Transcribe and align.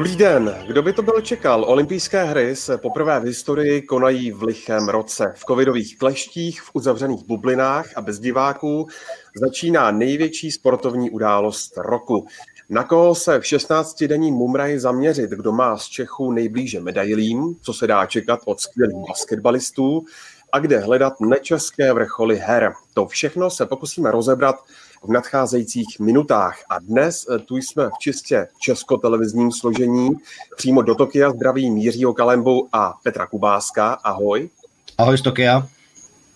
Dobrý 0.00 0.16
den. 0.16 0.56
Kdo 0.66 0.82
by 0.82 0.92
to 0.92 1.02
byl 1.02 1.20
čekal? 1.20 1.64
Olympijské 1.64 2.24
hry 2.24 2.56
se 2.56 2.78
poprvé 2.78 3.20
v 3.20 3.24
historii 3.24 3.82
konají 3.82 4.32
v 4.32 4.42
lichém 4.42 4.88
roce. 4.88 5.32
V 5.36 5.44
covidových 5.44 5.98
kleštích, 5.98 6.62
v 6.62 6.70
uzavřených 6.72 7.24
bublinách 7.24 7.86
a 7.96 8.00
bez 8.00 8.18
diváků 8.18 8.86
začíná 9.34 9.90
největší 9.90 10.50
sportovní 10.50 11.10
událost 11.10 11.76
roku. 11.76 12.26
Na 12.68 12.84
koho 12.84 13.14
se 13.14 13.38
v 13.40 13.42
16-denní 13.42 14.32
Mumraj 14.32 14.78
zaměřit, 14.78 15.30
kdo 15.30 15.52
má 15.52 15.76
z 15.76 15.84
Čechů 15.86 16.32
nejblíže 16.32 16.80
medailím, 16.80 17.56
co 17.60 17.72
se 17.72 17.86
dá 17.86 18.06
čekat 18.06 18.40
od 18.44 18.60
skvělých 18.60 19.08
basketbalistů 19.08 20.04
a 20.52 20.58
kde 20.58 20.78
hledat 20.78 21.20
nečeské 21.20 21.92
vrcholy 21.92 22.36
her. 22.36 22.72
To 22.94 23.06
všechno 23.06 23.50
se 23.50 23.66
pokusíme 23.66 24.10
rozebrat 24.10 24.56
v 25.02 25.10
nadcházejících 25.10 26.00
minutách. 26.00 26.58
A 26.70 26.78
dnes 26.78 27.26
eh, 27.30 27.38
tu 27.38 27.56
jsme 27.56 27.86
v 27.86 27.98
čistě 28.00 28.48
českotelevizním 28.58 29.52
složení. 29.52 30.10
Přímo 30.56 30.82
do 30.82 30.94
Tokia 30.94 31.30
zdraví 31.30 31.70
Mířího 31.70 32.14
Kalembu 32.14 32.68
a 32.72 32.94
Petra 33.02 33.26
Kubáska. 33.26 33.92
Ahoj. 33.92 34.50
Ahoj 34.98 35.18
z 35.18 35.22
Tokia. 35.22 35.68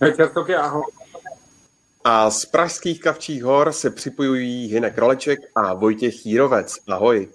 Večer 0.00 0.28
Tokia, 0.28 0.60
ahoj. 0.60 0.82
A 2.04 2.30
z 2.30 2.44
pražských 2.44 3.00
Kavčích 3.00 3.44
hor 3.44 3.72
se 3.72 3.90
připojují 3.90 4.66
Hinek 4.66 4.98
Roleček 4.98 5.40
a 5.54 5.74
Vojtěch 5.74 6.26
Jírovec. 6.26 6.76
Ahoj. 6.88 7.28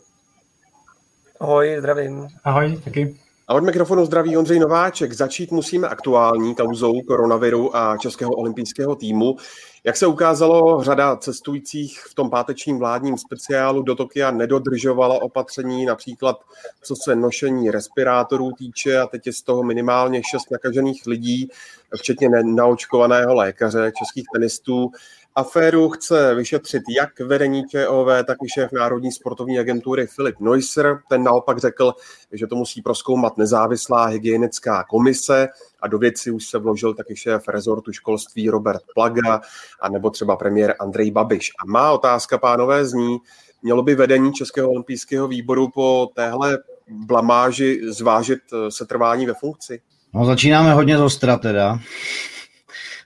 Ahoj, 1.39 1.75
zdravím. 1.79 2.27
Ahoj, 2.43 2.81
taky. 2.83 3.19
A 3.49 3.53
od 3.53 3.63
mikrofonu 3.63 4.05
zdraví 4.05 4.37
Ondřej 4.37 4.59
Nováček. 4.59 5.13
Začít 5.13 5.51
musíme 5.51 5.87
aktuální 5.87 6.55
kauzou 6.55 7.01
koronaviru 7.01 7.75
a 7.75 7.97
Českého 7.97 8.31
olympijského 8.31 8.95
týmu. 8.95 9.35
Jak 9.83 9.97
se 9.97 10.07
ukázalo, 10.07 10.83
řada 10.83 11.15
cestujících 11.15 11.99
v 11.99 12.15
tom 12.15 12.29
pátečním 12.29 12.79
vládním 12.79 13.17
speciálu 13.17 13.81
do 13.81 13.95
Tokia 13.95 14.31
nedodržovala 14.31 15.21
opatření, 15.21 15.85
například 15.85 16.39
co 16.81 16.95
se 16.95 17.15
nošení 17.15 17.71
respirátorů 17.71 18.51
týče 18.51 18.99
a 18.99 19.07
teď 19.07 19.27
je 19.27 19.33
z 19.33 19.41
toho 19.41 19.63
minimálně 19.63 20.21
šest 20.31 20.51
nakažených 20.51 21.07
lidí, 21.07 21.49
včetně 21.95 22.29
naočkovaného 22.43 23.35
lékaře, 23.35 23.91
českých 23.97 24.25
tenistů. 24.33 24.91
Aféru 25.35 25.89
chce 25.89 26.35
vyšetřit 26.35 26.83
jak 26.95 27.19
vedení 27.19 27.63
ČOV, 27.67 28.07
tak 28.27 28.37
i 28.43 28.49
šéf 28.49 28.71
Národní 28.71 29.11
sportovní 29.11 29.59
agentury 29.59 30.07
Filip 30.07 30.39
Neusser. 30.39 30.99
Ten 31.09 31.23
naopak 31.23 31.57
řekl, 31.57 31.93
že 32.31 32.47
to 32.47 32.55
musí 32.55 32.81
proskoumat 32.81 33.37
nezávislá 33.37 34.05
hygienická 34.05 34.83
komise 34.83 35.47
a 35.81 35.87
do 35.87 35.97
věci 35.97 36.31
už 36.31 36.47
se 36.47 36.57
vložil 36.57 36.93
taky 36.93 37.15
šéf 37.15 37.47
rezortu 37.47 37.91
školství 37.91 38.49
Robert 38.49 38.81
Plaga 38.95 39.41
a 39.81 39.89
nebo 39.89 40.09
třeba 40.09 40.35
premiér 40.35 40.75
Andrej 40.79 41.11
Babiš. 41.11 41.51
A 41.59 41.65
má 41.65 41.91
otázka, 41.91 42.37
pánové, 42.37 42.85
zní, 42.85 43.17
mělo 43.63 43.83
by 43.83 43.95
vedení 43.95 44.33
Českého 44.33 44.69
olympijského 44.69 45.27
výboru 45.27 45.69
po 45.73 46.09
téhle 46.15 46.57
blamáži 46.87 47.81
zvážit 47.87 48.39
eh, 48.53 48.71
setrvání 48.71 49.25
ve 49.25 49.33
funkci? 49.33 49.81
No, 50.13 50.25
začínáme 50.25 50.73
hodně 50.73 50.97
zostra 50.97 51.37
teda 51.37 51.79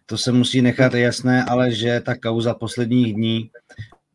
to 0.05 0.17
se 0.17 0.31
musí 0.31 0.61
nechat 0.61 0.93
jasné, 0.93 1.43
ale 1.43 1.71
že 1.71 1.99
ta 1.99 2.15
kauza 2.15 2.53
posledních 2.53 3.13
dní 3.13 3.49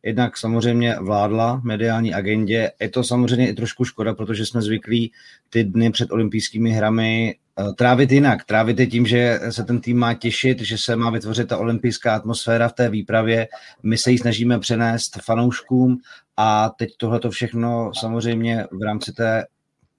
jednak 0.03 0.37
samozřejmě 0.37 0.95
vládla 0.99 1.61
mediální 1.63 2.13
agendě. 2.13 2.71
Je 2.79 2.89
to 2.89 3.03
samozřejmě 3.03 3.49
i 3.49 3.53
trošku 3.53 3.85
škoda, 3.85 4.13
protože 4.13 4.45
jsme 4.45 4.61
zvyklí 4.61 5.11
ty 5.49 5.63
dny 5.63 5.91
před 5.91 6.11
olympijskými 6.11 6.71
hrami 6.71 7.35
eh, 7.59 7.73
trávit 7.73 8.11
jinak. 8.11 8.45
Trávit 8.45 8.79
je 8.79 8.87
tím, 8.87 9.05
že 9.05 9.39
se 9.49 9.63
ten 9.63 9.81
tým 9.81 9.97
má 9.97 10.13
těšit, 10.13 10.61
že 10.61 10.77
se 10.77 10.95
má 10.95 11.09
vytvořit 11.09 11.47
ta 11.47 11.57
olympijská 11.57 12.15
atmosféra 12.15 12.67
v 12.67 12.73
té 12.73 12.89
výpravě. 12.89 13.47
My 13.83 13.97
se 13.97 14.11
ji 14.11 14.17
snažíme 14.17 14.59
přenést 14.59 15.19
fanouškům 15.21 15.97
a 16.37 16.69
teď 16.69 16.89
tohle 16.97 17.19
to 17.19 17.31
všechno 17.31 17.91
samozřejmě 17.99 18.65
v 18.71 18.81
rámci 18.83 19.13
té 19.13 19.45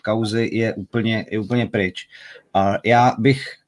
kauzy 0.04 0.50
je 0.53 0.75
úplně, 0.75 1.26
je 1.31 1.38
úplně 1.38 1.66
pryč. 1.66 2.09
A 2.54 2.75
já 2.84 3.14
bych 3.19 3.59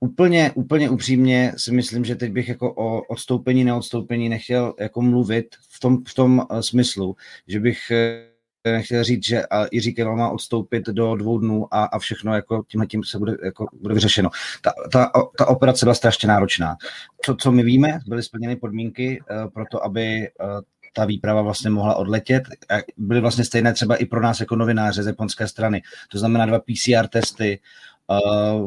úplně, 0.00 0.52
úplně 0.54 0.90
upřímně 0.90 1.52
si 1.56 1.72
myslím, 1.72 2.04
že 2.04 2.16
teď 2.16 2.32
bych 2.32 2.48
jako 2.48 2.74
o 2.74 3.02
odstoupení, 3.02 3.64
neodstoupení 3.64 4.28
nechtěl 4.28 4.74
jako 4.80 5.02
mluvit 5.02 5.46
v 5.70 5.80
tom, 5.80 6.04
v 6.08 6.14
tom 6.14 6.46
uh, 6.50 6.60
smyslu, 6.60 7.16
že 7.48 7.60
bych 7.60 7.78
uh, 7.90 8.72
nechtěl 8.72 9.04
říct, 9.04 9.24
že 9.24 9.42
Jiří 9.72 9.94
Kemal 9.94 10.16
má 10.16 10.30
odstoupit 10.30 10.86
do 10.86 11.14
dvou 11.14 11.38
dnů 11.38 11.74
a, 11.74 11.84
a 11.84 11.98
všechno 11.98 12.34
jako 12.34 12.64
tímhle 12.68 12.86
tím 12.86 13.04
se 13.04 13.18
bude, 13.18 13.36
jako, 13.44 13.66
bude 13.82 13.94
vyřešeno. 13.94 14.30
Ta, 14.62 14.72
ta, 14.92 15.10
ta 15.38 15.46
operace 15.46 15.86
byla 15.86 15.94
strašně 15.94 16.28
náročná. 16.28 16.76
Co, 17.24 17.34
co 17.34 17.52
my 17.52 17.62
víme, 17.62 17.98
byly 18.06 18.22
splněny 18.22 18.56
podmínky 18.56 19.20
uh, 19.20 19.50
pro 19.50 19.64
to, 19.70 19.84
aby 19.84 20.28
uh, 20.40 20.60
ta 20.92 21.04
výprava 21.04 21.42
vlastně 21.42 21.70
mohla 21.70 21.94
odletět. 21.94 22.42
Byly 22.96 23.20
vlastně 23.20 23.44
stejné 23.44 23.72
třeba 23.72 23.96
i 23.96 24.04
pro 24.04 24.20
nás 24.20 24.40
jako 24.40 24.56
novináře 24.56 25.02
z 25.02 25.06
japonské 25.06 25.48
strany. 25.48 25.82
To 26.12 26.18
znamená 26.18 26.46
dva 26.46 26.58
PCR 26.58 27.06
testy, 27.08 27.58
Eh, 27.58 27.95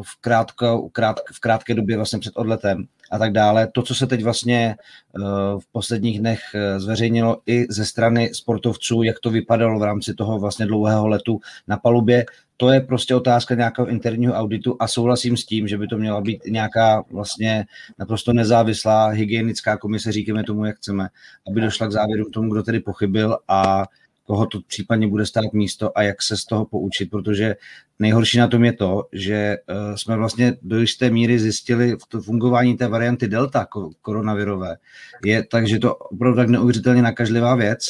v, 0.02 0.22
krátko, 0.22 0.90
krát, 0.90 1.20
v 1.34 1.40
krátké 1.40 1.74
době 1.74 1.96
vlastně 1.96 2.20
před 2.20 2.38
odletem 2.38 2.88
a 3.12 3.18
tak 3.18 3.32
dále. 3.32 3.68
To, 3.74 3.82
co 3.82 3.96
se 3.96 4.08
teď 4.08 4.24
vlastně 4.24 4.76
eh, 4.78 5.20
v 5.60 5.72
posledních 5.72 6.20
dnech 6.20 6.40
eh, 6.56 6.80
zveřejnilo 6.80 7.38
i 7.46 7.66
ze 7.70 7.86
strany 7.86 8.30
sportovců, 8.34 9.04
jak 9.04 9.20
to 9.20 9.30
vypadalo 9.30 9.80
v 9.80 9.84
rámci 9.84 10.14
toho 10.14 10.40
vlastně 10.40 10.66
dlouhého 10.66 11.08
letu 11.08 11.40
na 11.68 11.78
palubě, 11.78 12.26
to 12.58 12.72
je 12.72 12.82
prostě 12.82 13.16
otázka 13.16 13.56
nějakého 13.56 13.88
interního 13.88 14.34
auditu 14.34 14.76
a 14.80 14.88
souhlasím 14.88 15.38
s 15.38 15.46
tím, 15.46 15.68
že 15.68 15.78
by 15.78 15.88
to 15.88 15.98
měla 15.98 16.22
být 16.22 16.42
nějaká 16.46 17.04
vlastně 17.12 17.66
naprosto 18.00 18.34
nezávislá 18.34 19.08
hygienická 19.08 19.78
komise, 19.78 20.12
říkáme 20.12 20.44
tomu, 20.44 20.66
jak 20.66 20.78
chceme, 20.78 21.08
aby 21.48 21.62
došla 21.62 21.88
k 21.88 21.92
závěru 21.92 22.30
tomu, 22.30 22.52
kdo 22.52 22.64
tedy 22.64 22.80
pochybil 22.80 23.38
a 23.48 23.86
koho 24.30 24.46
to 24.46 24.62
případně 24.68 25.08
bude 25.08 25.26
stát 25.26 25.54
místo 25.54 25.98
a 25.98 26.04
jak 26.04 26.22
se 26.22 26.38
z 26.38 26.46
toho 26.46 26.66
poučit, 26.66 27.10
protože 27.10 27.56
nejhorší 28.00 28.38
na 28.38 28.48
tom 28.48 28.66
je 28.66 28.74
to, 28.74 29.08
že 29.14 29.34
eh, 29.34 29.58
jsme 29.96 30.18
vlastně 30.18 30.54
do 30.62 30.80
jisté 30.80 31.10
míry 31.10 31.40
zjistili 31.40 31.96
v 31.96 32.08
to 32.08 32.22
fungování 32.22 32.78
té 32.78 32.88
varianty 32.88 33.28
delta 33.28 33.68
koronavirové. 34.02 34.78
Je 35.26 35.44
takže 35.44 35.80
to 35.80 35.96
opravdu 35.96 36.36
tak 36.36 36.50
neuvěřitelně 36.50 37.02
nakažlivá 37.02 37.56
věc, 37.56 37.86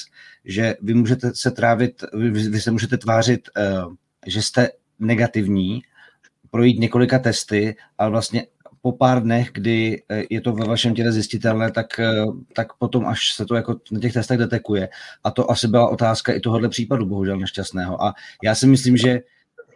že 0.45 0.75
vy 0.81 0.94
můžete 0.94 1.31
se 1.35 1.51
trávit, 1.51 2.03
vy, 2.13 2.29
vy 2.29 2.61
se 2.61 2.71
můžete 2.71 2.97
tvářit, 2.97 3.50
eh, 3.57 3.83
že 4.27 4.41
jste 4.41 4.69
negativní, 5.00 5.81
projít 6.51 6.79
několika 6.79 7.19
testy, 7.19 7.75
ale 7.97 8.09
vlastně 8.09 8.47
pár 8.91 9.23
dnech, 9.23 9.50
kdy 9.53 10.01
eh, 10.09 10.23
je 10.29 10.41
to 10.41 10.53
ve 10.53 10.66
vašem 10.66 10.94
těle 10.94 11.12
zjistitelné, 11.12 11.72
tak, 11.72 12.00
eh, 12.00 12.25
tak 12.56 12.73
potom 12.73 13.06
až 13.06 13.34
se 13.34 13.45
to 13.45 13.56
jako 13.56 13.75
na 13.91 14.00
těch 14.00 14.13
testech 14.13 14.38
detekuje. 14.38 14.90
A 15.23 15.31
to 15.31 15.51
asi 15.51 15.67
byla 15.67 15.90
otázka 15.90 16.34
i 16.34 16.40
tohohle 16.40 16.69
případu, 16.69 17.06
bohužel 17.06 17.38
nešťastného. 17.38 18.03
A 18.03 18.13
já 18.44 18.56
si 18.56 18.68
myslím, 18.68 18.97
že 18.97 19.19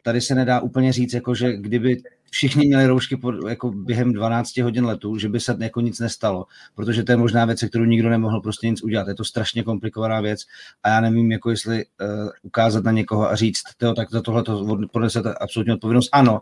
tady 0.03 0.21
se 0.21 0.35
nedá 0.35 0.59
úplně 0.59 0.93
říct, 0.93 1.13
jako 1.13 1.35
že 1.35 1.57
kdyby 1.57 2.01
všichni 2.33 2.67
měli 2.67 2.87
roušky 2.87 3.17
pod, 3.17 3.35
jako 3.49 3.71
během 3.71 4.13
12 4.13 4.57
hodin 4.57 4.85
letu, 4.85 5.17
že 5.17 5.29
by 5.29 5.39
se 5.39 5.57
jako 5.59 5.81
nic 5.81 5.99
nestalo, 5.99 6.45
protože 6.75 7.03
to 7.03 7.11
je 7.11 7.17
možná 7.17 7.45
věc, 7.45 7.63
kterou 7.63 7.85
nikdo 7.85 8.09
nemohl 8.09 8.41
prostě 8.41 8.69
nic 8.69 8.83
udělat. 8.83 9.07
Je 9.07 9.15
to 9.15 9.23
strašně 9.23 9.63
komplikovaná 9.63 10.21
věc 10.21 10.41
a 10.83 10.89
já 10.89 11.01
nevím, 11.01 11.31
jako 11.31 11.49
jestli 11.49 11.85
uh, 11.85 12.29
ukázat 12.41 12.83
na 12.83 12.91
někoho 12.91 13.29
a 13.29 13.35
říct, 13.35 13.61
tyjo, 13.77 13.93
tak 13.93 14.11
za 14.11 14.21
tohle 14.21 14.43
to 14.43 14.77
podnesete 14.91 15.33
absolutně 15.33 15.73
odpovědnost. 15.73 16.09
Ano, 16.11 16.41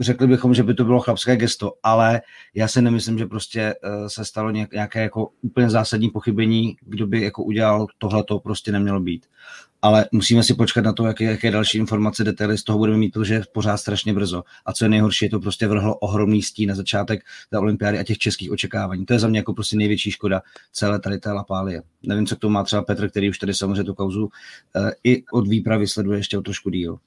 řekli 0.00 0.26
bychom, 0.26 0.54
že 0.54 0.62
by 0.62 0.74
to 0.74 0.84
bylo 0.84 1.00
chlapské 1.00 1.36
gesto, 1.36 1.72
ale 1.82 2.20
já 2.54 2.68
si 2.68 2.82
nemyslím, 2.82 3.18
že 3.18 3.26
prostě 3.26 3.74
uh, 3.84 4.06
se 4.06 4.24
stalo 4.24 4.50
nějaké 4.50 5.02
jako 5.02 5.30
úplně 5.42 5.70
zásadní 5.70 6.10
pochybení, 6.10 6.76
kdo 6.80 7.06
by 7.06 7.22
jako 7.22 7.42
udělal 7.42 7.86
tohle, 7.98 8.24
to 8.24 8.38
prostě 8.38 8.72
nemělo 8.72 9.00
být. 9.00 9.26
Ale 9.82 10.06
musíme 10.12 10.42
si 10.42 10.54
počkat 10.54 10.84
na 10.84 10.92
to, 10.92 11.06
jaké, 11.06 11.24
jaké 11.24 11.50
další 11.50 11.78
informace, 11.78 12.24
detaily 12.24 12.58
z 12.58 12.64
toho 12.64 12.78
budeme 12.78 12.98
mít, 12.98 13.12
protože 13.12 13.34
je 13.34 13.42
pořád 13.52 13.76
strašně 13.76 14.14
brzo. 14.14 14.42
A 14.66 14.72
co 14.72 14.84
je 14.84 14.88
nejhorší, 14.88 15.24
je 15.24 15.30
to 15.30 15.40
prostě 15.40 15.68
vrhlo 15.68 15.96
ohromný 15.96 16.42
stín 16.42 16.68
na 16.68 16.74
začátek 16.74 17.20
té 17.50 17.58
olympiády 17.58 17.98
a 17.98 18.04
těch 18.04 18.18
českých 18.18 18.50
očekávání. 18.50 19.06
To 19.06 19.12
je 19.12 19.18
za 19.18 19.28
mě 19.28 19.38
jako 19.38 19.54
prostě 19.54 19.76
největší 19.76 20.10
škoda 20.10 20.42
celé 20.72 21.00
tady 21.00 21.18
té 21.18 21.32
lapálie. 21.32 21.82
Nevím, 22.02 22.26
co 22.26 22.36
k 22.36 22.38
tomu 22.38 22.52
má 22.52 22.64
třeba 22.64 22.82
Petr, 22.82 23.10
který 23.10 23.30
už 23.30 23.38
tady 23.38 23.54
samozřejmě 23.54 23.84
tu 23.84 23.94
kauzu 23.94 24.24
uh, 24.24 24.90
i 25.04 25.24
od 25.32 25.48
výpravy 25.48 25.86
sleduje 25.86 26.18
ještě 26.18 26.38
o 26.38 26.42
trošku 26.42 26.70
díl. 26.70 26.98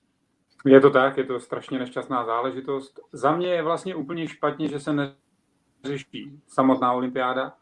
Je 0.65 0.81
to 0.81 0.89
tak, 0.89 1.17
je 1.17 1.23
to 1.23 1.39
strašně 1.39 1.79
nešťastná 1.79 2.25
záležitost. 2.25 2.99
Za 3.11 3.35
mě 3.35 3.47
je 3.47 3.63
vlastně 3.63 3.95
úplně 3.95 4.27
špatně, 4.27 4.67
že 4.67 4.79
se 4.79 5.15
neřeší 5.83 6.39
samotná 6.47 6.93
olympiáda, 6.93 7.53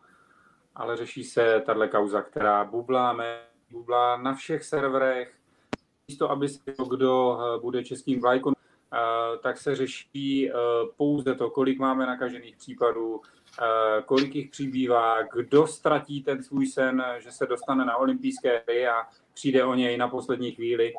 ale 0.75 0.97
řeší 0.97 1.23
se 1.23 1.63
tahle 1.65 1.87
kauza, 1.87 2.21
která 2.21 2.63
bublá, 2.63 3.17
bublá 3.71 4.17
na 4.17 4.33
všech 4.33 4.63
serverech. 4.63 5.35
Místo, 6.07 6.31
aby 6.31 6.49
se 6.49 6.59
kdo 6.89 7.39
eh, 7.39 7.59
bude 7.61 7.83
českým 7.83 8.21
vlajkom, 8.21 8.53
eh, 8.53 9.37
tak 9.37 9.57
se 9.57 9.75
řeší 9.75 10.49
eh, 10.49 10.53
pouze 10.97 11.35
to, 11.35 11.49
kolik 11.49 11.79
máme 11.79 12.05
nakažených 12.05 12.57
případů, 12.57 13.21
kolik 14.05 14.35
jich 14.35 14.49
přibývá, 14.49 15.21
kdo 15.21 15.67
ztratí 15.67 16.23
ten 16.23 16.43
svůj 16.43 16.67
sen, 16.67 17.03
že 17.17 17.31
se 17.31 17.45
dostane 17.45 17.85
na 17.85 17.97
olympijské 17.97 18.61
hry 18.67 18.87
a 18.87 19.03
přijde 19.33 19.63
o 19.65 19.73
něj 19.73 19.97
na 19.97 20.07
poslední 20.07 20.51
chvíli 20.51 20.93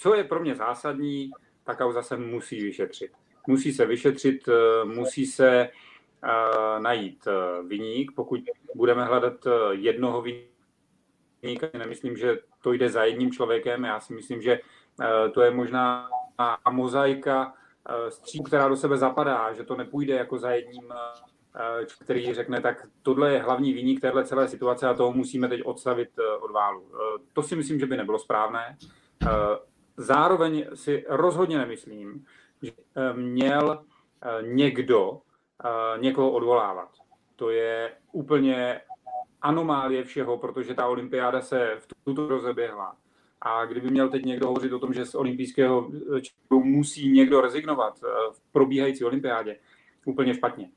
co 0.00 0.14
je 0.14 0.24
pro 0.24 0.40
mě 0.40 0.54
zásadní, 0.54 1.30
ta 1.64 1.74
kauza 1.74 2.02
se 2.02 2.16
musí 2.16 2.62
vyšetřit. 2.62 3.12
Musí 3.46 3.72
se 3.72 3.86
vyšetřit, 3.86 4.48
eh, 4.48 4.84
musí 4.84 5.26
se 5.26 5.68
eh, 6.24 6.80
najít 6.80 7.26
eh, 7.26 7.62
vyník. 7.62 8.12
Pokud 8.12 8.40
budeme 8.74 9.04
hledat 9.04 9.46
jednoho 9.70 10.22
vyníka, 10.22 11.66
Nemyslím, 11.78 12.16
že 12.16 12.38
to 12.62 12.72
jde 12.72 12.88
za 12.88 13.04
jedním 13.04 13.32
člověkem. 13.32 13.84
Já 13.84 14.00
si 14.00 14.14
myslím, 14.14 14.42
že 14.42 14.60
to 15.32 15.42
je 15.42 15.50
možná 15.50 16.08
mozaika 16.70 17.54
stříp, 18.08 18.46
která 18.46 18.68
do 18.68 18.76
sebe 18.76 18.96
zapadá, 18.96 19.52
že 19.52 19.64
to 19.64 19.76
nepůjde 19.76 20.14
jako 20.14 20.38
za 20.38 20.50
jedním 20.50 20.92
který 22.00 22.34
řekne, 22.34 22.60
tak 22.60 22.86
tohle 23.02 23.32
je 23.32 23.42
hlavní 23.42 23.72
výnik 23.72 24.00
téhle 24.00 24.24
celé 24.24 24.48
situace 24.48 24.88
a 24.88 24.94
toho 24.94 25.12
musíme 25.12 25.48
teď 25.48 25.62
odstavit 25.64 26.08
od 26.40 26.50
válu. 26.50 26.90
To 27.32 27.42
si 27.42 27.56
myslím, 27.56 27.78
že 27.78 27.86
by 27.86 27.96
nebylo 27.96 28.18
správné. 28.18 28.76
Zároveň 30.00 30.66
si 30.74 31.04
rozhodně 31.08 31.58
nemyslím, 31.58 32.24
že 32.62 32.72
měl 33.12 33.84
někdo 34.40 35.20
někoho 36.00 36.30
odvolávat. 36.30 36.88
To 37.36 37.50
je 37.50 37.92
úplně 38.12 38.80
anomálie 39.42 40.04
všeho, 40.04 40.38
protože 40.38 40.74
ta 40.74 40.86
olympiáda 40.86 41.40
se 41.40 41.76
v 41.78 41.86
tuto 42.04 42.28
rozeběhla. 42.28 42.96
A 43.40 43.64
kdyby 43.64 43.90
měl 43.90 44.08
teď 44.08 44.24
někdo 44.24 44.46
hovořit 44.46 44.72
o 44.72 44.78
tom, 44.78 44.92
že 44.92 45.06
z 45.06 45.14
olympijského 45.14 45.90
musí 46.50 47.12
někdo 47.12 47.40
rezignovat 47.40 48.00
v 48.32 48.52
probíhající 48.52 49.04
olympiádě, 49.04 49.56
úplně 50.04 50.34
špatně. 50.34 50.70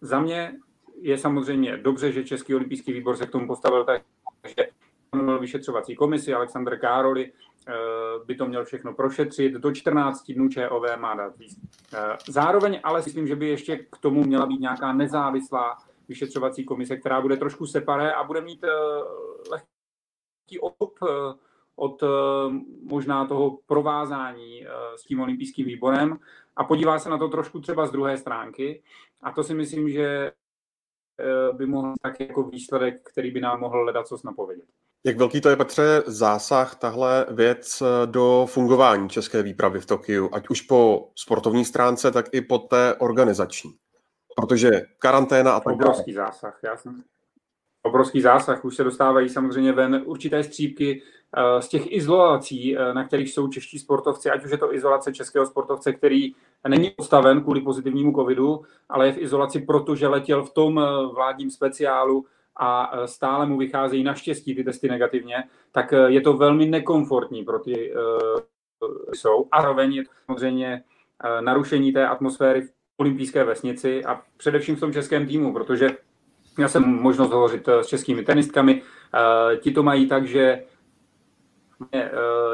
Za 0.00 0.20
mě 0.20 0.56
je 1.00 1.18
samozřejmě 1.18 1.76
dobře, 1.76 2.12
že 2.12 2.24
Český 2.24 2.54
olympijský 2.54 2.92
výbor 2.92 3.16
se 3.16 3.26
k 3.26 3.30
tomu 3.30 3.46
postavil 3.46 3.84
tak, 3.84 4.02
že 4.46 4.66
vyšetřovací 5.40 5.96
komisi, 5.96 6.34
Aleksandr 6.34 6.78
Károli 6.78 7.32
by 8.26 8.34
to 8.34 8.46
měl 8.46 8.64
všechno 8.64 8.94
prošetřit, 8.94 9.52
do 9.52 9.72
14 9.72 10.30
dnů 10.32 10.48
ČOV 10.48 10.96
má 10.96 11.14
dát 11.14 11.38
výst. 11.38 11.58
Zároveň 12.28 12.80
ale 12.82 13.02
myslím, 13.04 13.26
že 13.26 13.36
by 13.36 13.48
ještě 13.48 13.76
k 13.76 13.98
tomu 14.00 14.24
měla 14.24 14.46
být 14.46 14.60
nějaká 14.60 14.92
nezávislá 14.92 15.76
vyšetřovací 16.08 16.64
komise, 16.64 16.96
která 16.96 17.20
bude 17.20 17.36
trošku 17.36 17.66
separé 17.66 18.12
a 18.12 18.24
bude 18.24 18.40
mít 18.40 18.64
lehký 19.50 20.60
odkup 20.60 20.98
od 21.76 22.02
možná 22.82 23.26
toho 23.26 23.58
provázání 23.66 24.66
s 24.96 25.02
tím 25.02 25.20
olympijským 25.20 25.66
výborem 25.66 26.18
a 26.56 26.64
podívá 26.64 26.98
se 26.98 27.08
na 27.08 27.18
to 27.18 27.28
trošku 27.28 27.60
třeba 27.60 27.86
z 27.86 27.90
druhé 27.90 28.16
stránky. 28.16 28.82
A 29.22 29.32
to 29.32 29.44
si 29.44 29.54
myslím, 29.54 29.88
že 29.90 30.32
by 31.52 31.66
mohl 31.66 31.94
tak 32.02 32.20
jako 32.20 32.42
výsledek, 32.42 33.10
který 33.10 33.30
by 33.30 33.40
nám 33.40 33.60
mohl 33.60 33.82
hledat 33.82 34.06
co 34.06 34.16
napovědět. 34.24 34.68
Jak 35.06 35.16
velký 35.16 35.40
to 35.40 35.48
je, 35.48 35.56
Petře, 35.56 36.02
zásah 36.06 36.76
tahle 36.76 37.26
věc 37.30 37.82
do 38.06 38.46
fungování 38.48 39.08
české 39.08 39.42
výpravy 39.42 39.80
v 39.80 39.86
Tokiu, 39.86 40.30
ať 40.32 40.48
už 40.48 40.60
po 40.60 41.08
sportovní 41.14 41.64
stránce, 41.64 42.10
tak 42.10 42.26
i 42.32 42.40
po 42.40 42.58
té 42.58 42.94
organizační? 42.94 43.70
Protože 44.36 44.82
karanténa 44.98 45.52
a 45.52 45.60
tak 45.60 45.74
Obrovský 45.74 46.12
zásah, 46.12 46.58
já 46.64 46.76
jsem... 46.76 47.02
Obrovský 47.82 48.20
zásah, 48.20 48.64
už 48.64 48.76
se 48.76 48.84
dostávají 48.84 49.28
samozřejmě 49.28 49.72
ven 49.72 50.02
určité 50.06 50.44
střípky 50.44 51.02
z 51.60 51.68
těch 51.68 51.92
izolací, 51.92 52.76
na 52.92 53.04
kterých 53.04 53.32
jsou 53.32 53.48
čeští 53.48 53.78
sportovci, 53.78 54.30
ať 54.30 54.44
už 54.44 54.50
je 54.50 54.58
to 54.58 54.74
izolace 54.74 55.12
českého 55.12 55.46
sportovce, 55.46 55.92
který 55.92 56.32
není 56.68 56.90
postaven 56.90 57.42
kvůli 57.42 57.60
pozitivnímu 57.60 58.12
covidu, 58.12 58.62
ale 58.88 59.06
je 59.06 59.12
v 59.12 59.18
izolaci, 59.18 59.60
protože 59.60 60.08
letěl 60.08 60.44
v 60.44 60.50
tom 60.50 60.80
vládním 61.14 61.50
speciálu 61.50 62.24
a 62.56 62.92
stále 63.06 63.46
mu 63.46 63.58
vycházejí 63.58 64.04
naštěstí 64.04 64.54
ty 64.54 64.64
testy 64.64 64.88
negativně, 64.88 65.44
tak 65.72 65.94
je 66.06 66.20
to 66.20 66.32
velmi 66.32 66.66
nekomfortní 66.66 67.44
pro 67.44 67.58
ty 67.58 67.94
jsou. 69.14 69.48
A 69.52 69.62
zároveň 69.62 69.94
je 69.94 70.04
to 70.04 70.10
samozřejmě 70.26 70.82
narušení 71.40 71.92
té 71.92 72.06
atmosféry 72.08 72.62
v 72.62 72.70
olympijské 72.96 73.44
vesnici 73.44 74.04
a 74.04 74.22
především 74.36 74.76
v 74.76 74.80
tom 74.80 74.92
českém 74.92 75.26
týmu, 75.26 75.52
protože 75.52 75.88
já 76.58 76.68
jsem 76.68 76.82
možnost 76.82 77.30
hovořit 77.30 77.68
s 77.68 77.86
českými 77.86 78.22
tenistkami. 78.22 78.82
Ti 79.60 79.72
to 79.72 79.82
mají 79.82 80.08
tak, 80.08 80.26
že 80.26 80.64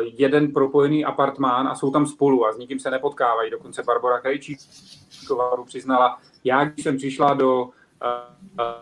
jeden 0.02 0.52
propojený 0.52 1.04
apartmán 1.04 1.68
a 1.68 1.74
jsou 1.74 1.90
tam 1.90 2.06
spolu 2.06 2.46
a 2.46 2.52
s 2.52 2.58
nikým 2.58 2.78
se 2.78 2.90
nepotkávají. 2.90 3.50
Dokonce 3.50 3.82
Barbara 3.82 4.20
Krejčíková 4.20 5.64
přiznala, 5.64 6.18
já 6.44 6.64
když 6.64 6.84
jsem 6.84 6.96
přišla 6.96 7.34
do 7.34 7.70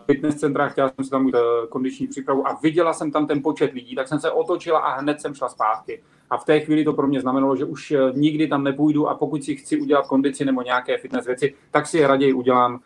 fitness 0.05 0.35
centra, 0.35 0.69
chtěla 0.69 0.89
jsem 0.89 1.05
si 1.05 1.11
tam 1.11 1.25
mít 1.25 1.35
kondiční 1.69 2.07
přípravu 2.07 2.47
a 2.47 2.59
viděla 2.63 2.93
jsem 2.93 3.11
tam 3.11 3.27
ten 3.27 3.41
počet 3.41 3.73
lidí, 3.73 3.95
tak 3.95 4.07
jsem 4.07 4.19
se 4.19 4.31
otočila 4.31 4.79
a 4.79 4.99
hned 4.99 5.21
jsem 5.21 5.33
šla 5.33 5.49
zpátky. 5.49 6.03
A 6.29 6.37
v 6.37 6.45
té 6.45 6.59
chvíli 6.59 6.83
to 6.83 6.93
pro 6.93 7.07
mě 7.07 7.21
znamenalo, 7.21 7.55
že 7.55 7.65
už 7.65 7.93
nikdy 8.13 8.47
tam 8.47 8.63
nepůjdu 8.63 9.07
a 9.07 9.15
pokud 9.15 9.43
si 9.43 9.55
chci 9.55 9.81
udělat 9.81 10.07
kondici 10.07 10.45
nebo 10.45 10.61
nějaké 10.61 10.97
fitness 10.97 11.25
věci, 11.25 11.53
tak 11.71 11.87
si 11.87 11.97
je 11.97 12.07
raději 12.07 12.33
udělám 12.33 12.79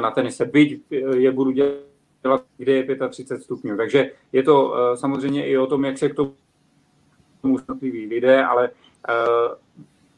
na 0.00 0.10
tenise. 0.10 0.44
Byť 0.44 0.80
je 1.14 1.32
budu 1.32 1.50
dělat, 1.50 2.44
kde 2.56 2.72
je 2.72 2.98
35 3.08 3.42
stupňů. 3.42 3.76
Takže 3.76 4.10
je 4.32 4.42
to 4.42 4.74
samozřejmě 4.94 5.46
i 5.46 5.58
o 5.58 5.66
tom, 5.66 5.84
jak 5.84 5.98
se 5.98 6.08
k 6.08 6.14
tomu 6.14 6.34
lidé, 8.08 8.44
ale 8.44 8.70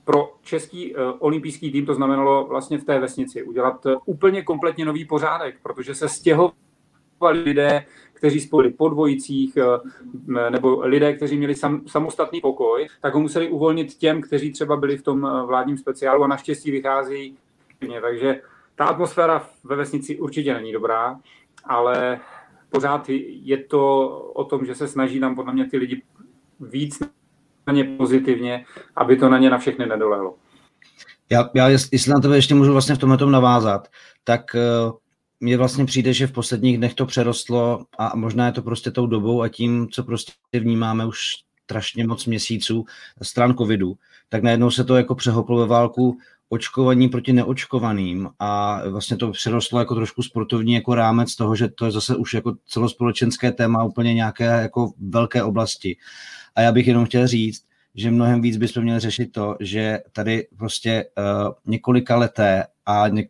pro 0.05 0.35
český 0.43 0.95
olympijský 1.19 1.73
tým 1.73 1.87
to 1.87 1.95
znamenalo 1.95 2.47
vlastně 2.49 2.79
v 2.79 2.85
té 2.85 2.99
vesnici 2.99 3.43
udělat 3.43 3.87
úplně 4.05 4.43
kompletně 4.43 4.85
nový 4.85 5.05
pořádek, 5.05 5.57
protože 5.63 5.95
se 5.95 6.09
stěhovali 6.09 6.55
lidé, 7.45 7.87
kteří 8.13 8.41
spojili 8.41 8.73
po 8.73 8.89
dvojicích, 8.89 9.59
nebo 10.51 10.81
lidé, 10.81 11.13
kteří 11.13 11.37
měli 11.37 11.55
sam, 11.55 11.83
samostatný 11.87 12.41
pokoj, 12.41 12.89
tak 13.01 13.15
ho 13.15 13.21
museli 13.21 13.49
uvolnit 13.49 13.95
těm, 13.95 14.21
kteří 14.21 14.53
třeba 14.53 14.77
byli 14.77 14.97
v 14.97 15.03
tom 15.03 15.21
vládním 15.47 15.79
speciálu 15.79 16.25
a 16.25 16.27
naštěstí 16.27 16.71
vychází. 16.71 17.37
Takže 18.01 18.41
ta 18.75 18.85
atmosféra 18.85 19.49
ve 19.65 19.77
vesnici 19.77 20.19
určitě 20.19 20.55
není 20.55 20.73
dobrá, 20.73 21.21
ale 21.65 22.21
pořád 22.71 23.09
je 23.27 23.57
to 23.57 24.09
o 24.35 24.45
tom, 24.45 24.67
že 24.67 24.75
se 24.75 24.89
snaží 24.89 25.21
nám 25.21 25.35
podle 25.35 25.53
mě 25.53 25.71
ty 25.71 25.77
lidi 25.77 26.03
víc 26.61 27.03
na 27.67 27.73
ně 27.73 27.85
pozitivně, 27.85 28.65
aby 28.97 29.17
to 29.17 29.29
na 29.29 29.39
ně 29.39 29.51
na 29.51 29.59
všechny 29.59 29.87
nedolehlo. 29.87 30.35
Já, 31.31 31.51
já 31.55 31.69
jestli 31.69 32.13
na 32.13 32.21
tebe 32.21 32.37
ještě 32.37 32.55
můžu 32.55 32.73
vlastně 32.73 32.95
v 32.95 32.99
tomhle 32.99 33.19
tom 33.19 33.31
navázat, 33.31 33.89
tak 34.25 34.43
uh, 34.55 34.93
mně 35.41 35.57
vlastně 35.57 35.85
přijde, 35.85 36.13
že 36.13 36.27
v 36.27 36.33
posledních 36.33 36.79
dnech 36.79 36.95
to 36.95 37.07
přerostlo 37.07 37.85
a 37.99 38.17
možná 38.17 38.47
je 38.47 38.53
to 38.53 38.63
prostě 38.63 38.91
tou 38.91 39.07
dobou 39.07 39.43
a 39.43 39.49
tím, 39.49 39.89
co 39.89 40.03
prostě 40.05 40.33
vnímáme 40.53 41.07
už 41.07 41.21
strašně 41.65 42.07
moc 42.07 42.27
měsíců 42.27 42.85
stran 43.23 43.57
covidu, 43.57 43.97
tak 44.29 44.43
najednou 44.43 44.71
se 44.71 44.85
to 44.85 44.97
jako 44.97 45.15
přehoplo 45.15 45.59
ve 45.59 45.67
válku 45.67 46.19
očkovaní 46.49 47.09
proti 47.09 47.33
neočkovaným 47.33 48.31
a 48.39 48.81
vlastně 48.89 49.17
to 49.17 49.31
přerostlo 49.31 49.79
jako 49.79 49.95
trošku 49.95 50.23
sportovní 50.23 50.75
jako 50.75 50.95
rámec 50.95 51.37
toho, 51.37 51.57
že 51.57 51.69
to 51.69 51.85
je 51.87 51.91
zase 51.91 52.17
už 52.17 52.35
jako 52.35 52.55
celospolečenské 52.67 53.53
téma 53.53 53.85
úplně 53.85 54.15
nějaké 54.15 54.45
jako 54.45 54.93
velké 54.99 55.43
oblasti. 55.43 55.97
A 56.55 56.61
já 56.61 56.73
bych 56.73 56.87
jenom 56.87 57.07
chtěl 57.07 57.27
říct, 57.27 57.65
že 57.95 58.11
mnohem 58.11 58.41
víc 58.41 58.57
bychom 58.57 58.83
měli 58.83 59.01
řešit 59.01 59.33
to, 59.33 59.57
že 59.61 59.99
tady 60.13 60.47
prostě 60.57 61.05
uh, 61.19 61.53
několika 61.67 62.17
leté 62.17 62.65
a 62.87 63.09
něk, 63.09 63.29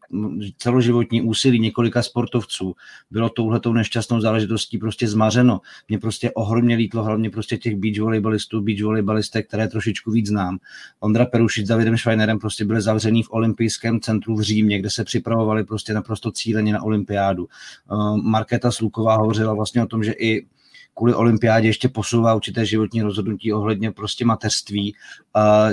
celoživotní 0.59 1.23
úsilí 1.23 1.61
několika 1.61 2.03
sportovců 2.03 2.75
bylo 3.11 3.29
touhletou 3.29 3.73
nešťastnou 3.73 4.21
záležitostí 4.21 4.79
prostě 4.79 5.09
zmařeno. 5.09 5.61
Mě 5.89 5.99
prostě 5.99 6.31
ohromně 6.31 6.77
lítlo 6.77 7.03
hlavně 7.03 7.31
prostě 7.31 7.57
těch 7.57 7.77
beach 7.77 7.99
volejbalistů, 7.99 8.61
beach 8.61 8.83
volejbalistek, 8.83 9.49
které 9.49 9.69
trošičku 9.69 10.11
víc 10.11 10.29
znám. 10.29 10.59
Ondra 11.01 11.27
Perušič 11.27 11.67
s 11.67 11.69
Davidem 11.69 11.97
Schweinerem 11.97 12.39
prostě 12.39 12.65
byli 12.65 12.81
zavřený 12.81 13.23
v 13.23 13.31
olympijském 13.31 14.01
centru 14.01 14.37
v 14.37 14.41
Římě, 14.41 14.79
kde 14.79 14.91
se 14.91 15.05
připravovali 15.05 15.65
prostě 15.65 15.95
naprosto 15.95 16.33
cíleně 16.33 16.73
na 16.73 16.83
olympiádu. 16.83 17.49
Uh, 17.91 18.17
Markéta 18.17 18.71
Sluková 18.71 19.17
hovořila 19.17 19.55
vlastně 19.55 19.83
o 19.83 19.87
tom, 19.87 20.05
že 20.05 20.13
i 20.13 20.47
kvůli 20.95 21.15
olympiádě 21.15 21.69
ještě 21.69 21.89
posouvá 21.89 22.35
určité 22.35 22.67
životní 22.67 23.03
rozhodnutí 23.03 23.53
ohledně 23.53 23.93
prostě 23.93 24.25
mateřství. 24.25 24.95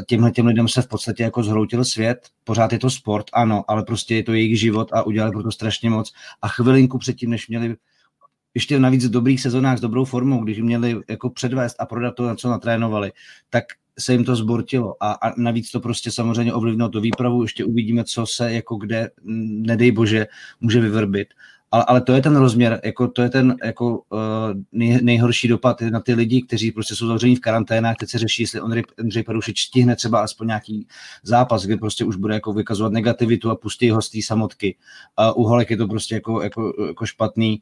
Těmhle 0.06 0.32
těm 0.32 0.46
lidem 0.46 0.68
se 0.68 0.82
v 0.82 0.88
podstatě 0.88 1.24
jako 1.24 1.44
zhroutil 1.44 1.86
svět, 1.86 2.30
pořád 2.44 2.74
je 2.74 2.80
to 2.80 2.90
sport, 2.90 3.25
ano, 3.34 3.63
ale 3.68 3.84
prostě 3.84 4.16
je 4.16 4.24
to 4.24 4.34
jejich 4.34 4.60
život 4.60 4.94
a 4.94 5.04
udělali 5.04 5.32
pro 5.32 5.44
to 5.44 5.51
strašně 5.51 5.90
moc. 5.90 6.13
A 6.42 6.48
chvilinku 6.48 6.98
předtím, 6.98 7.30
než 7.30 7.48
měli 7.48 7.75
ještě 8.54 8.80
navíc 8.80 9.06
v 9.06 9.12
dobrých 9.12 9.42
sezónách 9.42 9.78
s 9.78 9.82
dobrou 9.82 10.06
formou, 10.06 10.44
když 10.44 10.60
měli 10.60 11.01
jako 11.10 11.30
předvést 11.30 11.75
a 11.80 11.86
prodat 11.86 12.16
to, 12.16 12.28
na 12.28 12.36
co 12.36 12.50
natrénovali, 12.50 13.12
tak 13.50 13.63
se 14.00 14.13
jim 14.13 14.25
to 14.25 14.36
zbortilo 14.36 14.96
a, 15.00 15.12
a 15.12 15.34
navíc 15.38 15.72
to 15.72 15.80
prostě 15.80 16.12
samozřejmě 16.12 16.54
ovlivnilo 16.54 16.90
to 16.90 17.01
výpravu, 17.01 17.42
ještě 17.42 17.66
uvidíme, 17.66 18.04
co 18.04 18.25
se 18.25 18.54
jako 18.54 18.75
kde, 18.75 19.10
nedej 19.48 19.92
bože, 19.92 20.28
může 20.62 20.80
vyvrbit 20.80 21.28
ale, 21.72 21.86
ale 21.88 22.01
to 22.01 22.13
je 22.13 22.22
ten 22.22 22.36
rozměr, 22.36 22.82
jako 22.84 23.08
to 23.08 23.22
je 23.22 23.30
ten 23.30 23.56
jako 23.63 23.98
uh, 23.98 24.20
nej, 24.72 25.00
nejhorší 25.01 25.48
dopad 25.48 25.82
na 25.82 26.00
ty 26.00 26.13
lidi, 26.13 26.42
kteří 26.42 26.72
prostě 26.72 26.96
jsou 26.96 27.08
zavření 27.08 27.36
v 27.36 27.40
karanténách, 27.40 27.96
teď 27.96 28.10
se 28.10 28.18
řeší, 28.18 28.44
jestli 28.44 28.62
Ondřej, 28.62 28.84
Ondřej 29.00 29.24
Perušič 29.24 29.62
stihne 29.62 29.96
třeba 29.96 30.20
aspoň 30.20 30.48
nějaký 30.48 30.88
zápas, 31.24 31.66
kde 31.66 31.78
prostě 31.78 32.06
už 32.06 32.16
bude 32.16 32.34
jako 32.34 32.54
vykazovat 32.54 32.94
negativitu 32.94 33.50
a 33.50 33.56
pustí 33.56 33.90
ho 33.90 34.01
z 34.01 34.10
té 34.10 34.18
samotky. 34.22 34.75
Uh, 35.36 35.44
u 35.44 35.48
Holek 35.48 35.70
je 35.70 35.78
to 35.78 35.88
prostě 35.88 36.16
jako, 36.16 36.42
jako, 36.42 36.74
jako 36.88 37.06
špatný 37.06 37.62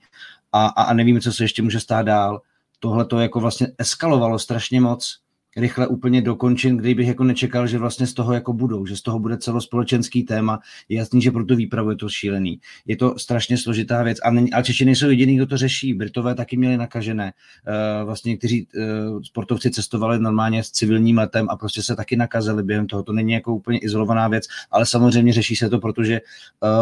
a, 0.52 0.66
a, 0.66 0.84
a 0.84 0.94
nevíme, 0.94 1.22
co 1.22 1.34
se 1.34 1.44
ještě 1.44 1.62
může 1.62 1.80
stát 1.80 2.06
dál. 2.06 2.42
Tohle 2.80 3.06
to 3.06 3.20
jako 3.20 3.40
vlastně 3.40 3.68
eskalovalo 3.78 4.40
strašně 4.40 4.82
moc 4.82 5.20
rychle 5.60 5.88
úplně 5.88 6.22
dokončen, 6.22 6.78
kdybych 6.78 7.08
jako 7.08 7.24
nečekal, 7.24 7.68
že 7.68 7.78
vlastně 7.78 8.08
z 8.08 8.14
toho 8.14 8.34
jako 8.34 8.54
budou, 8.54 8.86
že 8.86 8.98
z 8.98 9.02
toho 9.02 9.20
bude 9.20 9.38
celospolečenský 9.38 10.24
téma. 10.24 10.60
Je 10.90 10.98
jasný, 10.98 11.22
že 11.22 11.32
pro 11.32 11.46
tu 11.46 11.56
výpravu 11.56 11.90
je 11.90 11.96
to 11.96 12.10
šílený. 12.10 12.60
Je 12.86 12.98
to 12.98 13.20
strašně 13.20 13.58
složitá 13.58 14.04
věc. 14.04 14.18
A, 14.24 14.32
není, 14.32 14.54
a 14.54 14.62
Češi 14.62 14.86
nejsou 14.86 15.10
jediný, 15.10 15.36
kdo 15.36 15.46
to 15.46 15.58
řeší. 15.58 15.94
Britové 15.94 16.36
taky 16.36 16.58
měli 16.58 16.78
nakažené. 16.78 17.34
Uh, 17.68 18.06
vlastně 18.06 18.30
někteří 18.30 18.68
uh, 18.76 19.22
sportovci 19.22 19.72
cestovali 19.72 20.20
normálně 20.20 20.64
s 20.64 20.72
civilním 20.72 21.18
letem 21.18 21.48
a 21.50 21.58
prostě 21.58 21.84
se 21.84 21.96
taky 21.96 22.16
nakazili 22.16 22.64
během 22.64 22.88
toho. 22.88 23.04
To 23.04 23.14
není 23.14 23.32
jako 23.32 23.56
úplně 23.56 23.80
izolovaná 23.80 24.28
věc, 24.28 24.46
ale 24.72 24.86
samozřejmě 24.86 25.34
řeší 25.34 25.56
se 25.56 25.70
to, 25.70 25.80
protože 25.80 26.22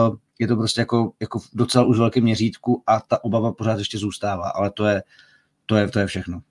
uh, 0.10 0.16
je 0.40 0.48
to 0.48 0.56
prostě 0.56 0.82
jako, 0.82 1.12
jako 1.20 1.40
docela 1.54 1.86
už 1.86 1.98
velkém 1.98 2.24
měřítku 2.24 2.84
a 2.88 3.00
ta 3.00 3.24
obava 3.24 3.52
pořád 3.52 3.80
ještě 3.80 3.98
zůstává, 3.98 4.50
ale 4.50 4.72
to 4.72 4.86
je, 4.86 5.04
to 5.66 5.76
je, 5.76 5.88
to 5.88 6.00
je 6.00 6.08
všechno. 6.08 6.42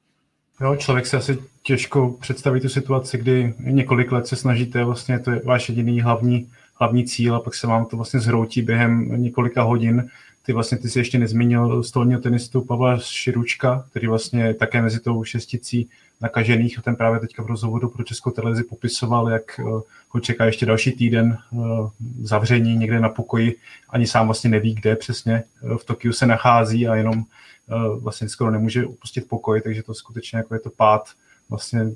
Jo, 0.60 0.76
člověk 0.76 1.06
se 1.06 1.16
asi 1.16 1.38
těžko 1.66 2.16
představí 2.20 2.60
tu 2.60 2.68
situaci, 2.68 3.18
kdy 3.18 3.54
několik 3.60 4.12
let 4.12 4.26
se 4.26 4.36
snažíte, 4.36 4.84
vlastně 4.84 5.18
to 5.18 5.30
je 5.30 5.40
váš 5.44 5.68
jediný 5.68 6.00
hlavní, 6.00 6.48
hlavní 6.74 7.04
cíl 7.04 7.34
a 7.34 7.40
pak 7.40 7.54
se 7.54 7.66
vám 7.66 7.86
to 7.86 7.96
vlastně 7.96 8.20
zhroutí 8.20 8.62
během 8.62 9.22
několika 9.22 9.62
hodin. 9.62 10.08
Ty 10.42 10.52
vlastně, 10.52 10.78
ty 10.78 10.88
si 10.88 10.98
ještě 10.98 11.18
nezmínil 11.18 11.82
stolního 11.82 12.20
tenistu 12.20 12.60
Pavla 12.60 12.98
Širučka, 12.98 13.84
který 13.90 14.06
vlastně 14.06 14.54
také 14.54 14.82
mezi 14.82 15.00
tou 15.00 15.24
šesticí 15.24 15.88
nakažených 16.20 16.78
a 16.78 16.82
ten 16.82 16.96
právě 16.96 17.20
teďka 17.20 17.42
v 17.42 17.46
rozhovoru 17.46 17.88
pro 17.88 18.04
Českou 18.04 18.30
televizi 18.30 18.64
popisoval, 18.64 19.28
jak 19.28 19.60
eh, 19.60 19.62
ho 20.08 20.20
čeká 20.20 20.44
ještě 20.44 20.66
další 20.66 20.92
týden 20.92 21.38
eh, 21.52 21.56
zavření 22.22 22.76
někde 22.76 23.00
na 23.00 23.08
pokoji, 23.08 23.56
ani 23.90 24.06
sám 24.06 24.26
vlastně 24.26 24.50
neví, 24.50 24.74
kde 24.74 24.96
přesně 24.96 25.34
eh, 25.34 25.78
v 25.78 25.84
Tokiu 25.84 26.12
se 26.12 26.26
nachází 26.26 26.88
a 26.88 26.96
jenom 26.96 27.24
vlastně 27.98 28.28
skoro 28.28 28.50
nemůže 28.50 28.86
opustit 28.86 29.28
pokoj, 29.28 29.60
takže 29.60 29.82
to 29.82 29.94
skutečně 29.94 30.38
jako 30.38 30.54
je 30.54 30.60
to 30.60 30.70
pád 30.70 31.08
vlastně 31.48 31.90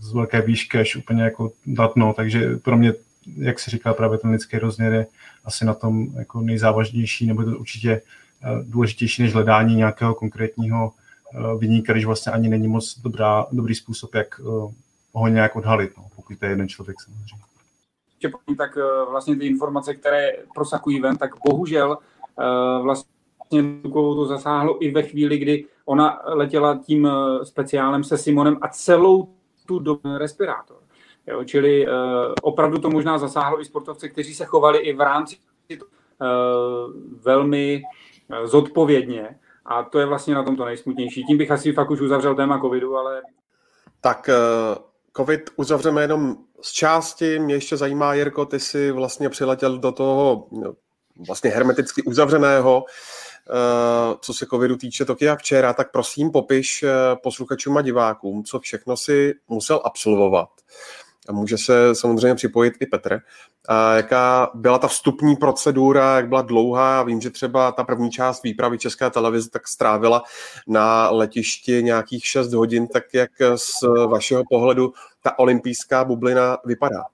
z 0.00 0.12
velké 0.12 0.42
výšky 0.42 0.78
až 0.78 0.96
úplně 0.96 1.22
jako 1.22 1.52
datno, 1.66 2.12
takže 2.16 2.56
pro 2.56 2.76
mě, 2.76 2.92
jak 3.36 3.58
se 3.58 3.70
říká, 3.70 3.94
právě 3.94 4.18
ten 4.18 4.30
lidský 4.30 4.58
rozměr 4.58 4.92
je 4.92 5.06
asi 5.44 5.64
na 5.64 5.74
tom 5.74 6.06
jako 6.18 6.40
nejzávažnější, 6.40 7.26
nebo 7.26 7.42
je 7.42 7.50
to 7.50 7.58
určitě 7.58 8.00
důležitější 8.62 9.22
než 9.22 9.34
hledání 9.34 9.74
nějakého 9.74 10.14
konkrétního 10.14 10.92
vyníka, 11.58 11.92
když 11.92 12.04
vlastně 12.04 12.32
ani 12.32 12.48
není 12.48 12.68
moc 12.68 12.98
dobrá, 12.98 13.46
dobrý 13.52 13.74
způsob, 13.74 14.14
jak 14.14 14.40
ho 15.12 15.28
nějak 15.28 15.56
odhalit, 15.56 15.96
no, 15.96 16.06
pokud 16.16 16.38
to 16.38 16.44
je 16.44 16.50
jeden 16.50 16.68
člověk 16.68 16.96
samozřejmě. 17.00 17.44
Tak 18.58 18.78
vlastně 19.10 19.36
ty 19.36 19.46
informace, 19.46 19.94
které 19.94 20.32
prosakují 20.54 21.00
ven, 21.00 21.16
tak 21.16 21.30
bohužel 21.48 21.98
vlastně 22.82 23.08
to 23.92 24.26
zasáhlo 24.26 24.84
i 24.84 24.90
ve 24.90 25.02
chvíli, 25.02 25.38
kdy 25.38 25.64
ona 25.84 26.20
letěla 26.24 26.80
tím 26.86 27.06
eh, 27.06 27.44
speciálem 27.44 28.04
se 28.04 28.18
Simonem 28.18 28.58
a 28.60 28.68
celou 28.68 29.28
tu 29.66 29.78
dobu 29.78 30.18
respirátor. 30.18 30.76
Jo, 31.26 31.44
čili 31.44 31.86
uh, 31.86 31.92
opravdu 32.42 32.78
to 32.78 32.90
možná 32.90 33.18
zasáhlo 33.18 33.60
i 33.60 33.64
sportovce, 33.64 34.08
kteří 34.08 34.34
se 34.34 34.44
chovali 34.44 34.78
i 34.78 34.92
v 34.92 35.00
rámci 35.00 35.36
uh, 35.70 35.78
velmi 37.22 37.82
uh, 38.30 38.46
zodpovědně. 38.46 39.38
A 39.64 39.82
to 39.82 39.98
je 39.98 40.06
vlastně 40.06 40.34
na 40.34 40.42
tom 40.42 40.56
to 40.56 40.64
nejsmutnější. 40.64 41.24
Tím 41.24 41.38
bych 41.38 41.50
asi 41.50 41.72
fakt 41.72 41.90
už 41.90 42.00
uzavřel 42.00 42.34
téma 42.34 42.60
covidu, 42.60 42.96
ale... 42.96 43.22
Tak 44.00 44.30
covid 45.16 45.50
uzavřeme 45.56 46.02
jenom 46.02 46.36
z 46.60 46.72
části. 46.72 47.38
Mě 47.38 47.54
ještě 47.54 47.76
zajímá, 47.76 48.14
Jirko, 48.14 48.46
ty 48.46 48.60
jsi 48.60 48.90
vlastně 48.90 49.28
přiletěl 49.28 49.78
do 49.78 49.92
toho 49.92 50.46
no, 50.52 50.72
vlastně 51.26 51.50
hermeticky 51.50 52.02
uzavřeného 52.02 52.84
co 54.20 54.34
se 54.34 54.46
covidu 54.46 54.76
týče 54.76 55.04
Tokia 55.04 55.36
včera, 55.36 55.72
tak 55.72 55.90
prosím 55.90 56.30
popiš 56.30 56.82
eh, 56.82 56.90
posluchačům 57.22 57.76
a 57.76 57.82
divákům, 57.82 58.44
co 58.44 58.60
všechno 58.60 58.96
si 58.96 59.34
musel 59.48 59.80
absolvovat. 59.84 60.48
A 61.28 61.32
může 61.32 61.58
se 61.58 61.94
samozřejmě 61.94 62.34
připojit 62.34 62.74
i 62.80 62.86
Petr. 62.86 63.20
A 63.68 63.94
jaká 63.94 64.50
byla 64.54 64.78
ta 64.78 64.88
vstupní 64.88 65.36
procedura, 65.36 66.16
jak 66.16 66.28
byla 66.28 66.42
dlouhá? 66.42 67.02
Vím, 67.02 67.20
že 67.20 67.30
třeba 67.30 67.72
ta 67.72 67.84
první 67.84 68.10
část 68.10 68.42
výpravy 68.42 68.78
České 68.78 69.10
televize 69.10 69.50
tak 69.50 69.68
strávila 69.68 70.22
na 70.66 71.10
letišti 71.10 71.82
nějakých 71.82 72.26
6 72.26 72.52
hodin, 72.52 72.88
tak 72.88 73.04
jak 73.12 73.30
z 73.56 73.82
vašeho 74.06 74.42
pohledu 74.50 74.92
ta 75.22 75.38
olympijská 75.38 76.04
bublina 76.04 76.58
vypadá? 76.64 77.13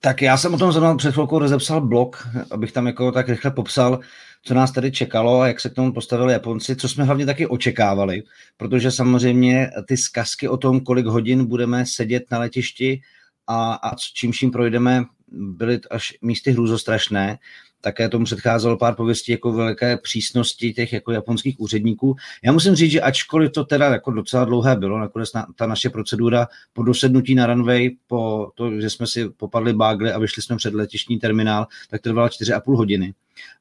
Tak 0.00 0.22
já 0.22 0.36
jsem 0.36 0.54
o 0.54 0.58
tom 0.58 0.72
zrovna 0.72 0.96
před 0.96 1.12
chvilkou 1.12 1.38
rozepsal 1.38 1.80
blog, 1.80 2.28
abych 2.50 2.72
tam 2.72 2.86
jako 2.86 3.12
tak 3.12 3.28
rychle 3.28 3.50
popsal, 3.50 4.00
co 4.42 4.54
nás 4.54 4.72
tady 4.72 4.92
čekalo 4.92 5.40
a 5.40 5.46
jak 5.46 5.60
se 5.60 5.70
k 5.70 5.74
tomu 5.74 5.92
postavili 5.92 6.32
Japonci, 6.32 6.76
co 6.76 6.88
jsme 6.88 7.04
hlavně 7.04 7.26
taky 7.26 7.46
očekávali, 7.46 8.22
protože 8.56 8.90
samozřejmě 8.90 9.70
ty 9.88 9.96
zkazky 9.96 10.48
o 10.48 10.56
tom, 10.56 10.80
kolik 10.80 11.06
hodin 11.06 11.46
budeme 11.46 11.86
sedět 11.86 12.22
na 12.30 12.38
letišti 12.38 13.00
a, 13.46 13.74
a 13.74 13.90
čím 14.14 14.32
vším 14.32 14.50
projdeme, 14.50 15.04
byly 15.28 15.80
až 15.90 16.14
místy 16.22 16.50
hrůzostrašné. 16.50 17.38
Také 17.84 18.08
tomu 18.08 18.24
předcházelo 18.24 18.76
pár 18.76 18.94
pověstí 18.94 19.32
jako 19.32 19.52
velké 19.52 19.96
přísnosti 19.96 20.72
těch 20.72 20.92
jako 20.92 21.12
japonských 21.12 21.60
úředníků. 21.60 22.16
Já 22.44 22.52
musím 22.52 22.74
říct, 22.74 22.90
že 22.90 23.00
ačkoliv 23.00 23.52
to 23.52 23.64
teda 23.64 23.86
jako 23.86 24.10
docela 24.10 24.44
dlouhé 24.44 24.76
bylo, 24.76 24.98
nakonec 24.98 25.32
na, 25.32 25.46
ta 25.56 25.66
naše 25.66 25.90
procedura 25.90 26.48
po 26.72 26.82
dosednutí 26.82 27.34
na 27.34 27.46
runway, 27.46 27.90
po 28.06 28.50
to, 28.54 28.80
že 28.80 28.90
jsme 28.90 29.06
si 29.06 29.28
popadli 29.28 29.72
bágly 29.72 30.12
a 30.12 30.18
vyšli 30.18 30.42
jsme 30.42 30.56
před 30.56 30.74
letištní 30.74 31.18
terminál, 31.18 31.66
tak 31.90 32.00
to 32.00 32.08
trvalo 32.08 32.28
4,5 32.28 32.76
hodiny. 32.76 33.14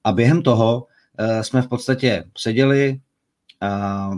A 0.03 0.11
během 0.11 0.41
toho 0.41 0.87
uh, 1.19 1.41
jsme 1.41 1.61
v 1.61 1.67
podstatě 1.67 2.23
seděli 2.37 2.99
uh, 3.63 4.17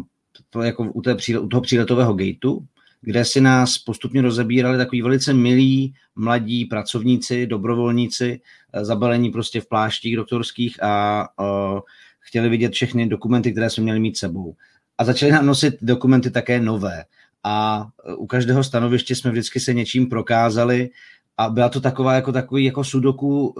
to 0.49 0.61
jako 0.61 0.83
u, 0.83 1.01
té, 1.01 1.15
u 1.39 1.47
toho 1.47 1.61
příletového 1.61 2.13
gateu, 2.13 2.59
kde 3.05 3.25
si 3.25 3.41
nás 3.41 3.77
postupně 3.77 4.21
rozebírali 4.21 4.77
takový 4.77 5.01
velice 5.01 5.33
milí 5.33 5.93
mladí 6.15 6.65
pracovníci, 6.65 7.47
dobrovolníci, 7.47 8.41
eh, 8.73 8.85
zabalení 8.85 9.29
prostě 9.29 9.61
v 9.61 9.67
pláštích 9.67 10.15
doktorských 10.15 10.83
a 10.83 11.27
uh, 11.39 11.79
chtěli 12.19 12.49
vidět 12.49 12.73
všechny 12.73 13.07
dokumenty, 13.07 13.51
které 13.51 13.69
jsme 13.69 13.83
měli 13.83 13.99
mít 13.99 14.17
sebou. 14.17 14.55
A 14.97 15.05
začali 15.05 15.31
nám 15.31 15.45
nosit 15.45 15.75
dokumenty 15.81 16.31
také 16.31 16.59
nové. 16.59 17.05
A 17.43 17.87
u 18.17 18.27
každého 18.27 18.63
stanoviště 18.63 19.15
jsme 19.15 19.31
vždycky 19.31 19.59
se 19.59 19.73
něčím 19.73 20.09
prokázali, 20.09 20.89
a 21.37 21.49
byla 21.49 21.69
to 21.69 21.81
taková 21.81 22.13
jako 22.13 22.31
takový 22.31 22.63
jako 22.63 22.83
sudoku 22.83 23.55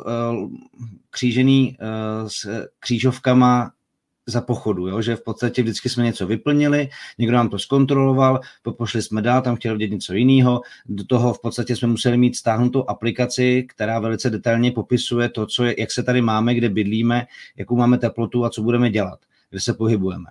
křížený 1.09 1.77
s 2.27 2.67
křížovkama 2.79 3.71
za 4.27 4.41
pochodu, 4.41 4.87
jo? 4.87 5.01
že 5.01 5.15
v 5.15 5.23
podstatě 5.23 5.61
vždycky 5.63 5.89
jsme 5.89 6.03
něco 6.03 6.27
vyplnili, 6.27 6.89
někdo 7.17 7.37
nám 7.37 7.49
to 7.49 7.59
zkontroloval, 7.59 8.39
pošli 8.77 9.01
jsme 9.01 9.21
dál, 9.21 9.41
tam 9.41 9.55
chtěli 9.55 9.77
vidět 9.77 9.93
něco 9.93 10.13
jiného, 10.13 10.61
do 10.85 11.03
toho 11.03 11.33
v 11.33 11.41
podstatě 11.41 11.75
jsme 11.75 11.87
museli 11.87 12.17
mít 12.17 12.35
stáhnutou 12.35 12.85
aplikaci, 12.87 13.63
která 13.69 13.99
velice 13.99 14.29
detailně 14.29 14.71
popisuje 14.71 15.29
to, 15.29 15.45
co 15.45 15.63
je, 15.63 15.75
jak 15.77 15.91
se 15.91 16.03
tady 16.03 16.21
máme, 16.21 16.55
kde 16.55 16.69
bydlíme, 16.69 17.25
jakou 17.57 17.75
máme 17.75 17.97
teplotu 17.97 18.45
a 18.45 18.49
co 18.49 18.61
budeme 18.61 18.89
dělat, 18.89 19.19
kde 19.49 19.59
se 19.59 19.73
pohybujeme. 19.73 20.25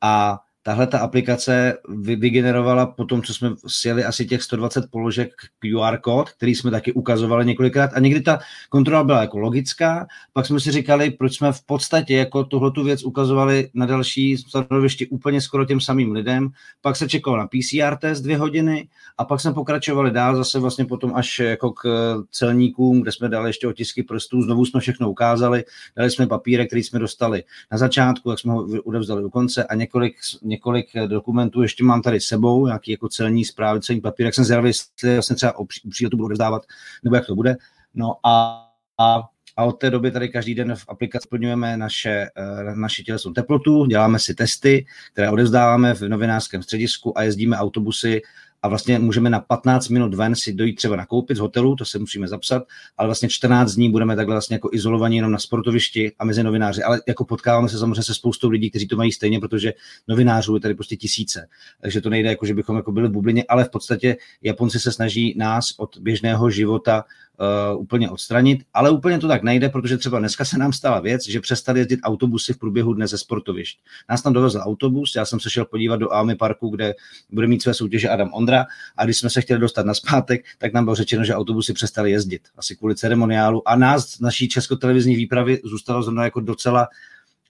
A 0.00 0.40
tahle 0.66 0.86
ta 0.86 0.98
aplikace 0.98 1.78
vygenerovala 2.16 2.86
po 2.86 3.04
tom, 3.04 3.22
co 3.22 3.34
jsme 3.34 3.50
sjeli 3.66 4.04
asi 4.04 4.26
těch 4.26 4.42
120 4.42 4.90
položek 4.90 5.32
QR 5.58 5.98
kód, 5.98 6.30
který 6.30 6.54
jsme 6.54 6.70
taky 6.70 6.92
ukazovali 6.92 7.46
několikrát. 7.46 7.90
A 7.94 8.00
někdy 8.00 8.20
ta 8.20 8.38
kontrola 8.68 9.04
byla 9.04 9.20
jako 9.20 9.38
logická, 9.38 10.06
pak 10.32 10.46
jsme 10.46 10.60
si 10.60 10.70
říkali, 10.70 11.10
proč 11.10 11.36
jsme 11.36 11.52
v 11.52 11.62
podstatě 11.62 12.14
jako 12.14 12.44
tuhletu 12.44 12.84
věc 12.84 13.04
ukazovali 13.04 13.70
na 13.74 13.86
další 13.86 14.36
stanovišti 14.36 15.06
úplně 15.06 15.40
skoro 15.40 15.64
těm 15.64 15.80
samým 15.80 16.12
lidem, 16.12 16.48
pak 16.80 16.96
se 16.96 17.08
čekalo 17.08 17.36
na 17.36 17.46
PCR 17.46 17.96
test 17.96 18.20
dvě 18.20 18.38
hodiny 18.38 18.88
a 19.18 19.24
pak 19.24 19.40
jsme 19.40 19.52
pokračovali 19.52 20.10
dál 20.10 20.36
zase 20.36 20.58
vlastně 20.58 20.84
potom 20.84 21.14
až 21.14 21.38
jako 21.38 21.72
k 21.72 21.84
celníkům, 22.30 23.00
kde 23.00 23.12
jsme 23.12 23.28
dali 23.28 23.48
ještě 23.48 23.68
otisky 23.68 24.02
prstů, 24.02 24.42
znovu 24.42 24.64
jsme 24.64 24.80
všechno 24.80 25.10
ukázali, 25.10 25.64
dali 25.96 26.10
jsme 26.10 26.26
papírek, 26.26 26.66
který 26.66 26.82
jsme 26.82 26.98
dostali 26.98 27.44
na 27.72 27.78
začátku, 27.78 28.30
jak 28.30 28.38
jsme 28.38 28.52
ho 28.52 28.62
udevzdali 28.62 29.22
do 29.22 29.30
konce 29.30 29.64
a 29.64 29.74
několik, 29.74 30.16
několik 30.42 30.55
několik 30.56 30.96
eh, 30.96 31.08
dokumentů, 31.08 31.62
ještě 31.62 31.84
mám 31.84 32.02
tady 32.02 32.20
sebou, 32.20 32.66
nějaký 32.66 32.90
jako 32.90 33.08
celní 33.08 33.44
zprávy, 33.44 33.80
celní 33.80 34.00
papír, 34.00 34.26
jak 34.26 34.34
jsem 34.34 34.44
zvědavý, 34.44 34.68
jestli 34.68 35.14
vlastně 35.14 35.36
třeba 35.36 35.58
o 35.58 35.64
příletu 35.90 36.16
budu 36.16 36.28
rozdávat, 36.28 36.62
nebo 37.04 37.16
jak 37.16 37.26
to 37.26 37.34
bude. 37.34 37.56
No 37.94 38.14
a, 38.24 38.66
a 38.98 39.22
a 39.56 39.64
od 39.64 39.72
té 39.72 39.90
doby 39.90 40.10
tady 40.10 40.28
každý 40.28 40.54
den 40.54 40.74
v 40.76 40.84
aplikaci 40.88 41.24
splňujeme 41.24 41.76
naše, 41.76 42.28
eh, 42.36 42.74
naše 42.74 43.02
tělesnou 43.02 43.32
teplotu, 43.32 43.86
děláme 43.86 44.18
si 44.18 44.34
testy, 44.34 44.86
které 45.12 45.30
odevzdáváme 45.30 45.94
v 45.94 46.00
novinářském 46.02 46.62
středisku 46.62 47.18
a 47.18 47.22
jezdíme 47.22 47.56
autobusy 47.56 48.22
a 48.66 48.68
vlastně 48.68 48.98
můžeme 48.98 49.30
na 49.30 49.40
15 49.40 49.88
minut 49.88 50.14
ven 50.14 50.34
si 50.34 50.52
dojít 50.52 50.74
třeba 50.74 50.96
nakoupit 50.96 51.36
z 51.36 51.40
hotelu, 51.40 51.76
to 51.76 51.84
se 51.84 51.98
musíme 51.98 52.28
zapsat, 52.28 52.62
ale 52.96 53.08
vlastně 53.08 53.28
14 53.28 53.72
dní 53.72 53.90
budeme 53.90 54.16
takhle 54.16 54.34
vlastně 54.34 54.54
jako 54.54 54.70
izolovaní 54.72 55.16
jenom 55.16 55.32
na 55.32 55.38
sportovišti 55.38 56.12
a 56.18 56.24
mezi 56.24 56.42
novináři. 56.42 56.82
Ale 56.82 57.00
jako 57.08 57.24
potkáváme 57.24 57.68
se 57.68 57.78
samozřejmě 57.78 58.02
se 58.02 58.14
spoustou 58.14 58.48
lidí, 58.48 58.70
kteří 58.70 58.88
to 58.88 58.96
mají 58.96 59.12
stejně, 59.12 59.40
protože 59.40 59.72
novinářů 60.08 60.54
je 60.54 60.60
tady 60.60 60.74
prostě 60.74 60.96
tisíce. 60.96 61.48
Takže 61.80 62.00
to 62.00 62.10
nejde 62.10 62.28
jako, 62.28 62.46
že 62.46 62.54
bychom 62.54 62.76
jako 62.76 62.92
byli 62.92 63.08
v 63.08 63.12
bublině, 63.12 63.44
ale 63.48 63.64
v 63.64 63.70
podstatě 63.70 64.16
Japonci 64.42 64.80
se 64.80 64.92
snaží 64.92 65.34
nás 65.36 65.74
od 65.78 65.98
běžného 65.98 66.50
života 66.50 67.04
uh, 67.40 67.80
úplně 67.80 68.10
odstranit, 68.10 68.64
ale 68.74 68.90
úplně 68.90 69.18
to 69.18 69.28
tak 69.28 69.42
nejde, 69.42 69.68
protože 69.68 69.98
třeba 69.98 70.18
dneska 70.18 70.44
se 70.44 70.58
nám 70.58 70.72
stala 70.72 71.00
věc, 71.00 71.28
že 71.28 71.40
přestali 71.40 71.80
jezdit 71.80 72.00
autobusy 72.02 72.52
v 72.52 72.58
průběhu 72.58 72.92
dne 72.92 73.06
ze 73.06 73.18
sportovišť. 73.18 73.78
Nás 74.10 74.22
tam 74.22 74.32
dovezl 74.32 74.60
autobus, 74.62 75.14
já 75.16 75.24
jsem 75.24 75.40
se 75.40 75.50
šel 75.50 75.64
podívat 75.64 75.96
do 75.96 76.12
Almy 76.12 76.36
parku, 76.36 76.68
kde 76.68 76.94
bude 77.30 77.46
mít 77.46 77.62
své 77.62 77.74
soutěže 77.74 78.08
Adam 78.08 78.30
Ondra 78.32 78.66
a 78.96 79.04
když 79.04 79.18
jsme 79.18 79.30
se 79.30 79.40
chtěli 79.40 79.60
dostat 79.60 79.86
na 79.86 79.94
zpátek, 79.94 80.44
tak 80.58 80.72
nám 80.72 80.84
bylo 80.84 80.96
řečeno, 80.96 81.24
že 81.24 81.34
autobusy 81.34 81.72
přestali 81.72 82.10
jezdit, 82.10 82.42
asi 82.56 82.76
kvůli 82.76 82.94
ceremoniálu 82.94 83.68
a 83.68 83.76
nás 83.76 84.20
naší 84.20 84.48
českotelevizní 84.48 85.16
výpravy 85.16 85.60
zůstalo 85.64 86.02
zrovna 86.02 86.24
jako 86.24 86.40
docela 86.40 86.88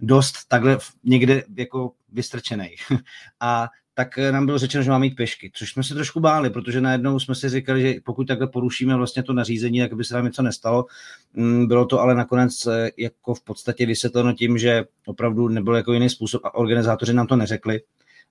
dost 0.00 0.34
takhle 0.48 0.78
někde 1.04 1.42
jako 1.56 1.92
vystrčený. 2.12 2.74
A 3.40 3.68
tak 3.98 4.18
eh, 4.18 4.32
nám 4.32 4.46
bylo 4.46 4.58
řečeno, 4.58 4.84
že 4.84 4.90
máme 4.90 5.02
mít 5.02 5.16
pešky, 5.16 5.50
což 5.54 5.72
jsme 5.72 5.82
se 5.82 5.94
trošku 5.94 6.20
báli, 6.20 6.50
protože 6.50 6.80
najednou 6.80 7.18
jsme 7.18 7.34
si 7.34 7.48
říkali, 7.48 7.82
že 7.82 7.94
pokud 8.04 8.26
takhle 8.26 8.46
porušíme 8.46 8.96
vlastně 8.96 9.22
to 9.22 9.32
nařízení, 9.32 9.80
tak 9.80 9.94
by 9.94 10.04
se 10.04 10.14
nám 10.14 10.24
něco 10.24 10.42
nestalo. 10.42 10.86
Mm, 11.34 11.68
bylo 11.68 11.86
to 11.86 12.00
ale 12.00 12.14
nakonec 12.14 12.66
eh, 12.66 12.90
jako 12.96 13.34
v 13.34 13.40
podstatě 13.40 13.86
vysvětleno 13.86 14.32
tím, 14.32 14.58
že 14.58 14.84
opravdu 15.06 15.48
nebyl 15.48 15.74
jako 15.74 15.92
jiný 15.92 16.10
způsob 16.10 16.44
a 16.44 16.54
organizátoři 16.54 17.12
nám 17.12 17.26
to 17.26 17.36
neřekli, 17.36 17.80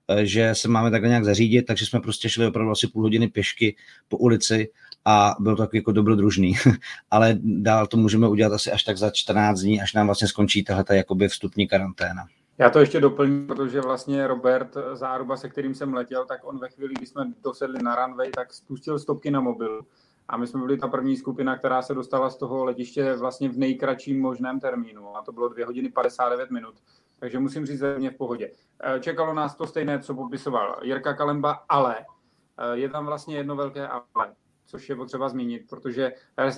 eh, 0.08 0.26
že 0.26 0.54
se 0.54 0.68
máme 0.68 0.90
takhle 0.90 1.08
nějak 1.08 1.24
zařídit, 1.24 1.62
takže 1.62 1.86
jsme 1.86 2.00
prostě 2.00 2.28
šli 2.28 2.46
opravdu 2.46 2.70
asi 2.70 2.86
půl 2.86 3.02
hodiny 3.02 3.28
pěšky 3.28 3.76
po 4.08 4.16
ulici 4.16 4.68
a 5.04 5.36
bylo 5.40 5.56
to 5.56 5.62
takový 5.62 5.78
jako 5.78 5.92
dobrodružný. 5.92 6.54
ale 7.10 7.38
dál 7.42 7.86
to 7.86 7.96
můžeme 7.96 8.28
udělat 8.28 8.52
asi 8.52 8.72
až 8.72 8.82
tak 8.82 8.98
za 8.98 9.10
14 9.10 9.60
dní, 9.60 9.80
až 9.80 9.92
nám 9.94 10.06
vlastně 10.06 10.28
skončí 10.28 10.64
tahle 10.64 10.84
jakoby 10.90 11.28
vstupní 11.28 11.68
karanténa. 11.68 12.26
Já 12.58 12.70
to 12.70 12.78
ještě 12.78 13.00
doplním, 13.00 13.46
protože 13.46 13.80
vlastně 13.80 14.26
Robert 14.26 14.76
Záruba, 14.92 15.36
se 15.36 15.48
kterým 15.48 15.74
jsem 15.74 15.94
letěl, 15.94 16.24
tak 16.24 16.40
on 16.44 16.58
ve 16.58 16.68
chvíli, 16.68 16.94
kdy 16.94 17.06
jsme 17.06 17.24
dosedli 17.42 17.82
na 17.82 18.06
runway, 18.06 18.30
tak 18.30 18.52
spustil 18.52 18.98
stopky 18.98 19.30
na 19.30 19.40
mobil. 19.40 19.82
A 20.28 20.36
my 20.36 20.46
jsme 20.46 20.60
byli 20.60 20.78
ta 20.78 20.88
první 20.88 21.16
skupina, 21.16 21.58
která 21.58 21.82
se 21.82 21.94
dostala 21.94 22.30
z 22.30 22.36
toho 22.36 22.64
letiště 22.64 23.14
vlastně 23.14 23.48
v 23.48 23.58
nejkratším 23.58 24.20
možném 24.20 24.60
termínu. 24.60 25.16
A 25.16 25.22
to 25.22 25.32
bylo 25.32 25.48
2 25.48 25.66
hodiny 25.66 25.88
59 25.88 26.50
minut. 26.50 26.74
Takže 27.18 27.38
musím 27.38 27.66
říct, 27.66 27.78
že 27.78 27.98
mě 27.98 28.10
v 28.10 28.16
pohodě. 28.16 28.50
Eh, 28.82 29.00
čekalo 29.00 29.34
nás 29.34 29.56
to 29.56 29.66
stejné, 29.66 29.98
co 29.98 30.14
popisoval 30.14 30.78
Jirka 30.82 31.14
Kalemba, 31.14 31.64
ale 31.68 31.96
eh, 31.98 32.76
je 32.76 32.88
tam 32.88 33.06
vlastně 33.06 33.36
jedno 33.36 33.56
velké 33.56 33.88
ale, 33.88 34.34
což 34.66 34.88
je 34.88 34.96
potřeba 34.96 35.28
zmínit, 35.28 35.62
protože 35.70 36.12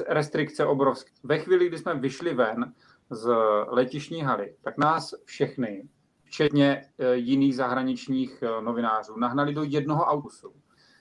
restrikce 0.09 0.67
obrovské. 0.67 1.11
Ve 1.25 1.39
chvíli, 1.39 1.69
kdy 1.69 1.79
jsme 1.79 1.95
vyšli 1.95 2.35
ven, 2.35 2.73
z 3.11 3.31
letišní 3.69 4.23
haly, 4.23 4.55
tak 4.63 4.79
nás 4.79 5.15
všechny, 5.25 5.89
včetně 6.29 6.91
e, 6.99 7.17
jiných 7.17 7.57
zahraničních 7.57 8.43
e, 8.43 8.63
novinářů, 8.63 9.19
nahnali 9.19 9.55
do 9.55 9.63
jednoho 9.63 10.05
autobusu, 10.05 10.53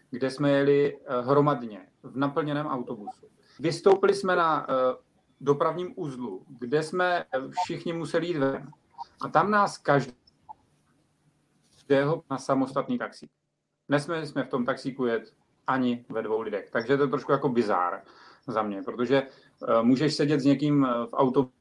kde 0.10 0.32
jsme 0.32 0.52
jeli 0.52 0.96
e, 0.96 1.22
hromadně 1.22 1.88
v 2.04 2.18
naplněném 2.18 2.68
autobusu. 2.68 3.28
Vystoupili 3.60 4.14
jsme 4.14 4.36
na 4.36 4.68
dopravním 5.42 5.94
uzlu, 5.96 6.46
kde 6.60 6.84
jsme 6.84 7.26
všichni 7.64 7.94
museli 7.94 8.28
jít 8.28 8.38
ven. 8.38 8.72
A 9.22 9.30
tam 9.30 9.52
nás 9.52 9.78
každého 9.78 10.14
na 12.30 12.38
samostatný 12.38 12.98
taxík. 12.98 13.32
Nesměli 13.90 14.28
jsme 14.28 14.44
v 14.44 14.50
tom 14.50 14.66
taxíku 14.66 15.06
jet 15.06 15.34
ani 15.68 16.06
ve 16.10 16.22
dvou 16.22 16.42
lidech. 16.42 16.70
Takže 16.72 16.98
to 16.98 17.04
je 17.04 17.10
trošku 17.10 17.32
jako 17.32 17.50
bizár 17.50 18.02
za 18.48 18.62
mě, 18.62 18.84
protože 18.84 19.28
můžeš 19.82 20.16
sedět 20.16 20.40
s 20.40 20.46
někým 20.46 20.88
v 21.10 21.14
autobusu, 21.14 21.57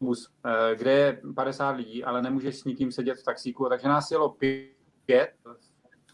bus, 0.00 0.28
eh, 0.44 0.76
kde 0.76 0.92
je 0.92 1.20
50 1.34 1.70
lidí, 1.70 2.04
ale 2.04 2.22
nemůžeš 2.22 2.58
s 2.58 2.64
nikým 2.64 2.92
sedět 2.92 3.18
v 3.18 3.24
taxíku, 3.24 3.68
takže 3.68 3.88
nás 3.88 4.10
jelo 4.10 4.36
pět 5.06 5.30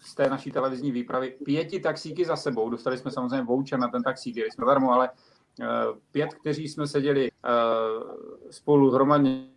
z 0.01 0.15
té 0.15 0.31
naší 0.31 0.51
televizní 0.51 0.93
výpravy, 0.93 1.35
pěti 1.45 1.81
taxíky 1.81 2.25
za 2.25 2.37
sebou, 2.37 2.71
dostali 2.71 2.99
jsme 2.99 3.11
samozřejmě 3.11 3.43
voucher 3.43 3.79
na 3.79 3.89
ten 3.89 4.03
taxík, 4.03 4.37
jeli 4.37 4.51
jsme 4.51 4.67
darmo, 4.67 4.93
ale 4.93 5.11
eh, 5.61 5.67
pět, 6.11 6.35
kteří 6.35 6.69
jsme 6.69 6.87
seděli 6.87 7.31
eh, 7.31 7.51
spolu 8.51 8.91
hromadně 8.91 9.49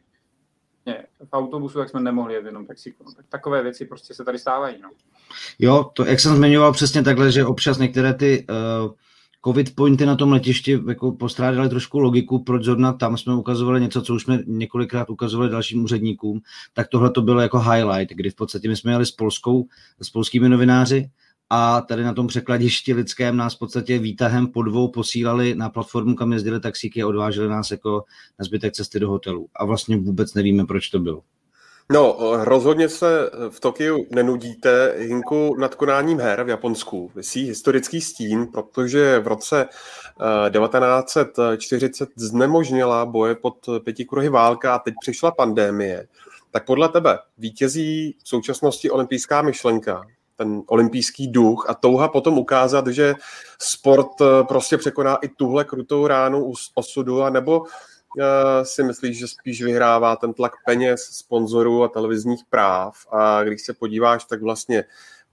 v 1.25 1.33
autobusu, 1.33 1.77
tak 1.77 1.89
jsme 1.89 1.99
nemohli 1.99 2.33
jet 2.33 2.45
jenom 2.45 2.65
taxíku. 2.65 3.03
Tak 3.15 3.25
takové 3.29 3.63
věci 3.63 3.85
prostě 3.85 4.13
se 4.13 4.23
tady 4.23 4.39
stávají. 4.39 4.81
No. 4.81 4.89
Jo, 5.59 5.91
to, 5.93 6.05
jak 6.05 6.19
jsem 6.19 6.35
zmiňoval 6.35 6.73
přesně 6.73 7.03
takhle, 7.03 7.31
že 7.31 7.45
občas 7.45 7.77
některé 7.77 8.13
ty 8.13 8.47
uh 8.49 8.91
covid 9.45 9.75
pointy 9.75 10.05
na 10.05 10.15
tom 10.15 10.31
letišti 10.31 10.79
jako 10.87 11.11
postrádali 11.11 11.69
trošku 11.69 11.99
logiku, 11.99 12.43
proč 12.43 12.63
zrovna 12.63 12.93
tam 12.93 13.17
jsme 13.17 13.35
ukazovali 13.35 13.81
něco, 13.81 14.01
co 14.01 14.15
už 14.15 14.23
jsme 14.23 14.39
několikrát 14.47 15.09
ukazovali 15.09 15.49
dalším 15.49 15.83
úředníkům, 15.83 16.41
tak 16.73 16.87
tohle 16.87 17.09
to 17.09 17.21
bylo 17.21 17.41
jako 17.41 17.59
highlight, 17.59 18.13
kdy 18.15 18.29
v 18.29 18.35
podstatě 18.35 18.69
my 18.69 18.75
jsme 18.75 18.91
jeli 18.91 19.05
s, 19.05 19.11
polskou, 19.11 19.65
s 20.01 20.09
polskými 20.09 20.49
novináři 20.49 21.09
a 21.49 21.81
tady 21.81 22.03
na 22.03 22.13
tom 22.13 22.27
překladišti 22.27 22.93
lidském 22.93 23.37
nás 23.37 23.55
v 23.55 23.59
podstatě 23.59 23.99
výtahem 23.99 24.47
po 24.47 24.63
dvou 24.63 24.87
posílali 24.87 25.55
na 25.55 25.69
platformu, 25.69 26.15
kam 26.15 26.33
jezdili 26.33 26.59
taxíky 26.59 27.01
a 27.01 27.07
odváželi 27.07 27.49
nás 27.49 27.71
jako 27.71 28.03
na 28.39 28.45
zbytek 28.45 28.73
cesty 28.73 28.99
do 28.99 29.09
hotelu. 29.09 29.47
A 29.55 29.65
vlastně 29.65 29.97
vůbec 29.97 30.33
nevíme, 30.33 30.65
proč 30.65 30.89
to 30.89 30.99
bylo. 30.99 31.21
No, 31.91 32.17
rozhodně 32.43 32.89
se 32.89 33.31
v 33.49 33.59
Tokiu 33.59 34.05
nenudíte. 34.11 34.95
Hinku 34.97 35.55
nad 35.55 35.75
konáním 35.75 36.19
her 36.19 36.43
v 36.43 36.49
Japonsku 36.49 37.11
vysí 37.15 37.45
historický 37.45 38.01
stín, 38.01 38.47
protože 38.47 39.19
v 39.19 39.27
roce 39.27 39.67
1940 40.51 42.09
eh, 42.09 42.13
znemožnila 42.15 43.05
boje 43.05 43.35
pod 43.35 43.69
pěti 43.83 44.05
kruhy 44.05 44.29
válka 44.29 44.75
a 44.75 44.79
teď 44.79 44.93
přišla 45.01 45.31
pandémie. 45.31 46.07
Tak 46.51 46.65
podle 46.65 46.89
tebe 46.89 47.19
vítězí 47.37 48.17
v 48.23 48.29
současnosti 48.29 48.89
olympijská 48.89 49.41
myšlenka, 49.41 50.03
ten 50.35 50.61
olympijský 50.67 51.27
duch 51.27 51.65
a 51.69 51.73
touha 51.73 52.07
potom 52.07 52.37
ukázat, 52.37 52.87
že 52.87 53.15
sport 53.61 54.21
eh, 54.21 54.43
prostě 54.43 54.77
překoná 54.77 55.15
i 55.15 55.27
tuhle 55.27 55.63
krutou 55.63 56.07
ránu 56.07 56.53
osudu, 56.75 57.23
a 57.23 57.29
nebo 57.29 57.63
si 58.63 58.83
myslíš, 58.83 59.17
že 59.17 59.27
spíš 59.27 59.63
vyhrává 59.63 60.15
ten 60.15 60.33
tlak 60.33 60.51
peněz, 60.65 61.01
sponzorů 61.01 61.83
a 61.83 61.87
televizních 61.87 62.45
práv. 62.49 62.95
A 63.11 63.43
když 63.43 63.61
se 63.61 63.73
podíváš, 63.73 64.25
tak 64.25 64.41
vlastně 64.41 64.83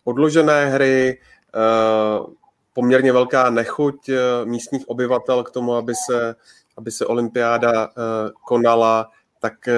odložené 0.04 0.66
hry, 0.66 1.20
eh, 1.54 2.32
poměrně 2.72 3.12
velká 3.12 3.50
nechuť 3.50 4.08
eh, 4.08 4.18
místních 4.44 4.88
obyvatel 4.88 5.44
k 5.44 5.50
tomu, 5.50 5.74
aby 5.74 5.94
se, 5.94 6.34
aby 6.76 6.90
se 6.90 7.06
olympiáda 7.06 7.84
eh, 7.84 8.30
konala, 8.46 9.10
tak 9.40 9.68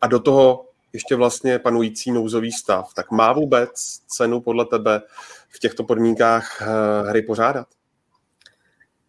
a 0.00 0.06
do 0.06 0.20
toho 0.20 0.66
ještě 0.92 1.16
vlastně 1.16 1.58
panující 1.58 2.12
nouzový 2.12 2.52
stav. 2.52 2.94
Tak 2.94 3.10
má 3.10 3.32
vůbec 3.32 3.70
cenu 4.06 4.40
podle 4.40 4.64
tebe 4.64 5.02
v 5.48 5.58
těchto 5.58 5.84
podmínkách 5.84 6.62
hry 7.08 7.22
pořádat? 7.22 7.66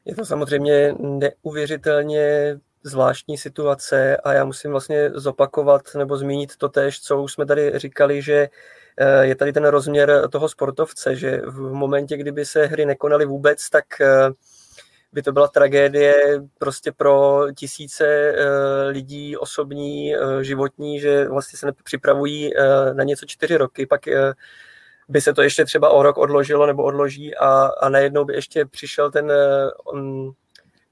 Je 0.05 0.15
to 0.15 0.25
samozřejmě 0.25 0.95
neuvěřitelně 0.99 2.59
zvláštní 2.87 3.37
situace 3.37 4.17
a 4.17 4.33
já 4.33 4.45
musím 4.45 4.71
vlastně 4.71 5.09
zopakovat 5.13 5.81
nebo 5.97 6.17
zmínit 6.17 6.57
to 6.57 6.69
tež, 6.69 7.01
co 7.01 7.21
už 7.21 7.33
jsme 7.33 7.45
tady 7.45 7.79
říkali, 7.79 8.21
že 8.21 8.49
eh, 8.97 9.25
je 9.25 9.35
tady 9.35 9.53
ten 9.53 9.65
rozměr 9.65 10.29
toho 10.29 10.49
sportovce, 10.49 11.15
že 11.15 11.41
v 11.45 11.73
momentě, 11.73 12.17
kdyby 12.17 12.45
se 12.45 12.65
hry 12.65 12.85
nekonaly 12.85 13.25
vůbec, 13.25 13.69
tak 13.69 14.01
eh, 14.01 14.29
by 15.13 15.21
to 15.21 15.31
byla 15.31 15.47
tragédie 15.47 16.41
prostě 16.57 16.91
pro 16.91 17.45
tisíce 17.57 18.05
eh, 18.07 18.89
lidí 18.89 19.37
osobní, 19.37 20.13
životní, 20.41 20.99
že 20.99 21.27
vlastně 21.27 21.59
se 21.59 21.71
připravují 21.83 22.51
na 22.93 23.03
něco 23.03 23.25
čtyři 23.25 23.57
roky, 23.57 23.85
pak 23.85 24.01
by 25.09 25.21
se 25.21 25.33
to 25.33 25.41
ještě 25.41 25.65
třeba 25.65 25.89
o 25.89 26.03
rok 26.03 26.17
odložilo 26.17 26.65
nebo 26.65 26.83
odloží 26.83 27.35
a, 27.35 27.71
a 27.81 27.89
najednou 27.89 28.25
by 28.25 28.33
ještě 28.33 28.65
přišel 28.65 29.11
ten 29.11 29.31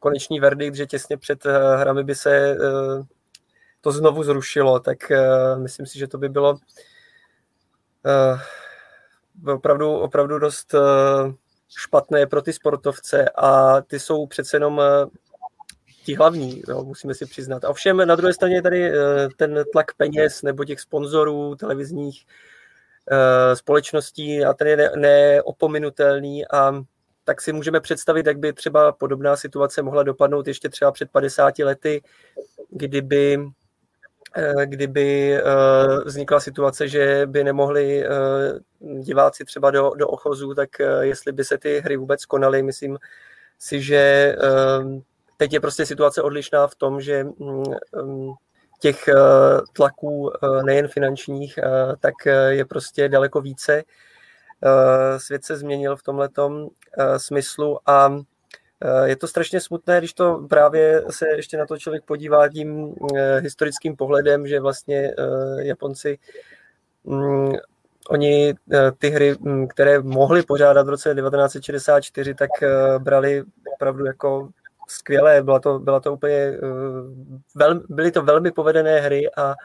konečný 0.05 0.39
verdikt, 0.39 0.75
že 0.75 0.85
těsně 0.85 1.17
před 1.17 1.45
eh, 1.45 1.77
hrami 1.77 2.03
by 2.03 2.15
se 2.15 2.51
eh, 2.51 2.57
to 3.81 3.91
znovu 3.91 4.23
zrušilo, 4.23 4.79
tak 4.79 5.11
eh, 5.11 5.55
myslím 5.55 5.85
si, 5.85 5.99
že 5.99 6.07
to 6.07 6.17
by 6.17 6.29
bylo 6.29 6.57
opravdu, 9.53 9.93
opravdu 9.93 10.39
dost 10.39 10.75
špatné 11.77 12.27
pro 12.27 12.41
ty 12.41 12.53
sportovce 12.53 13.29
a 13.29 13.81
ty 13.81 13.99
jsou 13.99 14.27
přece 14.27 14.55
jenom 14.55 14.81
ti 16.05 16.15
hlavní, 16.15 16.61
jo, 16.67 16.83
musíme 16.83 17.13
si 17.13 17.25
přiznat. 17.25 17.65
A 17.65 17.69
ovšem 17.69 17.97
na 17.97 18.15
druhé 18.15 18.33
straně 18.33 18.55
je 18.55 18.61
tady 18.61 18.91
ten 19.37 19.63
tlak 19.71 19.93
peněz 19.93 20.41
nebo 20.41 20.65
těch 20.65 20.79
sponzorů 20.79 21.55
televizních 21.55 22.25
společností 23.53 24.45
a 24.45 24.53
ten 24.53 24.67
je 24.67 24.91
neopominutelný 24.95 26.47
a 26.47 26.85
tak 27.25 27.41
si 27.41 27.53
můžeme 27.53 27.79
představit, 27.79 28.25
jak 28.25 28.39
by 28.39 28.53
třeba 28.53 28.91
podobná 28.91 29.35
situace 29.35 29.81
mohla 29.81 30.03
dopadnout 30.03 30.47
ještě 30.47 30.69
třeba 30.69 30.91
před 30.91 31.11
50 31.11 31.59
lety, 31.59 32.01
kdyby 32.69 33.45
eh, 34.35 34.65
kdyby 34.65 35.35
eh, 35.35 35.43
vznikla 36.05 36.39
situace, 36.39 36.87
že 36.87 37.21
by 37.25 37.43
nemohli 37.43 38.05
eh, 38.05 38.09
diváci 38.99 39.45
třeba 39.45 39.71
do, 39.71 39.91
do 39.97 40.07
ochozů, 40.07 40.53
tak 40.53 40.69
jestli 41.01 41.31
by 41.31 41.43
se 41.43 41.57
ty 41.57 41.79
hry 41.79 41.97
vůbec 41.97 42.25
konaly, 42.25 42.63
myslím 42.63 42.97
si, 43.59 43.81
že 43.81 44.35
teď 45.37 45.53
je 45.53 45.59
prostě 45.59 45.85
situace 45.85 46.21
odlišná 46.21 46.67
v 46.67 46.75
tom, 46.75 47.01
že 47.01 47.23
mm, 47.23 47.63
mm, 48.03 48.31
těch 48.79 49.09
tlaků 49.73 50.31
nejen 50.65 50.87
finančních, 50.87 51.59
tak 51.99 52.13
je 52.49 52.65
prostě 52.65 53.09
daleko 53.09 53.41
více. 53.41 53.83
Svět 55.17 55.45
se 55.45 55.57
změnil 55.57 55.95
v 55.95 56.03
tomhletom 56.03 56.67
smyslu 57.17 57.79
a 57.85 58.19
je 59.03 59.15
to 59.15 59.27
strašně 59.27 59.61
smutné, 59.61 59.97
když 59.99 60.13
to 60.13 60.47
právě 60.49 61.03
se 61.09 61.27
ještě 61.35 61.57
na 61.57 61.65
to 61.65 61.77
člověk 61.77 62.03
podívá 62.05 62.49
tím 62.49 62.95
historickým 63.39 63.95
pohledem, 63.95 64.47
že 64.47 64.59
vlastně 64.59 65.13
Japonci 65.59 66.19
mm, 67.03 67.53
oni 68.09 68.53
ty 68.97 69.09
hry, 69.09 69.35
mm, 69.39 69.67
které 69.67 69.99
mohli 69.99 70.43
pořádat 70.43 70.85
v 70.85 70.89
roce 70.89 71.15
1964, 71.15 72.33
tak 72.33 72.49
brali 72.97 73.43
opravdu 73.75 74.05
jako 74.05 74.49
skvělé, 74.87 75.43
byla 75.43 75.59
to, 75.59 75.79
byla 75.79 75.99
to 75.99 76.13
úplně, 76.13 76.59
byly 77.89 78.11
to 78.11 78.21
velmi 78.21 78.51
povedené 78.51 78.99
hry 78.99 79.29
a 79.37 79.55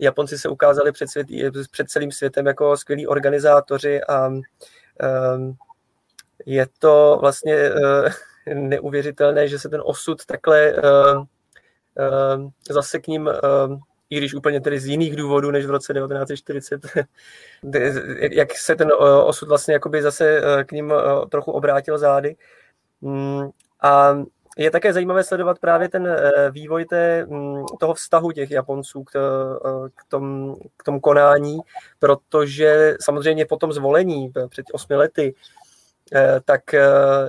Japonci 0.00 0.38
se 0.38 0.48
ukázali 0.48 0.92
před, 0.92 1.08
svět, 1.08 1.26
před 1.70 1.90
celým 1.90 2.12
světem 2.12 2.46
jako 2.46 2.76
skvělí 2.76 3.06
organizátoři 3.06 4.00
a 4.04 4.28
um, 4.28 4.42
je 6.46 6.66
to 6.78 7.18
vlastně 7.20 7.70
uh, 7.70 8.08
neuvěřitelné, 8.54 9.48
že 9.48 9.58
se 9.58 9.68
ten 9.68 9.82
osud 9.84 10.26
takhle 10.26 10.74
uh, 10.74 11.18
uh, 11.18 12.50
zase 12.70 12.98
k 12.98 13.06
ním, 13.06 13.26
uh, 13.26 13.78
i 14.10 14.16
když 14.16 14.34
úplně 14.34 14.60
tedy 14.60 14.80
z 14.80 14.86
jiných 14.86 15.16
důvodů 15.16 15.50
než 15.50 15.66
v 15.66 15.70
roce 15.70 15.94
1940, 15.94 16.80
jak 18.30 18.52
se 18.56 18.76
ten 18.76 18.92
osud 19.24 19.48
vlastně 19.48 19.74
jakoby 19.74 20.02
zase 20.02 20.42
k 20.66 20.72
ním 20.72 20.92
trochu 21.30 21.52
obrátil 21.52 21.98
zády. 21.98 22.36
Um, 23.00 23.50
a 23.82 24.12
je 24.58 24.70
také 24.70 24.92
zajímavé 24.92 25.24
sledovat 25.24 25.58
právě 25.58 25.88
ten 25.88 26.06
eh, 26.06 26.50
vývoj 26.50 26.84
té, 26.84 27.26
mm, 27.26 27.64
toho 27.80 27.94
vztahu 27.94 28.32
těch 28.32 28.50
Japonců 28.50 29.04
k, 29.04 29.16
eh, 29.16 29.88
k, 29.94 30.04
tom, 30.08 30.56
k 30.76 30.82
tomu 30.82 31.00
konání, 31.00 31.58
protože 31.98 32.96
samozřejmě 33.00 33.46
po 33.46 33.56
tom 33.56 33.72
zvolení 33.72 34.32
před 34.48 34.66
osmi 34.72 34.96
lety, 34.96 35.34
eh, 36.14 36.40
tak 36.44 36.62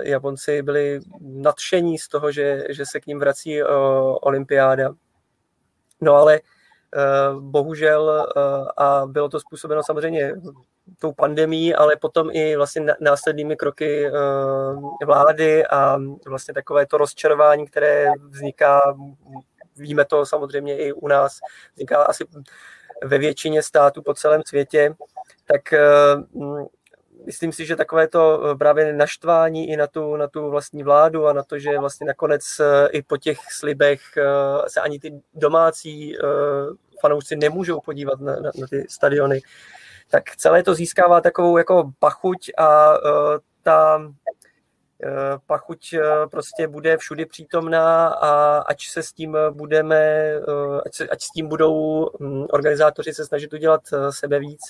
Japonci 0.01 0.61
byli 0.61 0.99
nadšení 1.21 1.97
z 1.97 2.07
toho, 2.07 2.31
že, 2.31 2.63
že 2.69 2.85
se 2.85 2.99
k 2.99 3.07
ním 3.07 3.19
vrací 3.19 3.63
olympiáda. 4.21 4.93
No 6.01 6.13
ale 6.13 6.39
bohužel, 7.39 8.27
a 8.77 9.03
bylo 9.05 9.29
to 9.29 9.39
způsobeno 9.39 9.83
samozřejmě 9.83 10.33
tou 10.99 11.13
pandemí, 11.13 11.75
ale 11.75 11.95
potom 11.95 12.29
i 12.31 12.55
vlastně 12.55 12.85
následnými 12.99 13.55
kroky 13.55 14.07
eh, 14.07 14.11
vlády 15.05 15.65
a 15.65 15.97
vlastně 16.27 16.53
takové 16.53 16.85
to 16.85 16.97
rozčarování, 16.97 17.67
které 17.67 18.07
vzniká, 18.29 18.97
víme 19.75 20.05
to 20.05 20.25
samozřejmě 20.25 20.77
i 20.77 20.93
u 20.93 21.07
nás, 21.07 21.39
vzniká 21.73 22.03
asi 22.03 22.25
ve 23.03 23.17
většině 23.17 23.63
států 23.63 24.01
po 24.01 24.13
celém 24.13 24.41
světě, 24.47 24.95
tak 25.45 25.73
eh, 25.73 25.81
myslím 27.25 27.51
si, 27.51 27.65
že 27.65 27.75
takové 27.75 28.07
to 28.07 28.55
právě 28.59 28.93
naštvání 28.93 29.69
i 29.69 29.77
na 29.77 29.87
tu, 29.87 30.15
na 30.15 30.27
tu 30.27 30.49
vlastní 30.49 30.83
vládu 30.83 31.27
a 31.27 31.33
na 31.33 31.43
to, 31.43 31.59
že 31.59 31.79
vlastně 31.79 32.07
nakonec 32.07 32.43
eh, 32.59 32.87
i 32.91 33.01
po 33.01 33.17
těch 33.17 33.37
slibech 33.51 34.01
se 34.67 34.81
ani 34.81 34.99
ty 34.99 35.21
domácí 35.33 36.17
fanoušci 37.01 37.35
nemůžou 37.35 37.79
podívat 37.79 38.19
na, 38.19 38.35
na, 38.35 38.51
na 38.59 38.67
ty 38.69 38.85
stadiony, 38.89 39.41
tak 40.11 40.35
celé 40.35 40.63
to 40.63 40.73
získává 40.73 41.21
takovou 41.21 41.57
jako 41.57 41.91
pachuť 41.99 42.51
a 42.57 42.91
uh, 42.91 43.37
ta 43.63 43.97
uh, 43.97 44.09
pachuť 45.47 45.93
uh, 45.93 46.29
prostě 46.29 46.67
bude 46.67 46.97
všudy 46.97 47.25
přítomná 47.25 48.07
a 48.07 48.57
ať 48.57 48.87
se 48.87 49.03
s 49.03 49.13
tím 49.13 49.37
budeme, 49.51 50.33
ať, 50.85 50.95
se, 50.95 51.07
ať 51.07 51.21
s 51.21 51.31
tím 51.31 51.47
budou 51.47 52.05
um, 52.05 52.47
organizátoři 52.49 53.13
se 53.13 53.25
snažit 53.25 53.53
udělat 53.53 53.81
sebe 54.09 54.39
víc, 54.39 54.61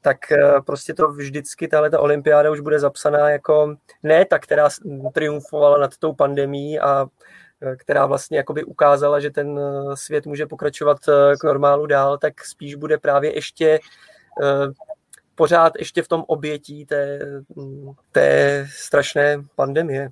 tak 0.00 0.18
prostě 0.66 0.94
to 0.94 1.08
vždycky, 1.08 1.68
tahle 1.68 1.90
ta 1.90 2.00
olympiáda 2.00 2.50
už 2.50 2.60
bude 2.60 2.78
zapsaná 2.78 3.30
jako 3.30 3.74
ne 4.02 4.24
ta, 4.24 4.38
která 4.38 4.68
triumfovala 5.12 5.78
nad 5.78 5.96
tou 5.96 6.12
pandemí 6.12 6.80
a 6.80 7.06
která 7.76 8.06
vlastně 8.06 8.38
jakoby 8.38 8.64
ukázala, 8.64 9.20
že 9.20 9.30
ten 9.30 9.60
svět 9.94 10.26
může 10.26 10.46
pokračovat 10.46 10.98
k 11.40 11.44
normálu 11.44 11.86
dál, 11.86 12.18
tak 12.18 12.44
spíš 12.44 12.74
bude 12.74 12.98
právě 12.98 13.34
ještě 13.34 13.78
pořád 15.34 15.72
ještě 15.78 16.02
v 16.02 16.08
tom 16.08 16.24
obětí 16.26 16.86
té, 16.86 17.18
té 18.12 18.66
strašné 18.76 19.44
pandemie. 19.56 20.10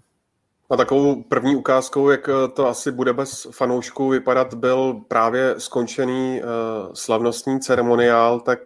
A 0.70 0.76
takovou 0.76 1.22
první 1.22 1.56
ukázkou, 1.56 2.10
jak 2.10 2.30
to 2.54 2.68
asi 2.68 2.92
bude 2.92 3.12
bez 3.12 3.46
fanoušků 3.52 4.08
vypadat, 4.08 4.54
byl 4.54 5.00
právě 5.08 5.54
skončený 5.58 6.42
uh, 6.42 6.48
slavnostní 6.92 7.60
ceremoniál, 7.60 8.40
tak 8.40 8.58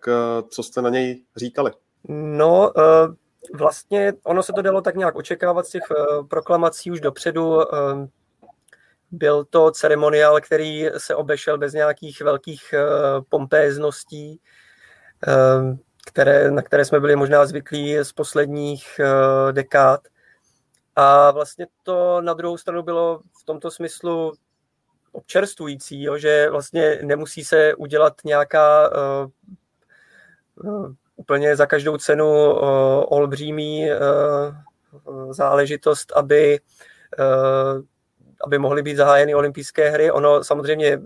co 0.49 0.63
jste 0.63 0.83
na 0.83 0.91
něj 0.91 1.25
říkali? 1.37 1.73
No, 2.09 2.73
vlastně 3.55 4.13
ono 4.25 4.43
se 4.43 4.53
to 4.53 4.63
dalo 4.63 4.81
tak 4.81 4.97
nějak 4.97 5.17
očekávat 5.17 5.67
z 5.67 5.71
těch 5.71 5.83
proklamací 6.31 6.91
už 6.91 7.01
dopředu. 7.01 7.61
Byl 9.11 9.45
to 9.45 9.71
ceremoniál, 9.71 10.41
který 10.41 10.87
se 10.97 11.15
obešel 11.15 11.59
bez 11.59 11.73
nějakých 11.73 12.21
velkých 12.21 12.75
pompézností. 13.29 14.41
Ehm, 15.27 15.79
které, 16.07 16.51
na 16.51 16.63
které 16.63 16.85
jsme 16.85 17.01
byli 17.01 17.17
možná 17.17 17.47
zvyklí 17.47 17.99
z 18.03 18.13
posledních 18.13 19.01
eh, 19.01 19.53
dekád. 19.53 20.01
A 20.97 21.31
vlastně 21.31 21.67
to 21.83 22.21
na 22.21 22.35
druhou 22.35 22.59
stranu 22.59 22.83
bylo 22.83 23.21
v 23.43 23.45
tomto 23.45 23.71
smyslu 23.71 24.33
občerstvující, 25.13 26.03
jo, 26.03 26.19
že 26.19 26.51
vlastně 26.51 26.99
nemusí 27.03 27.45
se 27.45 27.75
udělat 27.75 28.15
nějaká 28.25 28.91
uh, 30.65 30.93
úplně 31.17 31.57
za 31.57 31.67
každou 31.67 31.97
cenu 31.97 32.27
uh, 32.27 32.59
olbřímý 33.09 33.87
uh, 33.91 35.33
záležitost, 35.33 36.13
aby, 36.17 36.61
aby 38.45 38.59
mohly 38.59 38.83
být 38.83 38.97
zahájeny 38.97 39.35
olympijské 39.35 39.91
hry. 39.91 40.11
Ono 40.11 40.45
samozřejmě 40.45 41.01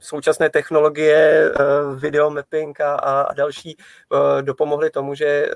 současné 0.00 0.50
technologie, 0.50 1.50
eh, 1.50 1.64
videomapping 1.96 2.80
a, 2.80 2.94
a 2.94 3.34
další 3.34 3.76
eh, 3.78 4.42
dopomohly 4.42 4.90
tomu, 4.90 5.14
že 5.14 5.26
eh, 5.26 5.50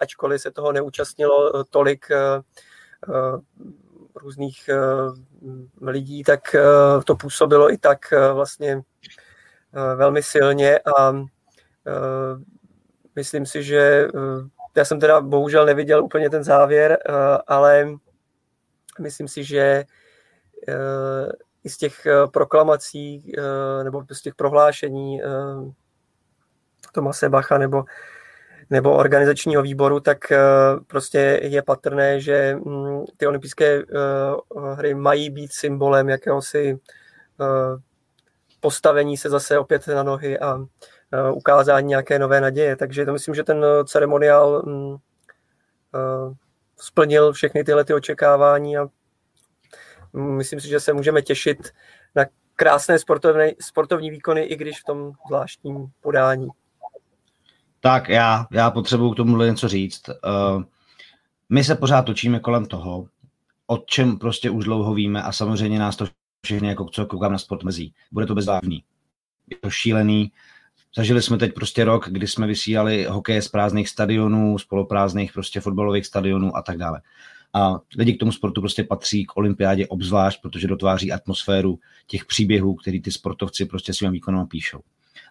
ačkoliv 0.00 0.40
se 0.40 0.50
toho 0.50 0.72
neúčastnilo 0.72 1.64
tolik 1.64 2.06
různých 4.14 4.70
lidí, 5.80 6.24
tak 6.24 6.56
to 7.04 7.16
působilo 7.16 7.72
i 7.72 7.78
tak 7.78 7.98
vlastně 8.32 8.82
velmi 9.96 10.22
silně 10.22 10.78
a 10.98 11.12
myslím 13.16 13.46
si, 13.46 13.62
že 13.62 14.08
já 14.76 14.84
jsem 14.84 15.00
teda 15.00 15.20
bohužel 15.20 15.66
neviděl 15.66 16.04
úplně 16.04 16.30
ten 16.30 16.44
závěr, 16.44 16.98
ale 17.46 17.88
myslím 19.00 19.28
si, 19.28 19.44
že 19.44 19.84
i 21.64 21.70
z 21.70 21.76
těch 21.76 22.06
eh, 22.06 22.26
proklamací 22.26 23.32
eh, 23.38 23.84
nebo 23.84 24.02
z 24.12 24.22
těch 24.22 24.34
prohlášení 24.34 25.22
eh, 25.22 25.26
Tomase 26.92 27.28
Bacha 27.28 27.58
nebo, 27.58 27.84
nebo 28.70 28.96
organizačního 28.96 29.62
výboru, 29.62 30.00
tak 30.00 30.18
prostě 30.86 31.40
je 31.42 31.62
patrné, 31.62 32.20
že 32.20 32.56
mm, 32.56 33.04
ty 33.16 33.26
olympijské 33.26 33.82
hry 34.74 34.94
mají 34.94 35.30
být 35.30 35.52
symbolem 35.52 36.08
jakéhosi 36.08 36.78
postavení 38.60 39.16
se 39.16 39.30
zase 39.30 39.58
opět 39.58 39.86
na 39.86 40.02
nohy 40.02 40.38
a 40.38 40.58
ukázání 41.32 41.88
nějaké 41.88 42.18
nové 42.18 42.40
naděje. 42.40 42.76
Takže 42.76 43.04
to 43.04 43.12
myslím, 43.12 43.34
že 43.34 43.44
ten 43.44 43.64
ceremoniál 43.84 44.62
mm, 44.66 44.96
splnil 46.76 47.32
všechny 47.32 47.64
tyhle 47.64 47.84
ty 47.84 47.94
očekávání 47.94 48.78
a 48.78 48.88
myslím 50.12 50.60
si, 50.60 50.68
že 50.68 50.80
se 50.80 50.92
můžeme 50.92 51.22
těšit 51.22 51.72
na 52.14 52.24
krásné 52.56 52.98
sportovní, 52.98 53.50
sportovní 53.60 54.10
výkony, 54.10 54.42
i 54.42 54.56
když 54.56 54.80
v 54.80 54.84
tom 54.84 55.12
zvláštním 55.26 55.86
podání. 56.00 56.48
Tak 57.80 58.08
já, 58.08 58.46
já 58.52 58.70
potřebuji 58.70 59.12
k 59.12 59.16
tomu 59.16 59.42
něco 59.42 59.68
říct. 59.68 60.08
Uh, 60.08 60.62
my 61.48 61.64
se 61.64 61.74
pořád 61.74 62.02
točíme 62.02 62.40
kolem 62.40 62.66
toho, 62.66 63.08
o 63.66 63.78
čem 63.78 64.18
prostě 64.18 64.50
už 64.50 64.64
dlouho 64.64 64.94
víme 64.94 65.22
a 65.22 65.32
samozřejmě 65.32 65.78
nás 65.78 65.96
to 65.96 66.06
všechny, 66.44 66.68
jako 66.68 66.84
co 66.84 67.06
koukám 67.06 67.32
na 67.32 67.38
sport, 67.38 67.62
mezí. 67.62 67.94
Bude 68.12 68.26
to 68.26 68.34
bezvávný. 68.34 68.84
Je 69.50 69.56
to 69.56 69.70
šílený. 69.70 70.32
Zažili 70.96 71.22
jsme 71.22 71.38
teď 71.38 71.54
prostě 71.54 71.84
rok, 71.84 72.08
kdy 72.08 72.26
jsme 72.26 72.46
vysílali 72.46 73.04
hokej 73.04 73.42
z 73.42 73.48
prázdných 73.48 73.88
stadionů, 73.88 74.58
z 74.58 74.64
poloprázdných 74.64 75.32
prostě 75.32 75.60
fotbalových 75.60 76.06
stadionů 76.06 76.56
a 76.56 76.62
tak 76.62 76.78
dále. 76.78 77.00
A 77.54 77.80
lidi 77.98 78.14
k 78.14 78.18
tomu 78.20 78.32
sportu 78.32 78.60
prostě 78.60 78.84
patří 78.84 79.24
k 79.24 79.36
olympiádě 79.36 79.86
obzvlášť, 79.86 80.42
protože 80.42 80.66
dotváří 80.66 81.12
atmosféru 81.12 81.78
těch 82.06 82.24
příběhů, 82.24 82.74
který 82.74 83.02
ty 83.02 83.12
sportovci 83.12 83.64
prostě 83.64 83.94
svým 83.94 84.12
výkonem 84.12 84.46
píšou. 84.46 84.80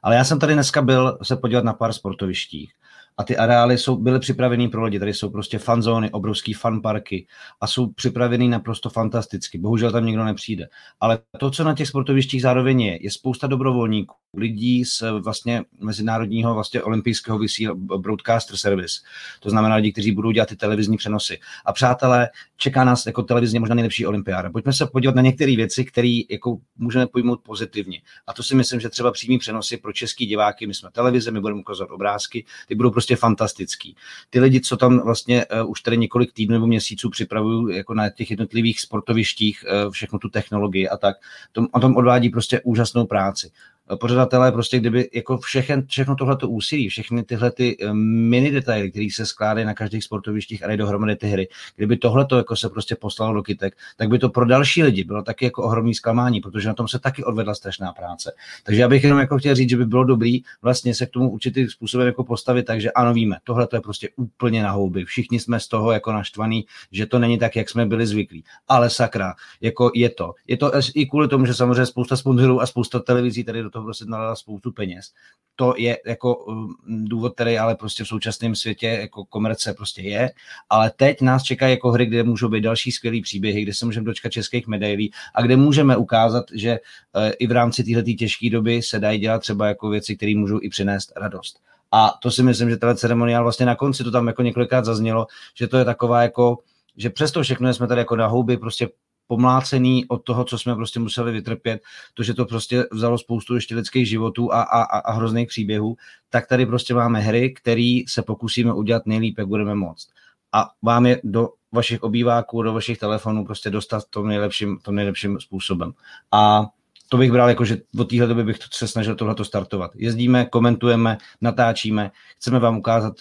Ale 0.03 0.15
já 0.15 0.23
jsem 0.23 0.39
tady 0.39 0.53
dneska 0.53 0.81
byl 0.81 1.17
se 1.23 1.35
podívat 1.35 1.63
na 1.63 1.73
pár 1.73 1.93
sportovištích 1.93 2.73
a 3.17 3.23
ty 3.23 3.37
areály 3.37 3.77
jsou, 3.77 3.95
byly 3.95 4.19
připraveny 4.19 4.69
pro 4.69 4.83
lidi. 4.83 4.99
Tady 4.99 5.13
jsou 5.13 5.29
prostě 5.29 5.59
fanzóny, 5.59 6.11
obrovský 6.11 6.53
fanparky 6.53 7.27
a 7.61 7.67
jsou 7.67 7.87
připraveny 7.87 8.47
naprosto 8.47 8.89
fantasticky. 8.89 9.57
Bohužel 9.57 9.91
tam 9.91 10.05
nikdo 10.05 10.23
nepřijde. 10.23 10.67
Ale 10.99 11.19
to, 11.39 11.51
co 11.51 11.63
na 11.63 11.75
těch 11.75 11.87
sportovištích 11.87 12.41
zároveň 12.41 12.81
je, 12.81 13.03
je 13.03 13.11
spousta 13.11 13.47
dobrovolníků, 13.47 14.15
lidí 14.33 14.85
z 14.85 15.03
vlastně 15.19 15.63
mezinárodního 15.79 16.53
vlastně 16.53 16.81
olympijského 16.83 17.39
vysíl 17.39 17.75
broadcaster 17.75 18.57
service. 18.57 18.95
To 19.39 19.49
znamená 19.49 19.75
lidi, 19.75 19.91
kteří 19.91 20.11
budou 20.11 20.31
dělat 20.31 20.49
ty 20.49 20.55
televizní 20.55 20.97
přenosy. 20.97 21.39
A 21.65 21.73
přátelé, 21.73 22.29
čeká 22.57 22.83
nás 22.83 23.05
jako 23.05 23.23
televizně 23.23 23.59
možná 23.59 23.75
nejlepší 23.75 24.05
olympiáda. 24.05 24.49
Pojďme 24.49 24.73
se 24.73 24.85
podívat 24.85 25.15
na 25.15 25.21
některé 25.21 25.55
věci, 25.55 25.85
které 25.85 26.19
jako 26.29 26.57
můžeme 26.77 27.07
pojmout 27.07 27.39
pozitivně. 27.43 28.01
A 28.27 28.33
to 28.33 28.43
si 28.43 28.55
myslím, 28.55 28.79
že 28.79 28.89
třeba 28.89 29.11
přímý 29.11 29.37
přenosy 29.37 29.77
pro 29.77 29.93
český 29.93 30.25
diváky, 30.25 30.67
my 30.67 30.73
jsme 30.73 30.89
televize, 30.91 31.31
my 31.31 31.41
budeme 31.41 31.59
ukazovat 31.59 31.91
obrázky, 31.91 32.45
ty 32.67 32.75
budou 32.75 32.91
prostě 32.91 33.06
fantastický. 33.15 33.95
Ty 34.29 34.39
lidi, 34.39 34.61
co 34.61 34.77
tam 34.77 34.99
vlastně 34.99 35.45
uh, 35.45 35.69
už 35.71 35.81
tady 35.81 35.97
několik 35.97 36.33
týdnů 36.33 36.53
nebo 36.53 36.67
měsíců 36.67 37.09
připravují 37.09 37.77
jako 37.77 37.93
na 37.93 38.09
těch 38.09 38.29
jednotlivých 38.29 38.81
sportovištích 38.81 39.65
uh, 39.85 39.91
všechno 39.91 40.19
tu 40.19 40.29
technologii 40.29 40.89
a 40.89 40.97
tak, 40.97 41.15
tom, 41.51 41.67
o 41.71 41.79
tom 41.79 41.95
odvádí 41.95 42.29
prostě 42.29 42.61
úžasnou 42.61 43.05
práci 43.05 43.51
pořadatelé 43.95 44.51
prostě, 44.51 44.79
kdyby 44.79 45.09
jako 45.13 45.37
všechen, 45.37 45.85
všechno 45.87 46.15
tohleto 46.15 46.49
úsilí, 46.49 46.89
všechny 46.89 47.23
tyhle 47.23 47.51
ty 47.51 47.77
eh, 47.81 47.93
mini 47.93 48.51
detaily, 48.51 48.91
které 48.91 49.07
se 49.13 49.25
skládají 49.25 49.65
na 49.65 49.73
každých 49.73 50.03
sportovištích 50.03 50.63
a 50.63 50.75
dohromady 50.75 51.15
ty 51.15 51.27
hry, 51.27 51.47
kdyby 51.75 51.97
tohleto 51.97 52.37
jako 52.37 52.55
se 52.55 52.69
prostě 52.69 52.95
poslalo 52.95 53.33
do 53.33 53.43
kytek, 53.43 53.77
tak 53.97 54.09
by 54.09 54.19
to 54.19 54.29
pro 54.29 54.45
další 54.45 54.83
lidi 54.83 55.03
bylo 55.03 55.21
taky 55.21 55.45
jako 55.45 55.63
ohromný 55.63 55.93
zklamání, 55.95 56.41
protože 56.41 56.67
na 56.67 56.73
tom 56.73 56.87
se 56.87 56.99
taky 56.99 57.23
odvedla 57.23 57.55
strašná 57.55 57.93
práce. 57.93 58.31
Takže 58.63 58.81
já 58.81 58.87
bych 58.87 59.03
jenom 59.03 59.19
jako 59.19 59.37
chtěl 59.37 59.55
říct, 59.55 59.69
že 59.69 59.77
by 59.77 59.85
bylo 59.85 60.03
dobrý 60.03 60.41
vlastně 60.61 60.95
se 60.95 61.05
k 61.05 61.09
tomu 61.09 61.29
určitým 61.29 61.69
způsobem 61.69 62.07
jako 62.07 62.23
postavit, 62.23 62.63
takže 62.63 62.91
ano, 62.91 63.13
víme, 63.13 63.37
tohle 63.43 63.67
je 63.73 63.81
prostě 63.81 64.09
úplně 64.15 64.63
na 64.63 64.71
houby. 64.71 65.05
Všichni 65.05 65.39
jsme 65.39 65.59
z 65.59 65.67
toho 65.67 65.91
jako 65.91 66.11
naštvaný, 66.11 66.65
že 66.91 67.05
to 67.05 67.19
není 67.19 67.37
tak, 67.37 67.55
jak 67.55 67.69
jsme 67.69 67.85
byli 67.85 68.07
zvyklí. 68.07 68.43
Ale 68.67 68.89
sakra, 68.89 69.33
jako 69.61 69.91
je 69.95 70.09
to. 70.09 70.33
Je 70.47 70.57
to 70.57 70.71
i 70.95 71.05
kvůli 71.05 71.27
tomu, 71.27 71.45
že 71.45 71.53
samozřejmě 71.53 71.85
spousta 71.85 72.17
sponzorů 72.17 72.61
a 72.61 72.65
spousta 72.65 72.99
televizí 72.99 73.43
tady 73.43 73.63
do 73.63 73.69
toho 73.69 73.76
prostě 73.83 74.05
nalila 74.05 74.35
spoustu 74.35 74.71
peněz. 74.71 75.11
To 75.55 75.73
je 75.77 75.97
jako 76.05 76.35
um, 76.35 76.75
důvod, 76.85 77.33
který 77.33 77.57
ale 77.57 77.75
prostě 77.75 78.03
v 78.03 78.07
současném 78.07 78.55
světě 78.55 78.87
jako 78.87 79.25
komerce 79.25 79.73
prostě 79.73 80.01
je, 80.01 80.31
ale 80.69 80.91
teď 80.95 81.21
nás 81.21 81.43
čekají 81.43 81.71
jako 81.71 81.91
hry, 81.91 82.05
kde 82.05 82.23
můžou 82.23 82.49
být 82.49 82.61
další 82.61 82.91
skvělé 82.91 83.21
příběhy, 83.21 83.61
kde 83.61 83.73
se 83.73 83.85
můžeme 83.85 84.05
dočkat 84.05 84.31
českých 84.31 84.67
medailí 84.67 85.11
a 85.35 85.41
kde 85.41 85.57
můžeme 85.57 85.97
ukázat, 85.97 86.45
že 86.53 86.79
uh, 86.79 87.31
i 87.39 87.47
v 87.47 87.51
rámci 87.51 87.83
této 87.83 88.13
těžké 88.17 88.49
doby 88.49 88.81
se 88.81 88.99
dají 88.99 89.19
dělat 89.19 89.39
třeba 89.39 89.67
jako 89.67 89.89
věci, 89.89 90.15
které 90.15 90.35
můžou 90.35 90.59
i 90.61 90.69
přinést 90.69 91.13
radost. 91.15 91.59
A 91.91 92.13
to 92.21 92.31
si 92.31 92.43
myslím, 92.43 92.69
že 92.69 92.77
tenhle 92.77 92.95
ceremoniál 92.95 93.43
vlastně 93.43 93.65
na 93.65 93.75
konci 93.75 94.03
to 94.03 94.11
tam 94.11 94.27
jako 94.27 94.41
několikrát 94.41 94.85
zaznělo, 94.85 95.27
že 95.55 95.67
to 95.67 95.77
je 95.77 95.85
taková 95.85 96.21
jako, 96.21 96.57
že 96.97 97.09
přesto 97.09 97.43
všechno 97.43 97.73
jsme 97.73 97.87
tady 97.87 98.01
jako 98.01 98.15
na 98.15 98.27
houby 98.27 98.57
prostě 98.57 98.89
pomlácený 99.27 100.07
od 100.07 100.17
toho, 100.17 100.43
co 100.43 100.57
jsme 100.57 100.75
prostě 100.75 100.99
museli 100.99 101.31
vytrpět, 101.31 101.81
to, 102.13 102.23
že 102.23 102.33
to 102.33 102.45
prostě 102.45 102.85
vzalo 102.91 103.17
spoustu 103.17 103.55
ještě 103.55 103.75
lidských 103.75 104.09
životů 104.09 104.53
a, 104.53 104.61
a, 104.61 104.99
a 104.99 105.11
hrozných 105.11 105.47
příběhů, 105.47 105.97
tak 106.29 106.47
tady 106.47 106.65
prostě 106.65 106.93
máme 106.93 107.19
hry, 107.19 107.53
které 107.53 108.01
se 108.07 108.21
pokusíme 108.21 108.73
udělat 108.73 109.05
nejlíp, 109.05 109.37
jak 109.37 109.47
budeme 109.47 109.75
moct. 109.75 110.09
A 110.53 110.69
vám 110.81 111.05
je 111.05 111.21
do 111.23 111.49
vašich 111.71 112.03
obýváků, 112.03 112.61
do 112.61 112.73
vašich 112.73 112.97
telefonů 112.97 113.45
prostě 113.45 113.69
dostat 113.69 114.03
tom 114.09 114.27
nejlepším, 114.27 114.77
tom 114.81 114.95
nejlepším 114.95 115.39
způsobem. 115.39 115.93
A 116.31 116.65
to 117.09 117.17
bych 117.17 117.31
bral 117.31 117.49
jako, 117.49 117.65
že 117.65 117.77
od 117.99 118.09
téhle 118.09 118.27
doby 118.27 118.43
bych 118.43 118.57
se 118.71 118.87
snažil 118.87 119.15
tohleto 119.15 119.45
startovat. 119.45 119.91
Jezdíme, 119.95 120.45
komentujeme, 120.45 121.17
natáčíme, 121.41 122.11
chceme 122.37 122.59
vám 122.59 122.77
ukázat 122.77 123.13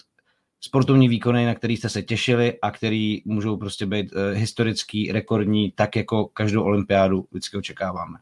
sportovní 0.61 1.07
výkony, 1.07 1.45
na 1.45 1.55
který 1.55 1.77
jste 1.77 1.89
se 1.89 2.01
těšili 2.01 2.59
a 2.61 2.71
který 2.71 3.21
můžou 3.25 3.57
prostě 3.57 3.85
být 3.85 4.13
uh, 4.13 4.19
historický, 4.33 5.11
rekordní, 5.11 5.71
tak 5.71 5.95
jako 5.95 6.25
každou 6.25 6.63
olympiádu 6.63 7.27
vždycky 7.31 7.57
očekáváme. 7.57 8.17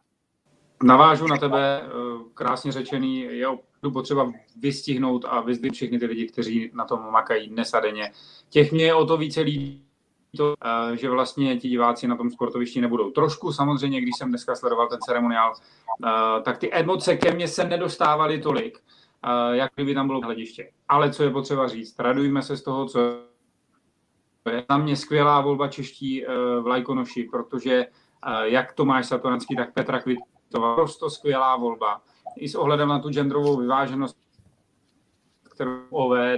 Navážu 0.83 1.27
na 1.27 1.37
tebe, 1.37 1.81
eh, 1.81 1.89
krásně 2.33 2.71
řečený, 2.71 3.19
je 3.19 3.47
opravdu 3.47 3.91
potřeba 3.93 4.31
vystihnout 4.59 5.25
a 5.29 5.41
vyzdvihnout 5.41 5.75
všechny 5.75 5.99
ty 5.99 6.05
lidi, 6.05 6.27
kteří 6.27 6.71
na 6.73 6.85
tom 6.85 7.11
makají 7.11 7.49
dnes 7.49 7.73
a 7.73 7.79
denně. 7.79 8.11
Těch 8.49 8.71
mě 8.71 8.85
je 8.85 8.93
o 8.93 9.05
to 9.05 9.17
více 9.17 9.41
líbí, 9.41 9.85
to, 10.37 10.53
eh, 10.65 10.97
že 10.97 11.09
vlastně 11.09 11.57
ti 11.57 11.69
diváci 11.69 12.07
na 12.07 12.15
tom 12.15 12.29
sportovišti 12.29 12.81
nebudou. 12.81 13.11
Trošku 13.11 13.53
samozřejmě, 13.53 14.01
když 14.01 14.15
jsem 14.17 14.29
dneska 14.29 14.55
sledoval 14.55 14.87
ten 14.87 14.99
ceremoniál, 14.99 15.53
tak 16.43 16.57
ty 16.57 16.73
emoce 16.73 17.17
ke 17.17 17.33
mně 17.33 17.47
se 17.47 17.63
nedostávaly 17.63 18.41
tolik, 18.41 18.79
jak 19.51 19.71
kdyby 19.75 19.93
tam 19.93 20.07
bylo 20.07 20.21
hlediště. 20.21 20.71
Ale 20.87 21.13
co 21.13 21.23
je 21.23 21.29
potřeba 21.29 21.67
říct, 21.67 21.99
radujme 21.99 22.41
se 22.41 22.57
z 22.57 22.63
toho, 22.63 22.85
co 22.85 22.99
je 24.49 24.65
na 24.69 24.77
mě 24.77 24.95
skvělá 24.95 25.41
volba 25.41 25.67
čeští 25.67 26.25
eh, 26.25 26.29
v 26.61 26.67
Lajkonoši, 26.67 27.27
protože 27.31 27.73
eh, 27.73 28.49
jak 28.49 28.73
Tomáš 28.73 29.05
Satonanský, 29.05 29.55
tak 29.55 29.73
Petra 29.73 29.99
Kvitová, 29.99 30.75
prostě 30.75 31.09
skvělá 31.09 31.55
volba. 31.55 32.01
I 32.37 32.49
s 32.49 32.55
ohledem 32.55 32.89
na 32.89 32.99
tu 32.99 33.09
genderovou 33.09 33.57
vyváženost, 33.57 34.17
kterou 35.53 35.79
OV 35.89 36.17
eh, 36.17 36.37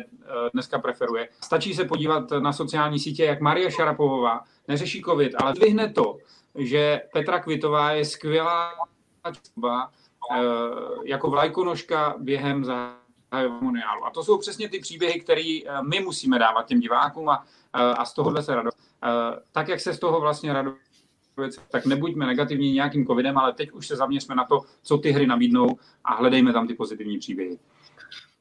dneska 0.54 0.80
preferuje. 0.80 1.30
Stačí 1.43 1.73
se 1.73 1.86
podívat 1.86 2.32
na 2.32 2.54
sociální 2.54 3.00
sítě, 3.00 3.26
jak 3.26 3.41
Maria 3.41 3.69
Šarapovová 3.69 4.43
neřeší 4.67 5.02
covid, 5.02 5.32
ale 5.41 5.54
vyhne 5.54 5.93
to, 5.93 6.17
že 6.56 7.02
Petra 7.13 7.39
Kvitová 7.39 7.91
je 7.91 8.06
skvělá 8.06 8.71
volba, 9.56 9.91
jako 11.03 11.29
vlajkonožka 11.29 12.15
během 12.19 12.65
zahajovaniálu. 12.65 14.05
A 14.05 14.09
to 14.09 14.23
jsou 14.23 14.37
přesně 14.37 14.69
ty 14.69 14.79
příběhy, 14.79 15.19
které 15.19 15.59
eh, 15.65 15.81
my 15.89 15.99
musíme 15.99 16.39
dávat 16.39 16.67
těm 16.67 16.79
divákům 16.79 17.29
a, 17.29 17.45
eh, 17.75 17.79
a 17.81 18.05
z 18.05 18.13
tohohle 18.13 18.43
se 18.43 18.55
radovat. 18.55 18.73
Tak, 19.51 19.67
jak 19.67 19.79
se 19.79 19.93
z 19.93 19.99
toho 19.99 20.21
vlastně 20.21 20.53
radovat, 20.53 20.79
tak 21.71 21.85
nebuďme 21.85 22.25
negativní 22.25 22.73
nějakým 22.73 23.05
covidem, 23.05 23.37
ale 23.37 23.53
teď 23.53 23.71
už 23.71 23.87
se 23.87 23.95
zaměřme 23.95 24.35
na 24.35 24.43
to, 24.43 24.61
co 24.83 24.97
ty 24.97 25.11
hry 25.11 25.27
nabídnou 25.27 25.77
a 26.03 26.15
hledejme 26.15 26.53
tam 26.53 26.67
ty 26.67 26.73
pozitivní 26.73 27.17
příběhy. 27.19 27.57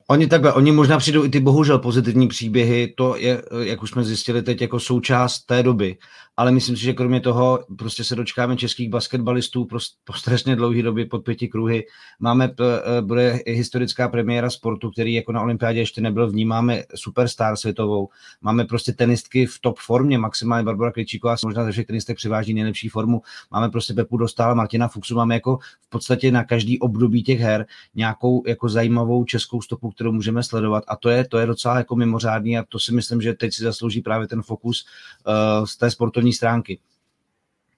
Oni 0.09 0.27
takhle, 0.27 0.53
oni 0.53 0.73
možná 0.73 0.99
přijdou 0.99 1.25
i 1.25 1.29
ty 1.29 1.41
bohužel 1.41 1.79
pozitivní 1.79 2.29
příběhy, 2.29 2.95
to 2.97 3.17
je, 3.17 3.43
jak 3.61 3.83
už 3.83 3.91
jsme 3.91 4.05
zjistili 4.05 4.43
teď, 4.43 4.61
jako 4.61 4.81
součást 4.81 5.39
té 5.39 5.63
doby. 5.63 5.97
Ale 6.37 6.53
myslím 6.53 6.77
si, 6.77 6.83
že 6.83 6.93
kromě 6.93 7.21
toho 7.21 7.65
prostě 7.79 8.05
se 8.05 8.17
dočkáme 8.17 8.57
českých 8.57 8.91
basketbalistů 8.91 9.69
po 10.05 10.13
strašně 10.13 10.57
dlouhé 10.57 10.83
době 10.83 11.07
pod 11.07 11.25
pěti 11.25 11.49
kruhy. 11.49 11.87
Máme, 12.19 12.51
eh, 12.61 13.03
bude 13.03 13.41
historická 13.47 14.09
premiéra 14.09 14.51
sportu, 14.51 14.91
který 14.91 15.15
jako 15.15 15.33
na 15.33 15.43
olympiádě 15.43 15.79
ještě 15.79 16.01
nebyl 16.01 16.31
vnímáme 16.31 16.83
superstar 16.95 17.57
světovou. 17.57 18.09
Máme 18.41 18.65
prostě 18.65 18.93
tenistky 18.93 19.47
v 19.47 19.59
top 19.61 19.79
formě, 19.79 20.19
maximálně 20.19 20.65
Barbara 20.65 20.93
Kličíková 20.93 21.37
možná 21.45 21.65
ze 21.65 21.73
všech 21.73 21.87
tenistek 21.87 22.17
přiváží 22.17 22.55
nejlepší 22.55 22.89
formu. 22.89 23.23
Máme 23.51 23.69
prostě 23.69 23.95
Pepu 23.95 24.17
Dostála, 24.17 24.55
Martina 24.55 24.89
Fuxu, 24.89 25.15
máme 25.15 25.35
jako 25.35 25.59
v 25.81 25.89
podstatě 25.89 26.31
na 26.31 26.45
každý 26.45 26.79
období 26.79 27.23
těch 27.23 27.41
her 27.41 27.67
nějakou 27.95 28.43
jako 28.47 28.69
zajímavou 28.69 29.25
českou 29.25 29.63
stopu, 29.63 29.91
kterou 29.91 30.13
můžeme 30.13 30.43
sledovat 30.43 30.85
a 30.89 30.97
to 30.97 31.09
je, 31.09 31.29
to 31.29 31.39
je 31.39 31.47
docela 31.47 31.77
jako 31.77 31.97
mimořádný 31.97 32.59
a 32.59 32.65
to 32.69 32.79
si 32.79 32.93
myslím, 32.95 33.23
že 33.23 33.35
teď 33.35 33.55
si 33.55 33.63
zaslouží 33.63 34.01
právě 34.01 34.29
ten 34.29 34.43
fokus 34.43 34.87
uh, 35.27 35.65
z 35.65 35.77
té 35.77 35.91
sportovní 35.91 36.26
stránky. 36.33 36.79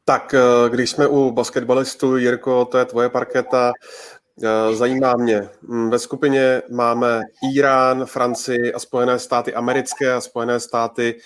Tak 0.04 0.34
eh, 0.34 0.70
když 0.70 0.90
jsme 0.90 1.06
u 1.06 1.30
basketbalistů, 1.30 2.16
Jirko, 2.16 2.64
to 2.64 2.78
je 2.78 2.84
tvoje 2.84 3.08
parketa, 3.08 3.72
eh, 4.42 4.74
zajímá 4.74 5.14
mě. 5.16 5.48
Mm, 5.62 5.90
ve 5.90 5.98
skupině 5.98 6.62
máme 6.70 7.20
Irán, 7.54 8.06
Francii 8.06 8.72
a 8.72 8.78
Spojené 8.78 9.18
státy 9.18 9.54
americké 9.54 10.12
a 10.12 10.20
Spojené 10.20 10.60
státy 10.60 11.20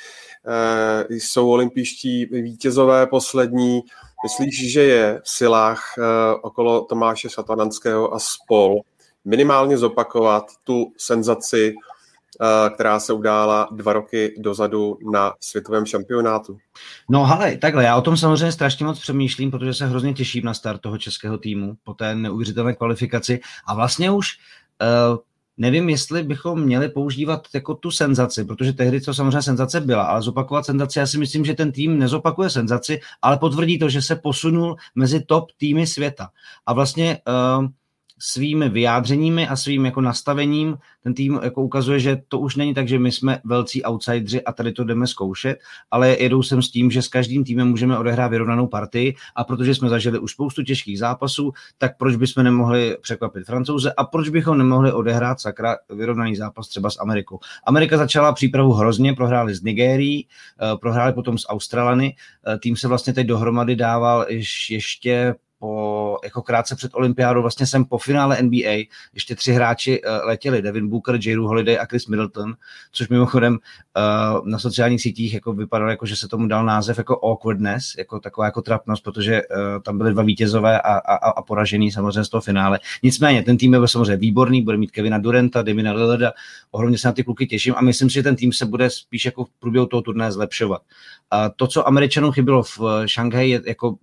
jsou 1.08 1.50
olympijští 1.50 2.24
vítězové 2.24 3.06
poslední. 3.06 3.80
Myslíš, 4.22 4.72
že 4.72 4.82
je 4.82 5.20
v 5.24 5.30
silách 5.30 5.82
okolo 6.42 6.84
Tomáše 6.84 7.28
Satananského 7.28 8.14
a 8.14 8.18
spol 8.18 8.80
minimálně 9.24 9.78
zopakovat 9.78 10.44
tu 10.64 10.92
senzaci, 10.96 11.74
eh, 11.76 11.91
která 12.74 13.00
se 13.00 13.12
udála 13.12 13.68
dva 13.72 13.92
roky 13.92 14.34
dozadu 14.38 14.98
na 15.12 15.32
světovém 15.40 15.86
šampionátu. 15.86 16.58
No 17.10 17.24
ale 17.32 17.56
takhle, 17.56 17.84
já 17.84 17.96
o 17.96 18.02
tom 18.02 18.16
samozřejmě 18.16 18.52
strašně 18.52 18.86
moc 18.86 19.00
přemýšlím, 19.00 19.50
protože 19.50 19.74
se 19.74 19.86
hrozně 19.86 20.14
těším 20.14 20.44
na 20.44 20.54
start 20.54 20.80
toho 20.80 20.98
českého 20.98 21.38
týmu 21.38 21.76
po 21.84 21.94
té 21.94 22.14
neuvěřitelné 22.14 22.74
kvalifikaci 22.74 23.40
a 23.66 23.74
vlastně 23.74 24.10
už 24.10 24.28
uh, 25.12 25.18
nevím, 25.56 25.88
jestli 25.88 26.22
bychom 26.22 26.60
měli 26.60 26.88
používat 26.88 27.48
jako 27.54 27.74
tu 27.74 27.90
senzaci, 27.90 28.44
protože 28.44 28.72
tehdy 28.72 29.00
to 29.00 29.14
samozřejmě 29.14 29.42
senzace 29.42 29.80
byla, 29.80 30.02
ale 30.02 30.22
zopakovat 30.22 30.66
senzaci, 30.66 30.98
já 30.98 31.06
si 31.06 31.18
myslím, 31.18 31.44
že 31.44 31.54
ten 31.54 31.72
tým 31.72 31.98
nezopakuje 31.98 32.50
senzaci, 32.50 33.00
ale 33.22 33.38
potvrdí 33.38 33.78
to, 33.78 33.88
že 33.88 34.02
se 34.02 34.16
posunul 34.16 34.76
mezi 34.94 35.24
top 35.24 35.52
týmy 35.56 35.86
světa. 35.86 36.28
A 36.66 36.72
vlastně 36.72 37.18
uh, 37.58 37.66
svými 38.24 38.68
vyjádřeními 38.68 39.48
a 39.48 39.56
svým 39.56 39.84
jako 39.84 40.00
nastavením. 40.00 40.78
Ten 41.02 41.14
tým 41.14 41.40
jako 41.42 41.62
ukazuje, 41.62 42.00
že 42.00 42.22
to 42.28 42.38
už 42.38 42.56
není 42.56 42.74
tak, 42.74 42.88
že 42.88 42.98
my 42.98 43.12
jsme 43.12 43.38
velcí 43.44 43.84
outsidři 43.84 44.44
a 44.44 44.52
tady 44.52 44.72
to 44.72 44.84
jdeme 44.84 45.06
zkoušet, 45.06 45.58
ale 45.90 46.16
jedou 46.20 46.42
sem 46.42 46.62
s 46.62 46.70
tím, 46.70 46.90
že 46.90 47.02
s 47.02 47.08
každým 47.08 47.44
týmem 47.44 47.68
můžeme 47.68 47.98
odehrát 47.98 48.30
vyrovnanou 48.30 48.66
partii. 48.66 49.14
A 49.36 49.44
protože 49.44 49.74
jsme 49.74 49.88
zažili 49.88 50.18
už 50.18 50.32
spoustu 50.32 50.62
těžkých 50.62 50.98
zápasů, 50.98 51.52
tak 51.78 51.98
proč 51.98 52.16
bychom 52.16 52.44
nemohli 52.44 52.96
překvapit 53.02 53.46
Francouze 53.46 53.92
a 53.92 54.04
proč 54.04 54.28
bychom 54.28 54.58
nemohli 54.58 54.92
odehrát 54.92 55.40
sakra 55.40 55.76
vyrovnaný 55.90 56.36
zápas 56.36 56.68
třeba 56.68 56.90
s 56.90 57.00
Amerikou. 57.00 57.38
Amerika 57.66 57.96
začala 57.96 58.32
přípravu 58.32 58.72
hrozně, 58.72 59.14
prohráli 59.14 59.54
s 59.54 59.62
Nigérií, 59.62 60.26
eh, 60.26 60.76
prohráli 60.76 61.12
potom 61.12 61.38
s 61.38 61.48
Australany, 61.48 62.16
eh, 62.46 62.58
tým 62.58 62.76
se 62.76 62.88
vlastně 62.88 63.12
teď 63.12 63.26
dohromady 63.26 63.76
dával 63.76 64.26
ještě 64.28 65.34
po, 65.62 66.18
jako 66.24 66.42
krátce 66.42 66.76
před 66.76 66.94
olympiádou, 66.94 67.42
vlastně 67.42 67.66
jsem 67.66 67.84
po 67.84 67.98
finále 67.98 68.42
NBA, 68.42 68.84
ještě 69.14 69.34
tři 69.34 69.52
hráči 69.52 70.02
uh, 70.02 70.26
letěli, 70.26 70.62
Devin 70.62 70.88
Booker, 70.88 71.18
J. 71.22 71.36
Holiday 71.36 71.78
a 71.80 71.84
Chris 71.84 72.06
Middleton, 72.06 72.54
což 72.92 73.08
mimochodem 73.08 73.52
uh, 73.52 74.48
na 74.48 74.58
sociálních 74.58 75.02
sítích 75.02 75.34
jako 75.34 75.52
vypadalo, 75.52 75.90
jako, 75.90 76.06
že 76.06 76.16
se 76.16 76.28
tomu 76.28 76.46
dal 76.46 76.64
název 76.64 76.98
jako 76.98 77.20
awkwardness, 77.22 77.94
jako 77.98 78.20
taková 78.20 78.44
jako 78.44 78.62
trapnost, 78.62 79.04
protože 79.04 79.42
uh, 79.42 79.82
tam 79.82 79.98
byly 79.98 80.12
dva 80.12 80.22
vítězové 80.22 80.80
a, 80.80 80.94
a, 80.94 81.30
a 81.30 81.42
poražený 81.42 81.92
samozřejmě 81.92 82.24
z 82.24 82.28
toho 82.28 82.40
finále. 82.40 82.80
Nicméně, 83.02 83.42
ten 83.42 83.56
tým 83.56 83.74
je 83.74 83.88
samozřejmě 83.88 84.16
výborný, 84.16 84.62
bude 84.62 84.76
mít 84.76 84.90
Kevina 84.90 85.18
Durenta, 85.18 85.62
Devina 85.62 85.92
Lillarda, 85.92 86.32
ohromně 86.70 86.98
se 86.98 87.08
na 87.08 87.12
ty 87.12 87.24
kluky 87.24 87.46
těším 87.46 87.74
a 87.76 87.80
myslím 87.80 88.10
si, 88.10 88.14
že 88.14 88.22
ten 88.22 88.36
tým 88.36 88.52
se 88.52 88.66
bude 88.66 88.90
spíš 88.90 89.24
jako 89.24 89.44
v 89.44 89.50
průběhu 89.58 89.86
toho 89.86 90.02
turné 90.02 90.32
zlepšovat. 90.32 90.82
Uh, 91.32 91.38
to, 91.56 91.66
co 91.66 91.88
Američanům 91.88 92.32
chybilo 92.32 92.62
v 92.62 92.80
Šanghaji, 93.06 93.50
je 93.50 93.60
jako 93.66 93.96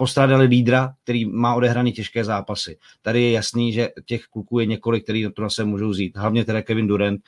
postrádali 0.00 0.46
lídra, 0.46 0.94
který 1.02 1.24
má 1.24 1.54
odehraný 1.54 1.92
těžké 1.92 2.24
zápasy. 2.24 2.78
Tady 3.02 3.22
je 3.22 3.30
jasný, 3.30 3.72
že 3.72 3.88
těch 4.04 4.24
kluků 4.24 4.58
je 4.58 4.66
několik, 4.66 5.04
který 5.04 5.24
na 5.24 5.30
to 5.30 5.50
se 5.50 5.64
můžou 5.64 5.92
zít. 5.92 6.16
Hlavně 6.16 6.44
teda 6.44 6.62
Kevin 6.62 6.86
Durant, 6.86 7.20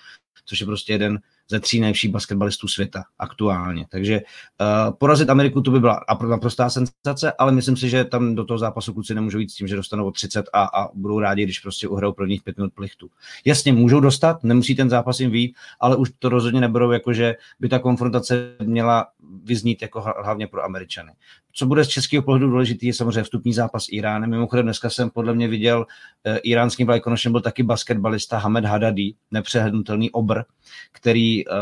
což 0.44 0.60
je 0.60 0.66
prostě 0.66 0.92
jeden 0.92 1.20
ze 1.50 1.60
tří 1.60 1.80
nejlepších 1.80 2.10
basketbalistů 2.10 2.68
světa 2.68 3.04
aktuálně. 3.18 3.86
Takže 3.90 4.20
uh, 4.20 4.96
porazit 4.96 5.30
Ameriku 5.30 5.60
to 5.60 5.70
by 5.70 5.80
byla 5.80 6.00
naprostá 6.28 6.70
senzace, 6.70 7.32
ale 7.38 7.52
myslím 7.52 7.76
si, 7.76 7.88
že 7.88 8.04
tam 8.04 8.34
do 8.34 8.44
toho 8.44 8.58
zápasu 8.58 8.94
kluci 8.94 9.14
nemůžou 9.14 9.38
jít 9.38 9.50
s 9.50 9.54
tím, 9.54 9.68
že 9.68 9.76
dostanou 9.76 10.06
o 10.06 10.10
30 10.10 10.44
a, 10.52 10.64
a 10.64 10.88
budou 10.94 11.20
rádi, 11.20 11.44
když 11.44 11.60
prostě 11.60 11.88
uhrajou 11.88 12.12
prvních 12.12 12.42
pět 12.42 12.56
minut 12.56 12.72
plichtu. 12.74 13.10
Jasně, 13.44 13.72
můžou 13.72 14.00
dostat, 14.00 14.44
nemusí 14.44 14.74
ten 14.74 14.90
zápas 14.90 15.20
jim 15.20 15.30
vít, 15.30 15.56
ale 15.80 15.96
už 15.96 16.10
to 16.18 16.28
rozhodně 16.28 16.60
neberou 16.60 16.90
jako, 16.90 17.12
že 17.12 17.36
by 17.60 17.68
ta 17.68 17.78
konfrontace 17.78 18.56
měla 18.62 19.06
vyznít 19.44 19.82
jako 19.82 20.00
hlavně 20.24 20.46
pro 20.46 20.64
Američany. 20.64 21.12
Co 21.54 21.66
bude 21.66 21.84
z 21.84 21.88
českého 21.88 22.22
pohledu 22.22 22.50
důležitý, 22.50 22.86
je 22.86 22.94
samozřejmě 22.94 23.22
vstupní 23.22 23.52
zápas 23.52 23.86
Iránem. 23.90 24.30
Mimochodem 24.30 24.66
dneska 24.66 24.90
jsem 24.90 25.10
podle 25.10 25.34
mě 25.34 25.48
viděl, 25.48 25.86
e, 26.24 26.38
iránským 26.38 26.86
vlajkonošem 26.86 27.32
byl 27.32 27.40
taky 27.40 27.62
basketbalista 27.62 28.38
Hamed 28.38 28.64
Hadadi, 28.64 29.14
nepřehlednutelný 29.30 30.10
obr, 30.10 30.42
který 30.92 31.48
e, 31.48 31.52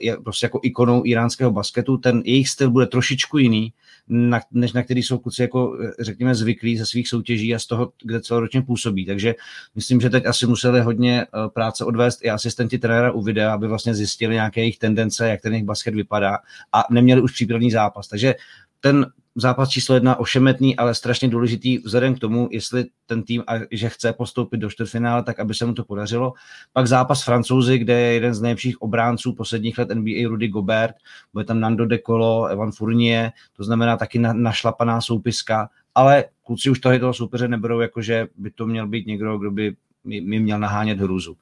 je 0.00 0.16
prostě 0.16 0.46
jako 0.46 0.60
ikonou 0.62 1.02
iránského 1.04 1.50
basketu. 1.50 1.96
Ten 1.96 2.22
jejich 2.24 2.48
styl 2.48 2.70
bude 2.70 2.86
trošičku 2.86 3.38
jiný, 3.38 3.72
na, 4.08 4.40
než 4.50 4.72
na 4.72 4.82
který 4.82 5.02
jsou 5.02 5.18
kluci 5.18 5.42
jako, 5.42 5.78
e, 5.82 6.04
řekněme, 6.04 6.34
zvyklí 6.34 6.76
ze 6.76 6.86
svých 6.86 7.08
soutěží 7.08 7.54
a 7.54 7.58
z 7.58 7.66
toho, 7.66 7.92
kde 8.02 8.20
celoročně 8.20 8.62
působí. 8.62 9.06
Takže 9.06 9.34
myslím, 9.74 10.00
že 10.00 10.10
teď 10.10 10.26
asi 10.26 10.46
museli 10.46 10.80
hodně 10.80 11.26
práce 11.54 11.84
odvést 11.84 12.24
i 12.24 12.30
asistenti 12.30 12.78
trenéra 12.78 13.12
u 13.12 13.22
videa, 13.22 13.54
aby 13.54 13.68
vlastně 13.68 13.94
zjistili 13.94 14.34
nějaké 14.34 14.60
jejich 14.60 14.78
tendence, 14.78 15.28
jak 15.28 15.40
ten 15.40 15.52
jejich 15.52 15.66
basket 15.66 15.94
vypadá 15.94 16.38
a 16.72 16.84
neměli 16.90 17.20
už 17.20 17.32
přípravný 17.32 17.70
zápas. 17.70 18.08
Takže 18.08 18.34
ten 18.80 19.06
zápas 19.34 19.68
číslo 19.68 19.94
jedna 19.94 20.16
ošemetný, 20.16 20.76
ale 20.76 20.94
strašně 20.94 21.28
důležitý 21.28 21.78
vzhledem 21.78 22.14
k 22.14 22.18
tomu, 22.18 22.48
jestli 22.50 22.84
ten 23.06 23.22
tým, 23.22 23.42
že 23.70 23.88
chce 23.88 24.12
postoupit 24.12 24.56
do 24.56 24.70
čtvrtfinále, 24.70 25.22
tak 25.22 25.40
aby 25.40 25.54
se 25.54 25.66
mu 25.66 25.74
to 25.74 25.84
podařilo. 25.84 26.32
Pak 26.72 26.86
zápas 26.86 27.24
Francouzi, 27.24 27.78
kde 27.78 28.00
je 28.00 28.12
jeden 28.12 28.34
z 28.34 28.40
nejlepších 28.40 28.82
obránců 28.82 29.32
posledních 29.32 29.78
let 29.78 29.88
NBA 29.94 30.28
Rudy 30.28 30.48
Gobert, 30.48 30.94
bude 31.32 31.44
tam 31.44 31.60
Nando 31.60 31.86
De 31.86 31.98
Colo, 32.06 32.46
Evan 32.46 32.72
Fournier, 32.72 33.30
to 33.56 33.64
znamená 33.64 33.96
taky 33.96 34.18
na, 34.18 34.32
našlapaná 34.32 35.00
soupiska, 35.00 35.68
ale 35.94 36.24
kluci 36.42 36.70
už 36.70 36.78
tady 36.78 36.98
toho 36.98 37.14
soupeře 37.14 37.48
neberou, 37.48 37.80
jako 37.80 38.02
že 38.02 38.28
by 38.36 38.50
to 38.50 38.66
měl 38.66 38.88
být 38.88 39.06
někdo, 39.06 39.38
kdo 39.38 39.50
by 39.50 39.76
mi 40.04 40.40
měl 40.40 40.58
nahánět 40.58 41.00
hruzu. 41.00 41.36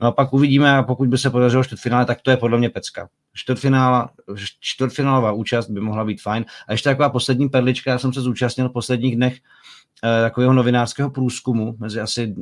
No 0.00 0.08
a 0.08 0.12
pak 0.12 0.32
uvidíme, 0.32 0.76
a 0.76 0.82
pokud 0.82 1.08
by 1.08 1.18
se 1.18 1.30
podařilo 1.30 1.64
čtvrtfinále, 1.64 2.04
tak 2.04 2.20
to 2.22 2.30
je 2.30 2.36
podle 2.36 2.58
mě 2.58 2.70
pecka. 2.70 3.08
Čtvrtfinála, 3.34 4.10
čtvrtfinálová 4.60 5.32
účast 5.32 5.70
by 5.70 5.80
mohla 5.80 6.04
být 6.04 6.22
fajn. 6.22 6.44
A 6.68 6.72
ještě 6.72 6.88
taková 6.88 7.08
poslední 7.08 7.48
perlička, 7.48 7.90
já 7.90 7.98
jsem 7.98 8.12
se 8.12 8.20
zúčastnil 8.20 8.68
v 8.68 8.72
posledních 8.72 9.16
dnech 9.16 9.38
eh, 10.04 10.22
takového 10.22 10.52
novinářského 10.52 11.10
průzkumu 11.10 11.76
mezi 11.78 12.00
asi 12.00 12.34